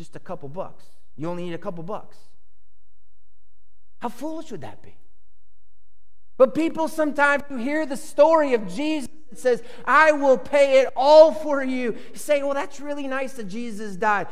Just 0.00 0.16
a 0.16 0.18
couple 0.18 0.48
bucks. 0.48 0.82
You 1.14 1.28
only 1.28 1.42
need 1.44 1.52
a 1.52 1.58
couple 1.58 1.84
bucks. 1.84 2.16
How 3.98 4.08
foolish 4.08 4.50
would 4.50 4.62
that 4.62 4.82
be? 4.82 4.96
But 6.38 6.54
people 6.54 6.88
sometimes 6.88 7.42
hear 7.50 7.84
the 7.84 7.98
story 7.98 8.54
of 8.54 8.66
Jesus 8.66 9.10
that 9.28 9.38
says, 9.38 9.62
I 9.84 10.12
will 10.12 10.38
pay 10.38 10.80
it 10.80 10.88
all 10.96 11.34
for 11.34 11.62
you. 11.62 11.92
you 11.92 11.98
say, 12.14 12.42
well, 12.42 12.54
that's 12.54 12.80
really 12.80 13.06
nice 13.08 13.34
that 13.34 13.44
Jesus 13.44 13.94
died. 13.94 14.28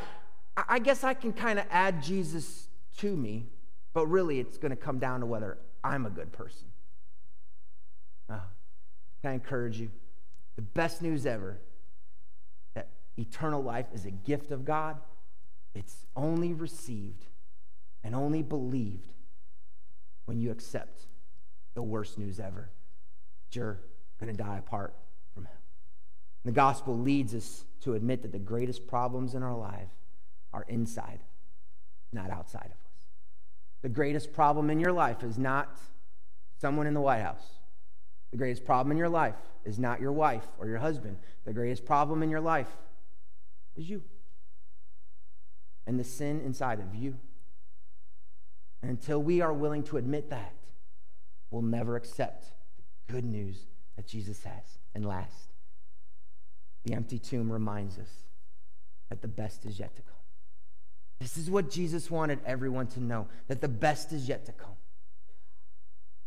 I 0.56 0.78
guess 0.78 1.04
I 1.04 1.12
can 1.12 1.34
kind 1.34 1.58
of 1.58 1.66
add 1.70 2.02
Jesus 2.02 2.68
to 3.00 3.14
me, 3.14 3.50
but 3.92 4.06
really 4.06 4.40
it's 4.40 4.56
going 4.56 4.70
to 4.70 4.76
come 4.76 4.98
down 4.98 5.20
to 5.20 5.26
whether 5.26 5.58
I'm 5.84 6.06
a 6.06 6.10
good 6.10 6.32
person. 6.32 6.68
Uh, 8.30 8.38
can 9.20 9.32
I 9.32 9.34
encourage 9.34 9.78
you? 9.78 9.90
The 10.56 10.62
best 10.62 11.02
news 11.02 11.26
ever 11.26 11.58
that 12.72 12.88
eternal 13.18 13.62
life 13.62 13.88
is 13.92 14.06
a 14.06 14.10
gift 14.10 14.50
of 14.50 14.64
God 14.64 14.96
it's 15.74 16.06
only 16.16 16.52
received 16.52 17.26
and 18.02 18.14
only 18.14 18.42
believed 18.42 19.12
when 20.24 20.38
you 20.38 20.50
accept 20.50 21.06
the 21.74 21.82
worst 21.82 22.18
news 22.18 22.40
ever 22.40 22.70
that 23.44 23.56
you're 23.56 23.80
going 24.20 24.34
to 24.34 24.42
die 24.42 24.58
apart 24.58 24.94
from 25.32 25.44
Him. 25.44 25.56
The 26.44 26.52
gospel 26.52 26.98
leads 26.98 27.34
us 27.34 27.64
to 27.82 27.94
admit 27.94 28.22
that 28.22 28.32
the 28.32 28.38
greatest 28.38 28.86
problems 28.86 29.34
in 29.34 29.42
our 29.42 29.56
life 29.56 29.88
are 30.52 30.64
inside, 30.68 31.20
not 32.12 32.30
outside 32.30 32.66
of 32.66 32.72
us. 32.72 33.06
The 33.82 33.88
greatest 33.88 34.32
problem 34.32 34.70
in 34.70 34.80
your 34.80 34.92
life 34.92 35.22
is 35.22 35.38
not 35.38 35.78
someone 36.60 36.86
in 36.86 36.94
the 36.94 37.00
White 37.00 37.22
House. 37.22 37.46
The 38.30 38.36
greatest 38.36 38.64
problem 38.64 38.90
in 38.90 38.98
your 38.98 39.08
life 39.08 39.36
is 39.64 39.78
not 39.78 40.00
your 40.00 40.12
wife 40.12 40.46
or 40.58 40.66
your 40.66 40.78
husband. 40.78 41.18
The 41.44 41.52
greatest 41.52 41.86
problem 41.86 42.22
in 42.22 42.30
your 42.30 42.40
life 42.40 42.68
is 43.76 43.88
you 43.88 44.02
and 45.88 45.98
the 45.98 46.04
sin 46.04 46.42
inside 46.42 46.80
of 46.80 46.94
you. 46.94 47.16
And 48.82 48.90
until 48.90 49.20
we 49.20 49.40
are 49.40 49.52
willing 49.52 49.82
to 49.84 49.96
admit 49.96 50.28
that, 50.30 50.52
we'll 51.50 51.62
never 51.62 51.96
accept 51.96 52.44
the 52.76 53.12
good 53.12 53.24
news 53.24 53.64
that 53.96 54.06
Jesus 54.06 54.44
has. 54.44 54.78
And 54.94 55.04
last, 55.04 55.54
the 56.84 56.92
empty 56.92 57.18
tomb 57.18 57.50
reminds 57.50 57.98
us 57.98 58.10
that 59.08 59.22
the 59.22 59.28
best 59.28 59.64
is 59.64 59.80
yet 59.80 59.96
to 59.96 60.02
come. 60.02 60.12
This 61.20 61.38
is 61.38 61.50
what 61.50 61.70
Jesus 61.70 62.10
wanted 62.10 62.38
everyone 62.44 62.86
to 62.88 63.00
know 63.00 63.26
that 63.48 63.62
the 63.62 63.68
best 63.68 64.12
is 64.12 64.28
yet 64.28 64.44
to 64.44 64.52
come. 64.52 64.76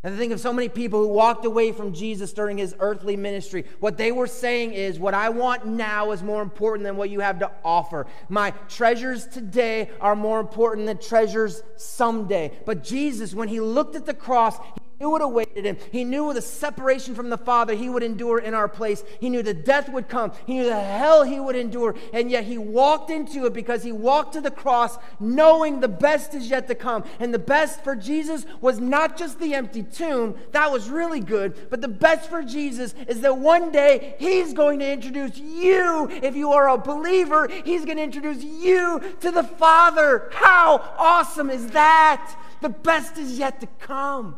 And 0.04 0.18
think 0.18 0.32
of 0.32 0.40
so 0.40 0.52
many 0.52 0.68
people 0.68 1.00
who 1.00 1.08
walked 1.08 1.44
away 1.44 1.70
from 1.70 1.92
Jesus 1.92 2.32
during 2.32 2.58
his 2.58 2.74
earthly 2.80 3.16
ministry. 3.16 3.64
What 3.78 3.96
they 3.96 4.10
were 4.10 4.26
saying 4.26 4.72
is, 4.72 4.98
What 4.98 5.14
I 5.14 5.28
want 5.28 5.64
now 5.64 6.10
is 6.10 6.24
more 6.24 6.42
important 6.42 6.84
than 6.84 6.96
what 6.96 7.10
you 7.10 7.20
have 7.20 7.38
to 7.38 7.50
offer. 7.64 8.06
My 8.28 8.50
treasures 8.68 9.26
today 9.26 9.90
are 10.00 10.16
more 10.16 10.40
important 10.40 10.86
than 10.86 10.98
treasures 10.98 11.62
someday. 11.76 12.50
But 12.66 12.82
Jesus, 12.82 13.32
when 13.32 13.46
he 13.46 13.60
looked 13.60 13.94
at 13.94 14.04
the 14.04 14.14
cross, 14.14 14.56
he 14.58 14.82
knew 15.02 15.10
what 15.10 15.20
awaited 15.20 15.64
him. 15.64 15.76
He 15.90 16.04
knew 16.04 16.32
the 16.32 16.40
separation 16.40 17.16
from 17.16 17.28
the 17.28 17.36
Father 17.36 17.74
he 17.74 17.88
would 17.88 18.04
endure 18.04 18.38
in 18.38 18.54
our 18.54 18.68
place. 18.68 19.02
He 19.18 19.28
knew 19.28 19.42
the 19.42 19.52
death 19.52 19.88
would 19.88 20.08
come. 20.08 20.32
He 20.46 20.54
knew 20.54 20.64
the 20.64 20.80
hell 20.80 21.24
he 21.24 21.40
would 21.40 21.56
endure. 21.56 21.96
And 22.12 22.30
yet 22.30 22.44
he 22.44 22.56
walked 22.56 23.10
into 23.10 23.44
it 23.46 23.52
because 23.52 23.82
he 23.82 23.90
walked 23.90 24.34
to 24.34 24.40
the 24.40 24.50
cross 24.50 24.96
knowing 25.18 25.80
the 25.80 25.88
best 25.88 26.34
is 26.34 26.48
yet 26.48 26.68
to 26.68 26.76
come. 26.76 27.02
And 27.18 27.34
the 27.34 27.40
best 27.40 27.82
for 27.82 27.96
Jesus 27.96 28.46
was 28.60 28.78
not 28.78 29.16
just 29.16 29.40
the 29.40 29.54
empty 29.54 29.82
tomb, 29.82 30.36
that 30.52 30.70
was 30.70 30.88
really 30.88 31.20
good. 31.20 31.68
But 31.68 31.80
the 31.80 31.88
best 31.88 32.30
for 32.30 32.44
Jesus 32.44 32.94
is 33.08 33.22
that 33.22 33.38
one 33.38 33.72
day 33.72 34.14
he's 34.20 34.54
going 34.54 34.78
to 34.78 34.88
introduce 34.90 35.36
you, 35.36 36.08
if 36.22 36.36
you 36.36 36.52
are 36.52 36.68
a 36.68 36.78
believer, 36.78 37.48
he's 37.64 37.84
going 37.84 37.96
to 37.96 38.04
introduce 38.04 38.44
you 38.44 39.02
to 39.20 39.32
the 39.32 39.42
Father. 39.42 40.30
How 40.32 40.94
awesome 40.96 41.50
is 41.50 41.66
that? 41.68 42.36
The 42.60 42.68
best 42.68 43.18
is 43.18 43.36
yet 43.36 43.60
to 43.62 43.66
come. 43.80 44.36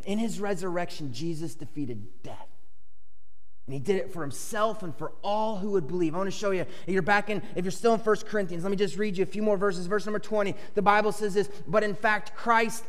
And 0.00 0.12
in 0.12 0.18
his 0.18 0.40
resurrection, 0.40 1.12
Jesus 1.12 1.54
defeated 1.54 2.06
death. 2.22 2.48
And 3.66 3.74
he 3.74 3.80
did 3.80 3.96
it 3.96 4.12
for 4.12 4.22
himself 4.22 4.82
and 4.82 4.96
for 4.96 5.12
all 5.22 5.56
who 5.56 5.72
would 5.72 5.86
believe. 5.86 6.14
I 6.14 6.18
want 6.18 6.26
to 6.30 6.36
show 6.36 6.50
you. 6.50 6.62
If 6.62 6.92
You're 6.92 7.02
back 7.02 7.30
in, 7.30 7.42
if 7.54 7.64
you're 7.64 7.70
still 7.70 7.94
in 7.94 8.00
1 8.00 8.16
Corinthians, 8.26 8.64
let 8.64 8.70
me 8.70 8.76
just 8.76 8.96
read 8.96 9.16
you 9.16 9.22
a 9.22 9.26
few 9.26 9.42
more 9.42 9.56
verses. 9.56 9.86
Verse 9.86 10.06
number 10.06 10.18
20, 10.18 10.54
the 10.74 10.82
Bible 10.82 11.12
says 11.12 11.34
this, 11.34 11.48
but 11.68 11.84
in 11.84 11.94
fact, 11.94 12.34
Christ 12.34 12.84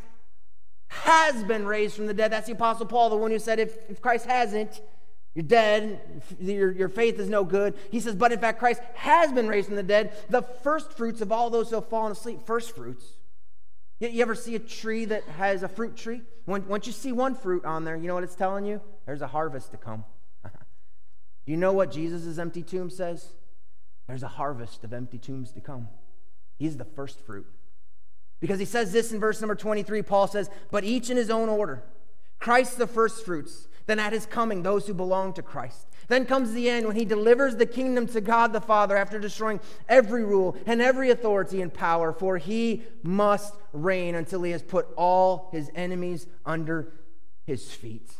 has 0.87 1.43
been 1.43 1.65
raised 1.65 1.95
from 1.95 2.07
the 2.07 2.13
dead. 2.13 2.31
That's 2.31 2.47
the 2.47 2.53
Apostle 2.53 2.87
Paul, 2.87 3.09
the 3.09 3.15
one 3.15 3.31
who 3.31 3.39
said, 3.39 3.59
if, 3.59 3.77
if 3.89 4.01
Christ 4.01 4.25
hasn't, 4.25 4.81
you're 5.35 5.43
dead. 5.43 6.01
Your, 6.39 6.71
your 6.71 6.89
faith 6.89 7.19
is 7.19 7.29
no 7.29 7.43
good. 7.43 7.75
He 7.91 7.99
says, 7.99 8.15
but 8.15 8.31
in 8.31 8.39
fact, 8.39 8.59
Christ 8.59 8.81
has 8.95 9.31
been 9.31 9.47
raised 9.47 9.67
from 9.67 9.75
the 9.75 9.83
dead, 9.83 10.13
the 10.29 10.41
first 10.41 10.93
fruits 10.93 11.21
of 11.21 11.31
all 11.31 11.49
those 11.49 11.69
who 11.69 11.75
have 11.75 11.87
fallen 11.87 12.11
asleep. 12.11 12.41
First 12.45 12.75
fruits. 12.75 13.05
You, 14.01 14.21
ever 14.23 14.33
see 14.33 14.55
a 14.55 14.59
tree 14.59 15.05
that 15.05 15.23
has 15.25 15.61
a 15.61 15.67
fruit 15.67 15.95
tree? 15.95 16.21
Once 16.47 16.87
you 16.87 16.91
see 16.91 17.11
one 17.11 17.35
fruit 17.35 17.63
on 17.65 17.85
there, 17.85 17.95
you 17.95 18.07
know 18.07 18.15
what 18.15 18.23
it's 18.23 18.35
telling 18.35 18.65
you? 18.65 18.81
There's 19.05 19.21
a 19.21 19.27
harvest 19.27 19.71
to 19.71 19.77
come. 19.77 20.03
you 21.45 21.55
know 21.55 21.71
what 21.71 21.91
Jesus' 21.91 22.39
empty 22.39 22.63
tomb 22.63 22.89
says? 22.89 23.27
There's 24.07 24.23
a 24.23 24.27
harvest 24.27 24.83
of 24.83 24.91
empty 24.91 25.19
tombs 25.19 25.51
to 25.51 25.61
come. 25.61 25.87
He's 26.57 26.77
the 26.77 26.85
first 26.85 27.19
fruit. 27.19 27.45
Because 28.39 28.57
he 28.57 28.65
says 28.65 28.91
this 28.91 29.11
in 29.11 29.19
verse 29.19 29.39
number 29.39 29.55
23, 29.55 30.01
Paul 30.01 30.27
says, 30.27 30.49
But 30.71 30.83
each 30.83 31.11
in 31.11 31.17
his 31.17 31.29
own 31.29 31.47
order. 31.47 31.83
Christ 32.39 32.79
the 32.79 32.87
first 32.87 33.23
fruits 33.23 33.67
then 33.85 33.99
at 33.99 34.13
his 34.13 34.25
coming, 34.25 34.63
those 34.63 34.87
who 34.87 34.93
belong 34.93 35.33
to 35.33 35.41
Christ. 35.41 35.87
Then 36.11 36.25
comes 36.25 36.51
the 36.51 36.69
end 36.69 36.85
when 36.85 36.97
he 36.97 37.05
delivers 37.05 37.55
the 37.55 37.65
kingdom 37.65 38.05
to 38.07 38.19
God 38.19 38.51
the 38.51 38.59
Father 38.59 38.97
after 38.97 39.17
destroying 39.17 39.61
every 39.87 40.25
rule 40.25 40.57
and 40.65 40.81
every 40.81 41.09
authority 41.09 41.61
and 41.61 41.73
power, 41.73 42.11
for 42.11 42.37
he 42.37 42.83
must 43.01 43.55
reign 43.71 44.15
until 44.15 44.43
he 44.43 44.51
has 44.51 44.61
put 44.61 44.87
all 44.97 45.47
his 45.53 45.71
enemies 45.73 46.27
under 46.45 46.91
his 47.45 47.71
feet. 47.71 48.11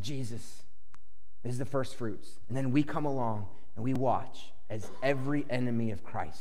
Jesus 0.00 0.62
is 1.44 1.58
the 1.58 1.66
first 1.66 1.96
fruits. 1.96 2.30
And 2.48 2.56
then 2.56 2.70
we 2.70 2.82
come 2.82 3.04
along 3.04 3.48
and 3.76 3.84
we 3.84 3.92
watch 3.92 4.52
as 4.70 4.90
every 5.02 5.44
enemy 5.50 5.90
of 5.90 6.02
Christ 6.02 6.40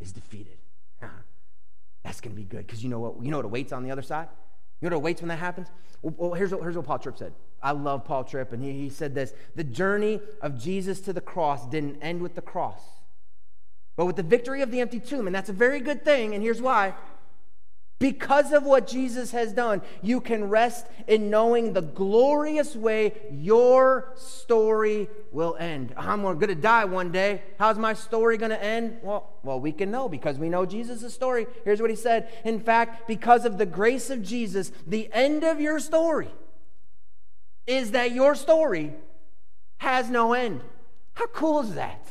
is 0.00 0.10
defeated. 0.10 0.56
That's 2.02 2.22
going 2.22 2.34
to 2.34 2.40
be 2.40 2.48
good 2.48 2.66
because 2.66 2.82
you 2.82 2.88
know 2.88 3.00
what 3.00 3.22
you 3.22 3.30
know 3.30 3.36
what 3.36 3.44
awaits 3.44 3.72
on 3.72 3.82
the 3.82 3.90
other 3.90 4.00
side? 4.00 4.28
You 4.80 4.88
know 4.88 4.96
what 4.96 5.02
awaits 5.02 5.20
when 5.20 5.28
that 5.28 5.38
happens? 5.38 5.68
Well, 6.00 6.32
here's, 6.32 6.50
what, 6.50 6.62
here's 6.62 6.76
what 6.76 6.86
Paul 6.86 6.98
Tripp 6.98 7.18
said. 7.18 7.34
I 7.62 7.72
love 7.72 8.04
Paul 8.04 8.24
Tripp, 8.24 8.52
and 8.52 8.62
he, 8.62 8.72
he 8.72 8.88
said 8.88 9.14
this 9.14 9.34
The 9.54 9.64
journey 9.64 10.20
of 10.40 10.58
Jesus 10.58 11.00
to 11.02 11.12
the 11.12 11.20
cross 11.20 11.66
didn't 11.66 12.00
end 12.00 12.22
with 12.22 12.34
the 12.34 12.42
cross, 12.42 12.80
but 13.96 14.06
with 14.06 14.16
the 14.16 14.22
victory 14.22 14.62
of 14.62 14.70
the 14.70 14.80
empty 14.80 15.00
tomb. 15.00 15.26
And 15.26 15.34
that's 15.34 15.50
a 15.50 15.54
very 15.54 15.80
good 15.80 16.04
thing, 16.04 16.34
and 16.34 16.42
here's 16.42 16.62
why. 16.62 16.94
Because 18.00 18.52
of 18.52 18.64
what 18.64 18.86
Jesus 18.86 19.32
has 19.32 19.52
done, 19.52 19.82
you 20.00 20.22
can 20.22 20.48
rest 20.48 20.86
in 21.06 21.28
knowing 21.28 21.74
the 21.74 21.82
glorious 21.82 22.74
way 22.74 23.12
your 23.30 24.14
story 24.16 25.10
will 25.32 25.54
end. 25.60 25.92
I'm 25.98 26.22
going 26.22 26.38
to 26.38 26.54
die 26.54 26.86
one 26.86 27.12
day. 27.12 27.42
How's 27.58 27.76
my 27.76 27.92
story 27.92 28.38
going 28.38 28.52
to 28.52 28.64
end? 28.64 28.96
Well, 29.02 29.34
well, 29.42 29.60
we 29.60 29.70
can 29.70 29.90
know 29.90 30.08
because 30.08 30.38
we 30.38 30.48
know 30.48 30.64
Jesus' 30.64 31.12
story. 31.12 31.46
Here's 31.62 31.82
what 31.82 31.90
he 31.90 31.96
said. 31.96 32.32
In 32.42 32.58
fact, 32.58 33.06
because 33.06 33.44
of 33.44 33.58
the 33.58 33.66
grace 33.66 34.08
of 34.08 34.22
Jesus, 34.22 34.72
the 34.86 35.10
end 35.12 35.44
of 35.44 35.60
your 35.60 35.78
story 35.78 36.30
is 37.70 37.92
that 37.92 38.10
your 38.10 38.34
story 38.34 38.92
has 39.78 40.10
no 40.10 40.32
end. 40.32 40.60
How 41.14 41.28
cool 41.28 41.60
is 41.60 41.74
that? 41.74 42.04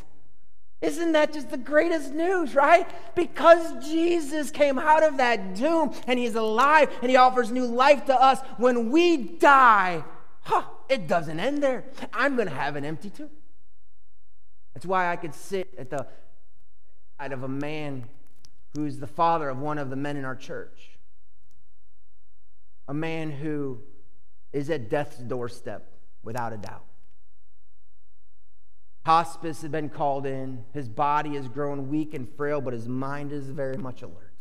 Isn't 0.82 1.12
that 1.12 1.34
just 1.34 1.52
the 1.52 1.58
greatest 1.58 2.14
news, 2.14 2.56
right? 2.56 2.88
Because 3.14 3.86
Jesus 3.86 4.52
came 4.52 4.80
out 4.80 5.04
of 5.04 5.18
that 5.18 5.58
tomb 5.58 5.94
and 6.08 6.18
he's 6.18 6.36
alive 6.36 6.90
and 7.02 7.12
he 7.12 7.18
offers 7.18 7.52
new 7.52 7.66
life 7.66 8.06
to 8.06 8.16
us. 8.16 8.40
When 8.56 8.90
we 8.90 9.18
die, 9.18 10.06
huh, 10.44 10.64
it 10.88 11.08
doesn't 11.08 11.42
end 11.42 11.62
there. 11.62 11.84
I'm 12.14 12.38
going 12.38 12.48
to 12.48 12.56
have 12.56 12.78
an 12.78 12.86
empty 12.86 13.10
tomb. 13.10 13.30
That's 14.74 14.86
why 14.86 15.12
I 15.12 15.18
could 15.18 15.36
sit 15.36 15.74
at 15.78 15.90
the 15.90 16.08
side 17.20 17.34
of 17.34 17.44
a 17.44 17.50
man 17.50 18.06
who's 18.74 19.00
the 19.00 19.08
father 19.08 19.50
of 19.50 19.60
one 19.60 19.78
of 19.78 19.90
the 19.90 19.98
men 19.98 20.16
in 20.16 20.24
our 20.24 20.38
church. 20.38 20.98
A 22.88 22.94
man 22.94 23.32
who 23.32 23.82
is 24.52 24.70
at 24.70 24.90
death's 24.90 25.18
doorstep 25.18 25.92
without 26.24 26.54
a 26.54 26.58
doubt. 26.58 26.86
Hospice 29.06 29.62
had 29.62 29.72
been 29.72 29.90
called 29.90 30.26
in. 30.26 30.66
His 30.74 30.88
body 30.88 31.36
has 31.36 31.48
grown 31.48 31.90
weak 31.90 32.14
and 32.14 32.30
frail, 32.36 32.62
but 32.62 32.74
his 32.74 32.88
mind 32.88 33.32
is 33.32 33.50
very 33.50 33.78
much 33.78 34.02
alert. 34.02 34.34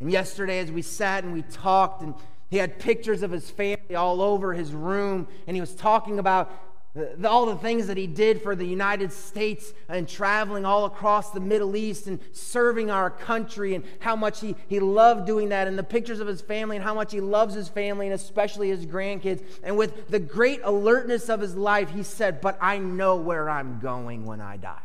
And 0.00 0.10
yesterday, 0.10 0.58
as 0.58 0.70
we 0.70 0.82
sat 0.82 1.24
and 1.24 1.32
we 1.32 1.42
talked, 1.42 2.02
and 2.02 2.14
he 2.48 2.58
had 2.58 2.78
pictures 2.78 3.22
of 3.22 3.30
his 3.30 3.50
family 3.50 3.94
all 3.94 4.20
over 4.20 4.52
his 4.52 4.72
room, 4.72 5.28
and 5.46 5.56
he 5.56 5.60
was 5.60 5.74
talking 5.74 6.18
about 6.18 6.52
Uh, 6.96 7.04
the, 7.18 7.28
all 7.28 7.46
the 7.46 7.56
things 7.56 7.86
that 7.86 7.96
he 7.96 8.06
did 8.06 8.40
for 8.40 8.56
the 8.56 8.64
United 8.64 9.12
States 9.12 9.72
and 9.88 10.08
traveling 10.08 10.64
all 10.64 10.84
across 10.84 11.30
the 11.30 11.40
Middle 11.40 11.76
East 11.76 12.06
and 12.06 12.18
serving 12.32 12.90
our 12.90 13.10
country 13.10 13.74
and 13.74 13.84
how 14.00 14.16
much 14.16 14.40
he, 14.40 14.56
he 14.68 14.80
loved 14.80 15.26
doing 15.26 15.50
that 15.50 15.68
and 15.68 15.78
the 15.78 15.82
pictures 15.82 16.20
of 16.20 16.26
his 16.26 16.40
family 16.40 16.76
and 16.76 16.84
how 16.84 16.94
much 16.94 17.12
he 17.12 17.20
loves 17.20 17.54
his 17.54 17.68
family 17.68 18.06
and 18.06 18.14
especially 18.14 18.68
his 18.68 18.86
grandkids. 18.86 19.42
And 19.62 19.76
with 19.76 20.08
the 20.08 20.18
great 20.18 20.60
alertness 20.64 21.28
of 21.28 21.40
his 21.40 21.54
life, 21.54 21.90
he 21.90 22.02
said, 22.02 22.40
But 22.40 22.56
I 22.60 22.78
know 22.78 23.16
where 23.16 23.50
I'm 23.50 23.78
going 23.80 24.24
when 24.24 24.40
I 24.40 24.56
die. 24.56 24.78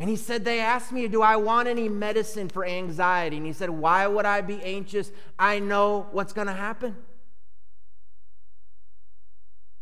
And 0.00 0.08
he 0.08 0.16
said, 0.16 0.44
They 0.44 0.60
asked 0.60 0.92
me, 0.92 1.06
Do 1.08 1.22
I 1.22 1.36
want 1.36 1.68
any 1.68 1.88
medicine 1.88 2.48
for 2.48 2.64
anxiety? 2.64 3.36
And 3.36 3.46
he 3.46 3.52
said, 3.52 3.70
Why 3.70 4.06
would 4.06 4.24
I 4.24 4.40
be 4.40 4.62
anxious? 4.62 5.12
I 5.38 5.58
know 5.58 6.08
what's 6.10 6.32
going 6.32 6.46
to 6.46 6.54
happen. 6.54 6.96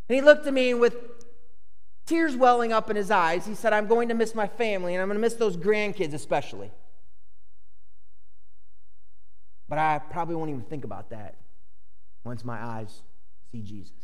And 0.09 0.17
he 0.17 0.23
looked 0.23 0.47
at 0.47 0.55
me 0.55 0.75
with 0.75 0.97
tears 2.07 2.35
welling 2.35 2.73
up 2.73 2.89
in 2.89 2.97
his 2.97 3.11
eyes, 3.11 3.47
he 3.47 3.55
said, 3.55 3.73
I'm 3.73 3.87
going 3.87 4.09
to 4.09 4.15
miss 4.15 4.35
my 4.35 4.47
family 4.47 4.95
and 4.95 5.03
I'm 5.03 5.09
going 5.09 5.17
to 5.17 5.21
miss 5.21 5.35
those 5.35 5.57
grandkids 5.57 6.15
especially. 6.15 6.71
But 9.69 9.79
I 9.79 10.01
probably 10.11 10.35
won't 10.35 10.49
even 10.51 10.63
think 10.63 10.85
about 10.85 11.11
that 11.11 11.37
once 12.25 12.45
my 12.45 12.63
eyes 12.63 13.03
see 13.53 13.61
Jesus. 13.61 13.98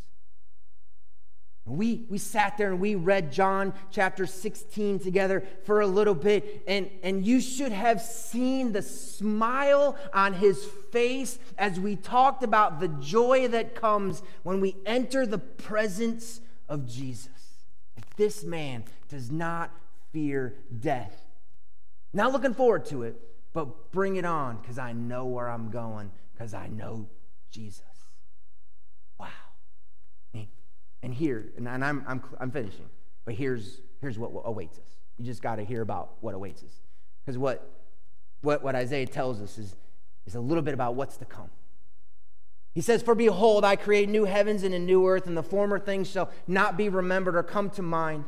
We, 1.66 2.04
we 2.10 2.18
sat 2.18 2.58
there 2.58 2.70
and 2.70 2.78
we 2.78 2.94
read 2.94 3.32
John 3.32 3.72
chapter 3.90 4.26
16 4.26 4.98
together 4.98 5.44
for 5.64 5.80
a 5.80 5.86
little 5.86 6.14
bit, 6.14 6.62
and, 6.68 6.90
and 7.02 7.24
you 7.24 7.40
should 7.40 7.72
have 7.72 8.02
seen 8.02 8.72
the 8.72 8.82
smile 8.82 9.96
on 10.12 10.34
his 10.34 10.62
face 10.92 11.38
as 11.56 11.80
we 11.80 11.96
talked 11.96 12.42
about 12.42 12.80
the 12.80 12.88
joy 12.88 13.48
that 13.48 13.74
comes 13.74 14.22
when 14.42 14.60
we 14.60 14.76
enter 14.84 15.26
the 15.26 15.38
presence 15.38 16.42
of 16.68 16.86
Jesus. 16.86 17.28
This 18.16 18.44
man 18.44 18.84
does 19.08 19.30
not 19.30 19.70
fear 20.12 20.56
death. 20.80 21.24
Not 22.12 22.32
looking 22.32 22.54
forward 22.54 22.84
to 22.86 23.04
it, 23.04 23.18
but 23.54 23.90
bring 23.90 24.16
it 24.16 24.26
on 24.26 24.58
because 24.58 24.78
I 24.78 24.92
know 24.92 25.24
where 25.24 25.48
I'm 25.48 25.70
going 25.70 26.12
because 26.32 26.52
I 26.52 26.68
know 26.68 27.08
Jesus. 27.50 27.93
And 31.04 31.12
here, 31.12 31.52
and 31.58 31.68
I'm, 31.68 32.02
I'm, 32.08 32.22
I'm 32.40 32.50
finishing, 32.50 32.88
but 33.26 33.34
here's, 33.34 33.82
here's 34.00 34.18
what 34.18 34.30
awaits 34.46 34.78
us. 34.78 34.96
You 35.18 35.26
just 35.26 35.42
got 35.42 35.56
to 35.56 35.64
hear 35.64 35.82
about 35.82 36.14
what 36.22 36.34
awaits 36.34 36.64
us. 36.64 36.72
Because 37.20 37.36
what, 37.36 37.70
what, 38.40 38.64
what 38.64 38.74
Isaiah 38.74 39.04
tells 39.04 39.42
us 39.42 39.58
is, 39.58 39.76
is 40.24 40.34
a 40.34 40.40
little 40.40 40.62
bit 40.62 40.72
about 40.72 40.94
what's 40.94 41.18
to 41.18 41.26
come. 41.26 41.50
He 42.72 42.80
says, 42.80 43.02
For 43.02 43.14
behold, 43.14 43.66
I 43.66 43.76
create 43.76 44.08
new 44.08 44.24
heavens 44.24 44.62
and 44.62 44.74
a 44.74 44.78
new 44.78 45.06
earth, 45.06 45.26
and 45.26 45.36
the 45.36 45.42
former 45.42 45.78
things 45.78 46.10
shall 46.10 46.30
not 46.46 46.78
be 46.78 46.88
remembered 46.88 47.36
or 47.36 47.42
come 47.42 47.68
to 47.70 47.82
mind. 47.82 48.24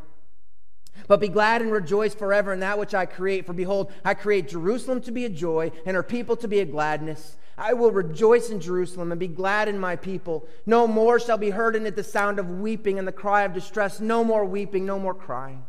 But 1.09 1.19
be 1.19 1.29
glad 1.29 1.63
and 1.63 1.73
rejoice 1.73 2.15
forever 2.15 2.53
in 2.53 2.61
that 2.61 2.79
which 2.79 2.95
I 2.95 3.07
create. 3.07 3.47
For 3.47 3.55
behold, 3.55 3.91
I 4.05 4.13
create 4.13 4.49
Jerusalem 4.49 5.01
to 5.01 5.13
be 5.13 5.25
a 5.25 5.31
joy, 5.31 5.73
and 5.87 5.97
her 5.97 6.03
people 6.03 6.37
to 6.37 6.47
be 6.47 6.61
a 6.61 6.67
gladness. 6.67 7.39
I 7.59 7.73
will 7.73 7.91
rejoice 7.91 8.51
in 8.51 8.61
Jerusalem 8.61 9.13
and 9.13 9.19
be 9.19 9.29
glad 9.29 9.69
in 9.69 9.79
my 9.79 9.97
people. 9.97 10.47
No 10.67 10.87
more 10.87 11.19
shall 11.19 11.39
be 11.39 11.51
heard 11.51 11.75
in 11.75 11.87
it 11.87 11.97
the 11.97 12.05
sound 12.05 12.39
of 12.39 12.61
weeping 12.61 12.99
and 12.99 13.09
the 13.09 13.13
cry 13.13 13.43
of 13.43 13.55
distress. 13.55 13.99
No 14.01 14.23
more 14.25 14.45
weeping, 14.45 14.85
no 14.85 14.99
more 14.99 15.15
crying. 15.15 15.65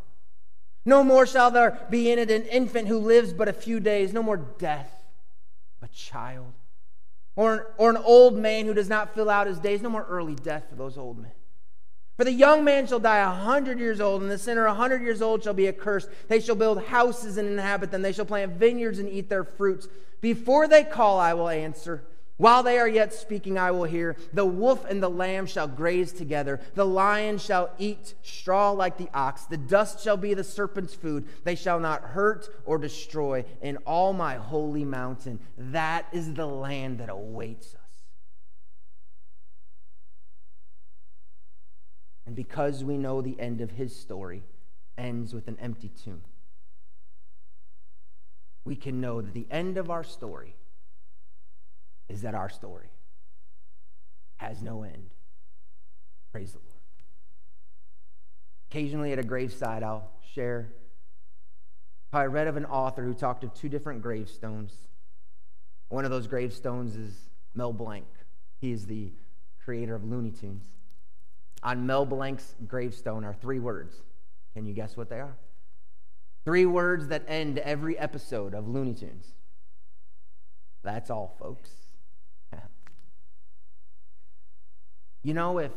No 0.83 1.03
more 1.03 1.25
shall 1.25 1.51
there 1.51 1.85
be 1.89 2.11
in 2.11 2.19
it 2.19 2.31
an 2.31 2.43
infant 2.43 2.87
who 2.87 2.97
lives 2.97 3.33
but 3.33 3.47
a 3.47 3.53
few 3.53 3.79
days, 3.79 4.13
no 4.13 4.23
more 4.23 4.37
death 4.37 4.97
a 5.81 5.87
child, 5.89 6.53
or, 7.35 7.73
or 7.77 7.89
an 7.89 7.97
old 7.97 8.37
man 8.37 8.65
who 8.65 8.73
does 8.73 8.89
not 8.89 9.13
fill 9.13 9.29
out 9.29 9.47
his 9.47 9.59
days, 9.59 9.81
no 9.81 9.89
more 9.89 10.05
early 10.09 10.35
death 10.35 10.65
for 10.69 10.75
those 10.75 10.97
old 10.97 11.17
men. 11.17 11.31
For 12.17 12.23
the 12.23 12.31
young 12.31 12.63
man 12.63 12.87
shall 12.87 12.99
die 12.99 13.19
a 13.19 13.29
hundred 13.29 13.79
years 13.79 14.01
old, 14.01 14.23
and 14.23 14.31
the 14.31 14.39
sinner 14.39 14.65
a 14.65 14.73
hundred 14.73 15.03
years 15.03 15.21
old 15.21 15.43
shall 15.43 15.53
be 15.53 15.67
accursed. 15.67 16.09
They 16.29 16.39
shall 16.39 16.55
build 16.55 16.85
houses 16.85 17.37
and 17.37 17.47
inhabit 17.47 17.91
them. 17.91 18.01
They 18.01 18.11
shall 18.11 18.25
plant 18.25 18.53
vineyards 18.53 18.97
and 18.97 19.07
eat 19.07 19.29
their 19.29 19.43
fruits. 19.43 19.87
Before 20.21 20.67
they 20.67 20.83
call, 20.83 21.19
I 21.19 21.33
will 21.33 21.49
answer. 21.49 22.03
While 22.37 22.61
they 22.61 22.77
are 22.77 22.87
yet 22.87 23.13
speaking, 23.13 23.57
I 23.57 23.71
will 23.71 23.85
hear. 23.85 24.15
The 24.31 24.45
wolf 24.45 24.85
and 24.85 25.01
the 25.01 25.09
lamb 25.09 25.47
shall 25.47 25.67
graze 25.67 26.13
together. 26.13 26.59
The 26.75 26.85
lion 26.85 27.39
shall 27.39 27.71
eat 27.79 28.13
straw 28.21 28.71
like 28.71 28.97
the 28.97 29.09
ox. 29.11 29.45
The 29.45 29.57
dust 29.57 30.03
shall 30.03 30.17
be 30.17 30.35
the 30.35 30.43
serpent's 30.43 30.93
food. 30.93 31.27
They 31.43 31.55
shall 31.55 31.79
not 31.79 32.03
hurt 32.03 32.47
or 32.65 32.77
destroy 32.77 33.43
in 33.61 33.77
all 33.77 34.13
my 34.13 34.35
holy 34.35 34.85
mountain. 34.85 35.39
That 35.57 36.05
is 36.11 36.35
the 36.35 36.45
land 36.45 36.99
that 36.99 37.09
awaits 37.09 37.73
us. 37.73 37.81
And 42.27 42.35
because 42.35 42.83
we 42.83 42.97
know 42.97 43.21
the 43.21 43.39
end 43.39 43.61
of 43.61 43.71
his 43.71 43.95
story 43.95 44.43
ends 44.95 45.33
with 45.33 45.47
an 45.47 45.57
empty 45.59 45.89
tomb, 45.89 46.21
we 48.67 48.75
can 48.75 48.99
know 48.99 49.21
that 49.21 49.33
the 49.33 49.47
end 49.49 49.77
of 49.77 49.89
our 49.89 50.03
story 50.03 50.53
is 52.09 52.23
that 52.23 52.35
our 52.35 52.49
story 52.49 52.91
has 54.35 54.61
no 54.61 54.83
end. 54.83 55.09
Praise 56.33 56.51
the 56.51 56.59
Lord. 56.59 56.81
Occasionally 58.69 59.13
at 59.13 59.19
a 59.19 59.23
graveside, 59.23 59.83
I'll 59.83 60.11
share 60.33 60.73
how 62.11 62.19
I 62.19 62.25
read 62.25 62.47
of 62.47 62.57
an 62.57 62.65
author 62.65 63.03
who 63.03 63.13
talked 63.13 63.45
of 63.45 63.53
two 63.53 63.69
different 63.69 64.01
gravestones. 64.01 64.73
One 65.87 66.03
of 66.03 66.11
those 66.11 66.27
gravestones 66.27 66.97
is 66.97 67.29
Mel 67.55 67.71
Blanc. 67.71 68.05
He 68.59 68.73
is 68.73 68.85
the 68.85 69.13
creator 69.63 69.95
of 69.95 70.03
Looney 70.03 70.31
Tunes. 70.31 70.65
On 71.63 71.85
Mel 71.85 72.05
Blanc's 72.05 72.53
gravestone 72.67 73.23
are 73.23 73.33
three 73.33 73.59
words. 73.59 73.95
Can 74.53 74.65
you 74.65 74.73
guess 74.73 74.97
what 74.97 75.09
they 75.09 75.21
are? 75.21 75.37
Three 76.47 76.65
words 76.65 77.09
that 77.09 77.25
end 77.27 77.59
every 77.59 77.99
episode 77.99 78.53
of 78.53 78.69
Looney 78.69 78.93
Tunes. 78.93 79.33
That's 80.81 81.09
all, 81.09 81.35
folks. 81.37 81.69
You 85.23 85.33
know, 85.33 85.57
if, 85.57 85.73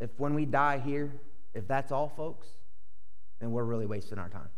if 0.00 0.10
when 0.16 0.34
we 0.34 0.44
die 0.44 0.78
here, 0.78 1.12
if 1.54 1.68
that's 1.68 1.92
all, 1.92 2.08
folks, 2.08 2.48
then 3.38 3.52
we're 3.52 3.62
really 3.62 3.86
wasting 3.86 4.18
our 4.18 4.28
time. 4.28 4.48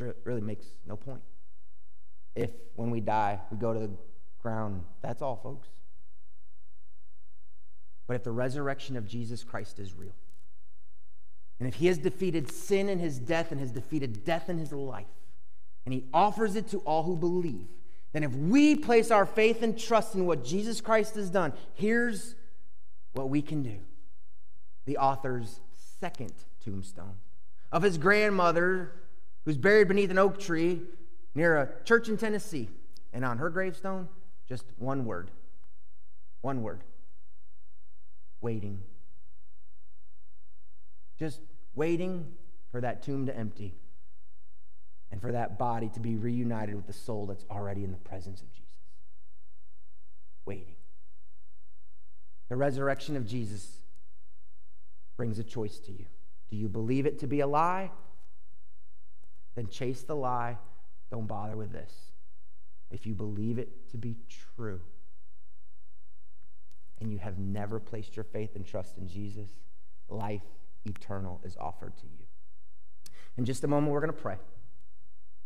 It 0.00 0.16
really 0.24 0.40
makes 0.40 0.66
no 0.88 0.96
point. 0.96 1.22
If 2.34 2.50
when 2.74 2.90
we 2.90 2.98
die, 2.98 3.38
we 3.52 3.58
go 3.58 3.72
to 3.72 3.78
the 3.78 3.90
ground, 4.42 4.82
that's 5.02 5.22
all, 5.22 5.36
folks. 5.36 5.68
But 8.08 8.14
if 8.14 8.24
the 8.24 8.32
resurrection 8.32 8.96
of 8.96 9.06
Jesus 9.06 9.44
Christ 9.44 9.78
is 9.78 9.94
real, 9.94 10.16
and 11.58 11.68
if 11.68 11.74
he 11.76 11.86
has 11.86 11.98
defeated 11.98 12.50
sin 12.50 12.88
in 12.88 12.98
his 12.98 13.18
death 13.18 13.52
and 13.52 13.60
has 13.60 13.70
defeated 13.70 14.24
death 14.24 14.48
in 14.48 14.58
his 14.58 14.72
life, 14.72 15.06
and 15.84 15.92
he 15.92 16.04
offers 16.12 16.56
it 16.56 16.68
to 16.68 16.78
all 16.78 17.02
who 17.02 17.16
believe, 17.16 17.66
then 18.12 18.22
if 18.22 18.32
we 18.34 18.76
place 18.76 19.10
our 19.10 19.26
faith 19.26 19.62
and 19.62 19.78
trust 19.78 20.14
in 20.14 20.26
what 20.26 20.44
Jesus 20.44 20.80
Christ 20.80 21.14
has 21.16 21.30
done, 21.30 21.52
here's 21.74 22.34
what 23.12 23.28
we 23.28 23.42
can 23.42 23.62
do. 23.62 23.78
The 24.86 24.98
author's 24.98 25.60
second 26.00 26.32
tombstone 26.62 27.16
of 27.72 27.82
his 27.82 27.98
grandmother, 27.98 28.92
who's 29.44 29.56
buried 29.56 29.88
beneath 29.88 30.10
an 30.10 30.18
oak 30.18 30.38
tree 30.38 30.82
near 31.34 31.56
a 31.56 31.68
church 31.84 32.08
in 32.08 32.16
Tennessee. 32.16 32.68
And 33.12 33.24
on 33.24 33.38
her 33.38 33.50
gravestone, 33.50 34.08
just 34.48 34.64
one 34.78 35.04
word. 35.04 35.30
One 36.40 36.62
word. 36.62 36.82
Waiting. 38.40 38.82
Just 41.18 41.40
waiting 41.74 42.32
for 42.70 42.80
that 42.80 43.02
tomb 43.02 43.26
to 43.26 43.36
empty 43.36 43.74
and 45.10 45.20
for 45.20 45.32
that 45.32 45.58
body 45.58 45.88
to 45.90 46.00
be 46.00 46.16
reunited 46.16 46.74
with 46.74 46.86
the 46.86 46.92
soul 46.92 47.26
that's 47.26 47.44
already 47.50 47.84
in 47.84 47.92
the 47.92 47.98
presence 47.98 48.42
of 48.42 48.52
Jesus. 48.52 48.64
Waiting. 50.44 50.74
The 52.48 52.56
resurrection 52.56 53.16
of 53.16 53.26
Jesus 53.26 53.78
brings 55.16 55.38
a 55.38 55.44
choice 55.44 55.78
to 55.78 55.92
you. 55.92 56.06
Do 56.50 56.56
you 56.56 56.68
believe 56.68 57.06
it 57.06 57.20
to 57.20 57.26
be 57.26 57.40
a 57.40 57.46
lie? 57.46 57.90
Then 59.54 59.68
chase 59.68 60.02
the 60.02 60.16
lie. 60.16 60.58
Don't 61.10 61.26
bother 61.26 61.56
with 61.56 61.72
this. 61.72 61.92
If 62.90 63.06
you 63.06 63.14
believe 63.14 63.58
it 63.58 63.90
to 63.90 63.96
be 63.96 64.16
true 64.56 64.80
and 67.00 67.12
you 67.12 67.18
have 67.18 67.38
never 67.38 67.78
placed 67.78 68.16
your 68.16 68.24
faith 68.24 68.56
and 68.56 68.66
trust 68.66 68.98
in 68.98 69.08
Jesus, 69.08 69.48
life 70.08 70.42
eternal 70.84 71.40
is 71.44 71.56
offered 71.58 71.96
to 71.98 72.04
you. 72.04 72.26
In 73.36 73.44
just 73.44 73.64
a 73.64 73.66
moment, 73.66 73.92
we're 73.92 74.00
going 74.00 74.12
to 74.12 74.20
pray. 74.20 74.36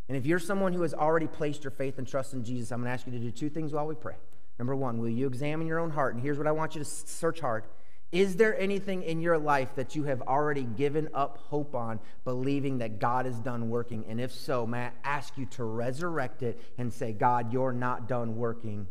And 0.09 0.17
if 0.17 0.27
you're 0.27 0.39
someone 0.39 0.73
who 0.73 0.83
has 0.83 0.95
already 0.95 1.27
placed 1.27 1.65
your 1.65 1.71
faith 1.71 1.99
and 1.99 2.07
trust 2.07 2.33
in 2.33 2.45
Jesus, 2.45 2.73
I'm 2.73 2.81
going 2.81 2.89
to 2.89 2.93
ask 2.93 3.07
you 3.07 3.13
to 3.13 3.19
do 3.19 3.31
two 3.31 3.51
things 3.51 3.73
while 3.73 3.87
we 3.87 3.95
pray. 3.95 4.17
Number 4.59 4.75
one, 4.75 4.99
will 4.99 5.09
you 5.09 5.27
examine 5.27 5.67
your 5.67 5.79
own 5.79 5.91
heart? 5.91 6.15
And 6.15 6.23
here's 6.23 6.39
what 6.39 6.47
I 6.47 6.53
want 6.53 6.75
you 6.75 6.81
to 6.81 6.85
search 6.85 7.41
hard. 7.41 7.65
Is 8.11 8.37
there 8.37 8.59
anything 8.59 9.03
in 9.03 9.21
your 9.21 9.37
life 9.37 9.75
that 9.77 9.95
you 9.95 10.05
have 10.05 10.23
already 10.23 10.63
given 10.63 11.11
up 11.13 11.37
hope 11.37 11.75
on, 11.75 12.01
believing 12.25 12.79
that 12.79 12.99
God 12.99 13.27
is 13.27 13.39
done 13.39 13.69
working? 13.69 14.07
And 14.09 14.19
if 14.19 14.33
so, 14.33 14.67
may 14.67 14.87
I 14.87 14.91
ask 15.05 15.37
you 15.37 15.45
to 15.47 15.65
resurrect 15.65 16.43
it 16.43 16.59
and 16.79 16.91
say, 16.91 17.13
God, 17.13 17.53
you're 17.53 17.73
not 17.73 18.09
done 18.09 18.37
working, 18.37 18.87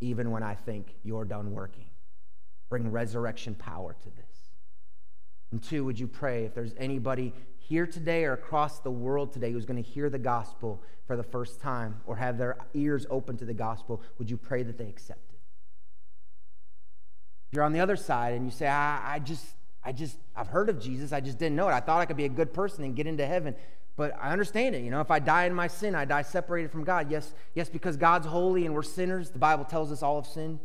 even 0.00 0.30
when 0.30 0.44
I 0.44 0.54
think 0.54 0.94
you're 1.02 1.24
done 1.24 1.52
working. 1.52 1.86
Bring 2.68 2.92
resurrection 2.92 3.56
power 3.56 3.96
to 4.04 4.10
this. 4.10 4.29
And 5.52 5.62
two, 5.62 5.84
would 5.84 5.98
you 5.98 6.06
pray 6.06 6.44
if 6.44 6.54
there's 6.54 6.74
anybody 6.78 7.32
here 7.58 7.86
today 7.86 8.24
or 8.24 8.32
across 8.32 8.80
the 8.80 8.90
world 8.90 9.32
today 9.32 9.52
who's 9.52 9.66
going 9.66 9.82
to 9.82 9.88
hear 9.88 10.10
the 10.10 10.18
gospel 10.18 10.82
for 11.06 11.16
the 11.16 11.22
first 11.22 11.60
time 11.60 12.00
or 12.06 12.16
have 12.16 12.38
their 12.38 12.56
ears 12.74 13.06
open 13.10 13.36
to 13.38 13.44
the 13.44 13.54
gospel, 13.54 14.02
would 14.18 14.30
you 14.30 14.36
pray 14.36 14.62
that 14.62 14.78
they 14.78 14.86
accept 14.88 15.32
it? 15.32 15.38
If 17.50 17.56
you're 17.56 17.64
on 17.64 17.72
the 17.72 17.80
other 17.80 17.96
side 17.96 18.34
and 18.34 18.44
you 18.44 18.52
say, 18.52 18.68
I, 18.68 19.14
I 19.14 19.18
just, 19.18 19.44
I 19.84 19.92
just, 19.92 20.18
I've 20.36 20.48
heard 20.48 20.68
of 20.68 20.80
Jesus, 20.80 21.12
I 21.12 21.20
just 21.20 21.38
didn't 21.38 21.56
know 21.56 21.68
it. 21.68 21.72
I 21.72 21.80
thought 21.80 22.00
I 22.00 22.06
could 22.06 22.16
be 22.16 22.26
a 22.26 22.28
good 22.28 22.52
person 22.52 22.84
and 22.84 22.94
get 22.94 23.08
into 23.08 23.26
heaven. 23.26 23.56
But 23.96 24.16
I 24.20 24.30
understand 24.30 24.74
it. 24.76 24.82
You 24.82 24.90
know, 24.90 25.00
if 25.00 25.10
I 25.10 25.18
die 25.18 25.46
in 25.46 25.54
my 25.54 25.66
sin, 25.66 25.94
I 25.94 26.04
die 26.04 26.22
separated 26.22 26.70
from 26.70 26.84
God. 26.84 27.10
Yes, 27.10 27.34
yes, 27.54 27.68
because 27.68 27.96
God's 27.96 28.26
holy 28.26 28.66
and 28.66 28.74
we're 28.74 28.82
sinners. 28.82 29.30
The 29.30 29.38
Bible 29.38 29.64
tells 29.64 29.90
us 29.90 30.02
all 30.02 30.16
of 30.16 30.26
sin. 30.26 30.60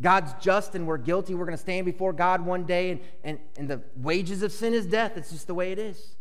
God's 0.00 0.32
just 0.40 0.74
and 0.74 0.86
we're 0.86 0.98
guilty. 0.98 1.34
We're 1.34 1.46
going 1.46 1.56
to 1.56 1.62
stand 1.62 1.84
before 1.84 2.12
God 2.12 2.44
one 2.44 2.64
day, 2.64 2.90
and, 2.90 3.00
and, 3.24 3.38
and 3.56 3.68
the 3.68 3.82
wages 3.96 4.42
of 4.42 4.52
sin 4.52 4.74
is 4.74 4.86
death. 4.86 5.16
It's 5.16 5.30
just 5.30 5.46
the 5.46 5.54
way 5.54 5.72
it 5.72 5.78
is 5.78 6.16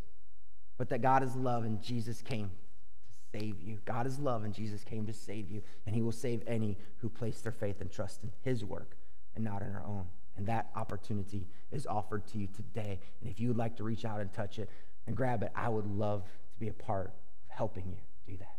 but 0.78 0.90
that 0.90 1.02
God 1.02 1.24
is 1.24 1.36
love 1.36 1.64
and 1.64 1.82
Jesus 1.82 2.22
came 2.22 2.50
to 2.50 3.40
save 3.40 3.62
you. 3.62 3.80
God 3.86 4.06
is 4.08 4.20
love 4.20 4.44
and 4.44 4.54
Jesus 4.54 4.84
came 4.84 5.06
to 5.08 5.14
save 5.14 5.50
you, 5.50 5.62
and 5.86 5.96
he 5.96 6.02
will 6.02 6.12
save 6.12 6.44
any 6.48 6.78
who 6.98 7.10
place 7.10 7.42
their 7.42 7.52
faith 7.52 7.82
and 7.82 7.92
trust 7.92 8.24
in 8.24 8.32
his 8.44 8.64
work 8.64 8.96
and 9.36 9.44
not 9.44 9.62
in 9.62 9.74
our 9.76 9.84
own. 9.86 10.06
And 10.38 10.46
that 10.48 10.70
opportunity 10.76 11.48
is 11.72 11.88
offered 11.88 12.28
to 12.28 12.38
you 12.38 12.48
today. 12.48 13.00
And 13.22 13.30
if 13.30 13.40
you 13.40 13.48
would 13.48 13.58
like 13.58 13.76
to 13.78 13.84
reach 13.84 14.06
out 14.06 14.22
and 14.22 14.32
touch 14.32 14.60
it 14.60 14.70
and 15.08 15.16
grab 15.16 15.42
it, 15.42 15.52
I 15.56 15.68
would 15.68 15.88
love 15.88 16.24
to 16.24 16.60
be 16.60 16.68
a 16.68 16.74
part 16.74 17.08
of 17.08 17.56
helping 17.56 17.88
you 17.88 17.98
do 18.28 18.38
that. 18.38 18.58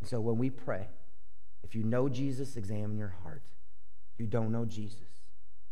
And 0.00 0.08
so 0.08 0.20
when 0.20 0.38
we 0.38 0.48
pray, 0.48 0.88
if 1.62 1.74
you 1.74 1.82
know 1.82 2.08
Jesus, 2.08 2.56
examine 2.56 2.96
your 2.96 3.14
heart. 3.22 3.42
You 4.18 4.26
don't 4.26 4.52
know 4.52 4.64
Jesus, 4.64 5.00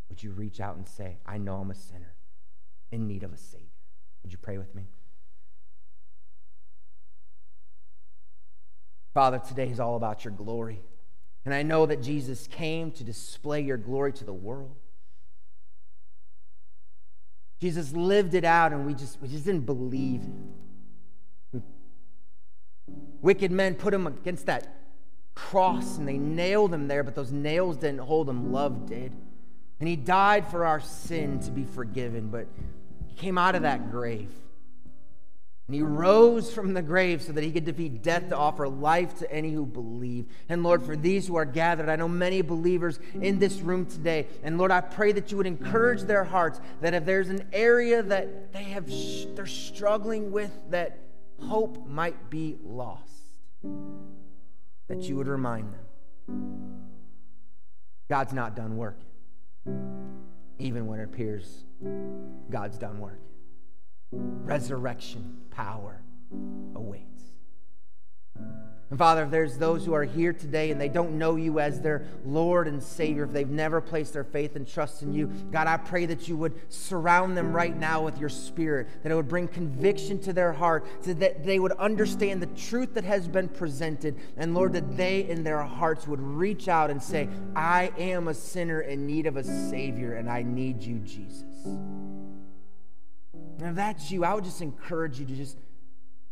would 0.09 0.23
you 0.23 0.33
reach 0.33 0.61
out 0.61 0.77
and 0.77 0.87
say, 0.87 1.19
I 1.25 1.39
know 1.39 1.57
I'm 1.57 1.71
a 1.71 1.75
sinner 1.75 2.15
in 2.91 3.07
need 3.07 3.23
of 3.23 3.33
a 3.33 3.37
Savior? 3.37 3.69
Would 4.23 4.33
you 4.33 4.39
pray 4.39 4.59
with 4.59 4.75
me? 4.75 4.89
Father, 9.15 9.39
today 9.39 9.69
is 9.69 9.79
all 9.79 9.97
about 9.97 10.25
your 10.25 10.33
glory. 10.33 10.81
And 11.45 11.53
I 11.53 11.63
know 11.63 11.87
that 11.87 12.03
Jesus 12.03 12.47
came 12.47 12.93
to 12.93 13.05
display 13.05 13.61
your 13.61 13.77
glory 13.77 14.13
to 14.15 14.25
the 14.25 14.33
world. 14.33 14.77
Jesus 17.61 17.93
lived 17.93 18.35
it 18.35 18.45
out, 18.45 18.73
and 18.73 18.87
we 18.87 18.95
just, 18.95 19.21
we 19.21 19.29
just 19.29 19.45
didn't 19.45 19.67
believe 19.67 20.23
it. 20.23 21.63
Wicked 23.21 23.53
men 23.53 23.77
put 23.77 23.95
him 23.95 24.07
against 24.07 24.47
that 24.47 24.82
cross 25.35 25.99
and 25.99 26.07
they 26.07 26.19
nailed 26.19 26.73
him 26.75 26.89
there, 26.89 27.03
but 27.03 27.15
those 27.15 27.33
nails 27.33 27.77
didn't 27.77 28.01
hold 28.01 28.29
him. 28.29 28.53
Love 28.53 28.87
did. 28.87 29.13
And 29.81 29.89
he 29.89 29.97
died 29.97 30.47
for 30.47 30.65
our 30.65 30.81
sin 30.81 31.41
to 31.41 31.51
be 31.51 31.65
forgiven, 31.65 32.29
but 32.29 32.47
he 33.07 33.15
came 33.17 33.37
out 33.37 33.55
of 33.55 33.63
that 33.63 33.91
grave 33.91 34.31
And 35.67 35.75
he 35.75 35.83
rose 35.83 36.53
from 36.53 36.75
the 36.75 36.83
grave 36.83 37.23
so 37.23 37.33
that 37.33 37.43
he 37.43 37.51
could 37.51 37.65
defeat 37.65 38.03
death 38.03 38.29
to 38.29 38.37
offer 38.37 38.69
life 38.69 39.19
to 39.21 39.33
any 39.33 39.53
who 39.53 39.65
believe. 39.65 40.27
And 40.49 40.63
Lord, 40.63 40.83
for 40.83 40.97
these 40.97 41.27
who 41.27 41.37
are 41.37 41.45
gathered, 41.45 41.89
I 41.89 41.97
know 41.97 42.09
many 42.09 42.43
believers 42.43 43.01
in 43.21 43.39
this 43.39 43.61
room 43.61 43.87
today. 43.87 44.27
And 44.43 44.59
Lord, 44.59 44.71
I 44.71 44.83
pray 44.83 45.13
that 45.13 45.31
you 45.31 45.37
would 45.39 45.47
encourage 45.47 46.03
their 46.03 46.25
hearts 46.25 46.61
that 46.81 46.95
if 46.95 47.05
there's 47.05 47.31
an 47.31 47.49
area 47.53 48.03
that 48.03 48.53
they 48.53 48.65
have 48.65 48.87
they're 49.35 49.47
struggling 49.47 50.31
with 50.31 50.53
that 50.71 50.99
hope 51.41 51.89
might 51.89 52.29
be 52.29 52.59
lost, 52.63 53.09
that 54.89 55.03
you 55.03 55.17
would 55.17 55.29
remind 55.29 55.73
them. 55.73 56.83
God's 58.09 58.33
not 58.33 58.57
done 58.57 58.77
working. 58.77 59.07
Even 60.59 60.87
when 60.87 61.01
it 61.01 61.05
appears 61.05 61.65
God's 62.51 62.79
done 62.79 62.99
working 62.99 63.19
resurrection 64.13 65.39
power 65.51 66.03
awaits. 66.75 67.23
And 68.93 68.99
Father, 68.99 69.23
if 69.25 69.31
there's 69.31 69.57
those 69.57 69.87
who 69.87 69.95
are 69.95 70.05
here 70.05 70.35
today 70.35 70.71
and 70.71 70.79
they 70.79 70.91
don't 70.91 71.17
know 71.17 71.37
you 71.37 71.61
as 71.61 71.81
their 71.81 72.05
Lord 72.27 72.69
and 72.69 72.83
Savior, 72.83 73.25
if 73.25 73.33
they've 73.33 73.49
never 73.49 73.81
placed 73.81 74.13
their 74.13 74.23
faith 74.23 74.55
and 74.55 74.69
trust 74.69 75.01
in 75.01 75.15
you, 75.15 75.29
God, 75.51 75.67
I 75.67 75.79
pray 75.79 76.05
that 76.05 76.29
you 76.29 76.37
would 76.37 76.53
surround 76.71 77.35
them 77.35 77.55
right 77.55 77.75
now 77.75 78.03
with 78.03 78.19
your 78.19 78.29
Spirit, 78.29 78.89
that 79.03 79.11
it 79.11 79.15
would 79.15 79.31
bring 79.31 79.49
conviction 79.49 80.19
to 80.25 80.35
their 80.35 80.53
heart, 80.53 80.85
so 81.01 81.15
that 81.15 81.43
they 81.43 81.59
would 81.59 81.73
understand 81.73 82.43
the 82.43 82.49
truth 82.49 82.93
that 82.93 83.05
has 83.05 83.27
been 83.27 83.49
presented. 83.49 84.15
And 84.37 84.53
Lord, 84.53 84.75
that 84.75 84.95
they 84.95 85.25
in 85.25 85.43
their 85.43 85.63
hearts 85.63 86.07
would 86.07 86.21
reach 86.21 86.69
out 86.69 86.91
and 86.91 87.03
say, 87.03 87.31
I 87.57 87.93
am 87.97 88.29
a 88.29 88.35
sinner 88.35 88.83
in 88.83 89.07
need 89.07 89.25
of 89.25 89.39
a 89.39 89.43
Savior, 89.43 90.17
and 90.17 90.29
I 90.29 90.43
need 90.43 90.83
you, 90.83 90.99
Jesus. 90.99 91.65
And 91.65 93.63
if 93.63 93.75
that's 93.75 94.11
you, 94.11 94.27
I 94.27 94.35
would 94.35 94.45
just 94.45 94.61
encourage 94.61 95.19
you 95.19 95.25
to 95.25 95.35
just, 95.35 95.57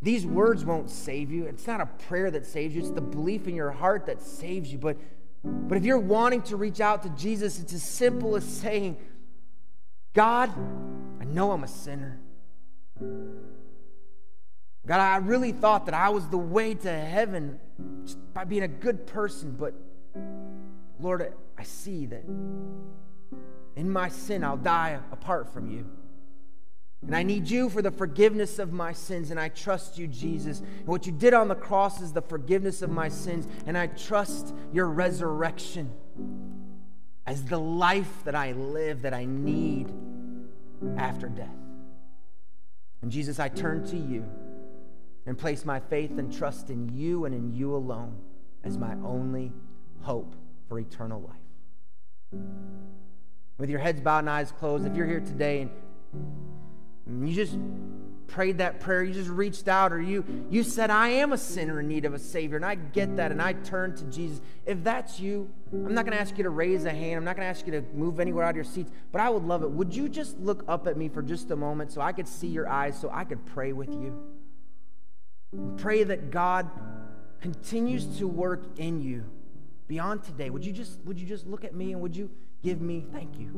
these 0.02 0.24
words 0.24 0.64
won't 0.64 0.90
save 0.90 1.30
you. 1.30 1.44
It's 1.44 1.66
not 1.66 1.80
a 1.80 1.86
prayer 1.86 2.30
that 2.30 2.46
saves 2.46 2.74
you, 2.74 2.80
it's 2.80 2.90
the 2.90 3.00
belief 3.00 3.46
in 3.46 3.54
your 3.54 3.70
heart 3.70 4.06
that 4.06 4.22
saves 4.22 4.72
you. 4.72 4.78
But, 4.78 4.96
but 5.44 5.76
if 5.76 5.84
you're 5.84 5.98
wanting 5.98 6.42
to 6.42 6.56
reach 6.56 6.80
out 6.80 7.02
to 7.02 7.10
Jesus, 7.10 7.60
it's 7.60 7.72
as 7.72 7.82
simple 7.82 8.36
as 8.36 8.44
saying, 8.44 8.96
God, 10.14 10.50
I 11.20 11.24
know 11.24 11.52
I'm 11.52 11.64
a 11.64 11.68
sinner. 11.68 12.18
God, 14.86 15.00
I 15.00 15.18
really 15.18 15.52
thought 15.52 15.84
that 15.86 15.94
I 15.94 16.08
was 16.08 16.26
the 16.28 16.38
way 16.38 16.74
to 16.74 16.90
heaven 16.90 17.60
just 18.04 18.18
by 18.32 18.44
being 18.44 18.62
a 18.62 18.68
good 18.68 19.06
person, 19.06 19.54
but 19.58 19.74
Lord, 20.98 21.32
I 21.56 21.62
see 21.62 22.06
that 22.06 22.24
in 23.76 23.90
my 23.90 24.08
sin 24.08 24.42
I'll 24.42 24.56
die 24.56 24.98
apart 25.12 25.52
from 25.52 25.70
you. 25.70 25.86
And 27.02 27.16
I 27.16 27.22
need 27.22 27.48
you 27.48 27.70
for 27.70 27.80
the 27.80 27.90
forgiveness 27.90 28.58
of 28.58 28.72
my 28.72 28.92
sins, 28.92 29.30
and 29.30 29.40
I 29.40 29.48
trust 29.48 29.96
you, 29.96 30.06
Jesus. 30.06 30.60
And 30.60 30.86
what 30.86 31.06
you 31.06 31.12
did 31.12 31.32
on 31.32 31.48
the 31.48 31.54
cross 31.54 32.00
is 32.00 32.12
the 32.12 32.22
forgiveness 32.22 32.82
of 32.82 32.90
my 32.90 33.08
sins, 33.08 33.48
and 33.66 33.76
I 33.76 33.86
trust 33.86 34.54
your 34.72 34.86
resurrection 34.86 35.90
as 37.26 37.44
the 37.44 37.58
life 37.58 38.24
that 38.24 38.34
I 38.34 38.52
live, 38.52 39.02
that 39.02 39.14
I 39.14 39.24
need 39.24 39.92
after 40.96 41.28
death. 41.28 41.48
And 43.02 43.10
Jesus, 43.10 43.38
I 43.38 43.48
turn 43.48 43.86
to 43.86 43.96
you 43.96 44.26
and 45.26 45.38
place 45.38 45.64
my 45.64 45.80
faith 45.80 46.18
and 46.18 46.32
trust 46.32 46.68
in 46.68 46.94
you 46.94 47.24
and 47.24 47.34
in 47.34 47.54
you 47.54 47.74
alone 47.74 48.18
as 48.62 48.76
my 48.76 48.92
only 49.04 49.52
hope 50.02 50.34
for 50.68 50.78
eternal 50.78 51.20
life. 51.22 52.40
With 53.56 53.70
your 53.70 53.78
heads 53.78 54.00
bowed 54.00 54.20
and 54.20 54.30
eyes 54.30 54.52
closed, 54.52 54.86
if 54.86 54.94
you're 54.94 55.06
here 55.06 55.20
today 55.20 55.62
and 55.62 55.70
you 57.26 57.34
just 57.34 57.56
prayed 58.30 58.58
that 58.58 58.80
prayer, 58.80 59.02
you 59.02 59.12
just 59.12 59.28
reached 59.28 59.68
out, 59.68 59.92
or 59.92 60.00
you 60.00 60.24
you 60.48 60.62
said, 60.62 60.90
I 60.90 61.08
am 61.08 61.32
a 61.32 61.38
sinner 61.38 61.80
in 61.80 61.88
need 61.88 62.04
of 62.04 62.14
a 62.14 62.18
Savior, 62.18 62.56
and 62.56 62.64
I 62.64 62.76
get 62.76 63.16
that, 63.16 63.32
and 63.32 63.42
I 63.42 63.52
turn 63.52 63.94
to 63.96 64.04
Jesus. 64.04 64.40
If 64.64 64.82
that's 64.84 65.20
you, 65.20 65.50
I'm 65.72 65.94
not 65.94 66.04
going 66.04 66.16
to 66.16 66.20
ask 66.20 66.38
you 66.38 66.44
to 66.44 66.50
raise 66.50 66.84
a 66.84 66.90
hand. 66.90 67.16
I'm 67.16 67.24
not 67.24 67.36
going 67.36 67.44
to 67.44 67.50
ask 67.50 67.66
you 67.66 67.72
to 67.72 67.82
move 67.94 68.20
anywhere 68.20 68.44
out 68.44 68.50
of 68.50 68.56
your 68.56 68.64
seats, 68.64 68.90
but 69.12 69.20
I 69.20 69.28
would 69.28 69.42
love 69.42 69.62
it. 69.62 69.70
Would 69.70 69.94
you 69.94 70.08
just 70.08 70.38
look 70.38 70.64
up 70.68 70.86
at 70.86 70.96
me 70.96 71.08
for 71.08 71.22
just 71.22 71.50
a 71.50 71.56
moment 71.56 71.92
so 71.92 72.00
I 72.00 72.12
could 72.12 72.28
see 72.28 72.46
your 72.46 72.68
eyes, 72.68 72.98
so 72.98 73.10
I 73.12 73.24
could 73.24 73.44
pray 73.46 73.72
with 73.72 73.90
you? 73.90 74.16
Pray 75.76 76.04
that 76.04 76.30
God 76.30 76.70
continues 77.40 78.18
to 78.18 78.28
work 78.28 78.62
in 78.78 79.00
you 79.00 79.24
beyond 79.88 80.22
today. 80.22 80.50
Would 80.50 80.64
you 80.64 80.72
just 80.72 81.00
would 81.04 81.18
you 81.18 81.26
just 81.26 81.46
look 81.46 81.64
at 81.64 81.74
me 81.74 81.92
and 81.92 82.00
would 82.00 82.14
you 82.14 82.30
give 82.62 82.80
me 82.80 83.04
thank 83.12 83.38
you? 83.38 83.48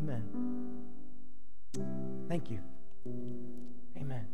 Amen. 0.00 0.22
Thank 2.28 2.50
you. 2.50 2.60
Amen. 3.96 4.26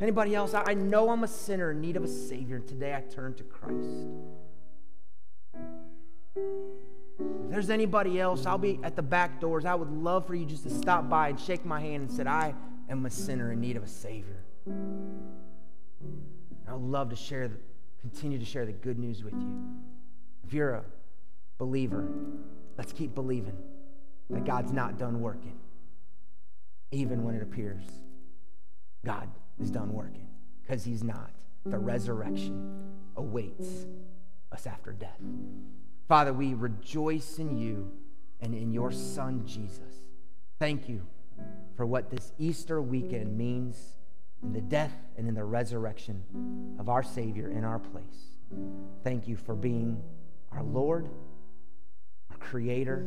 Anybody 0.00 0.34
else? 0.34 0.54
I 0.54 0.74
know 0.74 1.10
I'm 1.10 1.24
a 1.24 1.28
sinner 1.28 1.70
in 1.70 1.80
need 1.80 1.96
of 1.96 2.04
a 2.04 2.08
Savior, 2.08 2.56
and 2.56 2.66
today 2.66 2.94
I 2.94 3.00
turn 3.00 3.34
to 3.34 3.44
Christ. 3.44 4.08
If 7.18 7.50
there's 7.50 7.70
anybody 7.70 8.20
else, 8.20 8.44
I'll 8.44 8.58
be 8.58 8.78
at 8.82 8.94
the 8.94 9.02
back 9.02 9.40
doors. 9.40 9.64
I 9.64 9.74
would 9.74 9.90
love 9.90 10.26
for 10.26 10.34
you 10.34 10.44
just 10.44 10.64
to 10.64 10.70
stop 10.70 11.08
by 11.08 11.30
and 11.30 11.40
shake 11.40 11.64
my 11.64 11.80
hand 11.80 12.08
and 12.08 12.10
say, 12.10 12.24
I 12.24 12.54
am 12.90 13.06
a 13.06 13.10
sinner 13.10 13.52
in 13.52 13.60
need 13.60 13.76
of 13.76 13.82
a 13.82 13.88
Savior. 13.88 14.42
I 16.68 16.72
would 16.72 16.82
love 16.82 17.10
to 17.10 17.16
share, 17.16 17.48
the, 17.48 17.56
continue 18.00 18.38
to 18.38 18.44
share 18.44 18.66
the 18.66 18.72
good 18.72 18.98
news 18.98 19.24
with 19.24 19.34
you. 19.34 19.64
If 20.46 20.52
you're 20.52 20.74
a 20.74 20.84
believer, 21.58 22.06
let's 22.76 22.92
keep 22.92 23.14
believing 23.14 23.56
that 24.30 24.44
God's 24.44 24.72
not 24.72 24.98
done 24.98 25.20
working 25.20 25.58
even 26.90 27.24
when 27.24 27.34
it 27.34 27.42
appears 27.42 27.82
God 29.04 29.28
is 29.60 29.70
done 29.70 29.92
working, 29.92 30.26
because 30.62 30.84
He's 30.84 31.04
not. 31.04 31.30
The 31.64 31.78
resurrection 31.78 32.82
awaits 33.16 33.86
us 34.52 34.66
after 34.66 34.92
death. 34.92 35.20
Father, 36.08 36.32
we 36.32 36.54
rejoice 36.54 37.38
in 37.38 37.56
you 37.56 37.90
and 38.40 38.54
in 38.54 38.72
your 38.72 38.92
Son, 38.92 39.44
Jesus. 39.46 40.04
Thank 40.58 40.88
you 40.88 41.02
for 41.76 41.86
what 41.86 42.10
this 42.10 42.32
Easter 42.38 42.80
weekend 42.80 43.36
means 43.36 43.96
in 44.42 44.52
the 44.52 44.60
death 44.60 44.92
and 45.16 45.28
in 45.28 45.34
the 45.34 45.44
resurrection 45.44 46.76
of 46.78 46.88
our 46.88 47.02
Savior 47.02 47.50
in 47.50 47.64
our 47.64 47.78
place. 47.78 48.36
Thank 49.02 49.26
you 49.26 49.36
for 49.36 49.54
being 49.54 50.02
our 50.52 50.62
Lord, 50.62 51.08
our 52.30 52.36
Creator, 52.38 53.06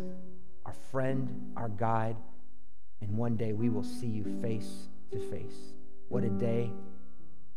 our 0.65 0.75
friend, 0.91 1.53
our 1.55 1.69
guide. 1.69 2.17
And 3.01 3.17
one 3.17 3.35
day 3.35 3.53
we 3.53 3.69
will 3.69 3.83
see 3.83 4.07
you 4.07 4.25
face 4.41 4.87
to 5.11 5.19
face. 5.19 5.73
What 6.09 6.23
a 6.23 6.29
day 6.29 6.71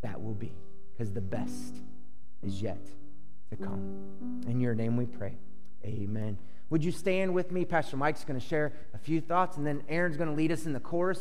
that 0.03 0.23
will 0.23 0.35
be, 0.35 0.53
because 0.93 1.13
the 1.13 1.21
best 1.21 1.77
is 2.43 2.63
yet 2.63 2.85
to 3.51 3.57
come. 3.57 4.43
In 4.47 4.61
your 4.61 4.75
name 4.75 4.97
we 4.97 5.07
pray. 5.07 5.37
Amen. 5.85 6.39
Would 6.71 6.83
you 6.83 6.91
stand 6.91 7.35
with 7.35 7.53
me? 7.53 7.67
Pastor 7.67 7.99
Mike's 7.99 8.25
going 8.25 8.41
to 8.41 8.47
share 8.47 8.73
a 8.95 8.99
few 8.99 9.21
thoughts, 9.21 9.59
and 9.59 9.67
then 9.67 9.83
Aaron's 9.91 10.17
going 10.17 10.31
to 10.31 10.35
lead 10.35 10.51
us 10.51 10.65
in 10.65 10.73
the 10.73 10.81
chorus. 10.81 11.21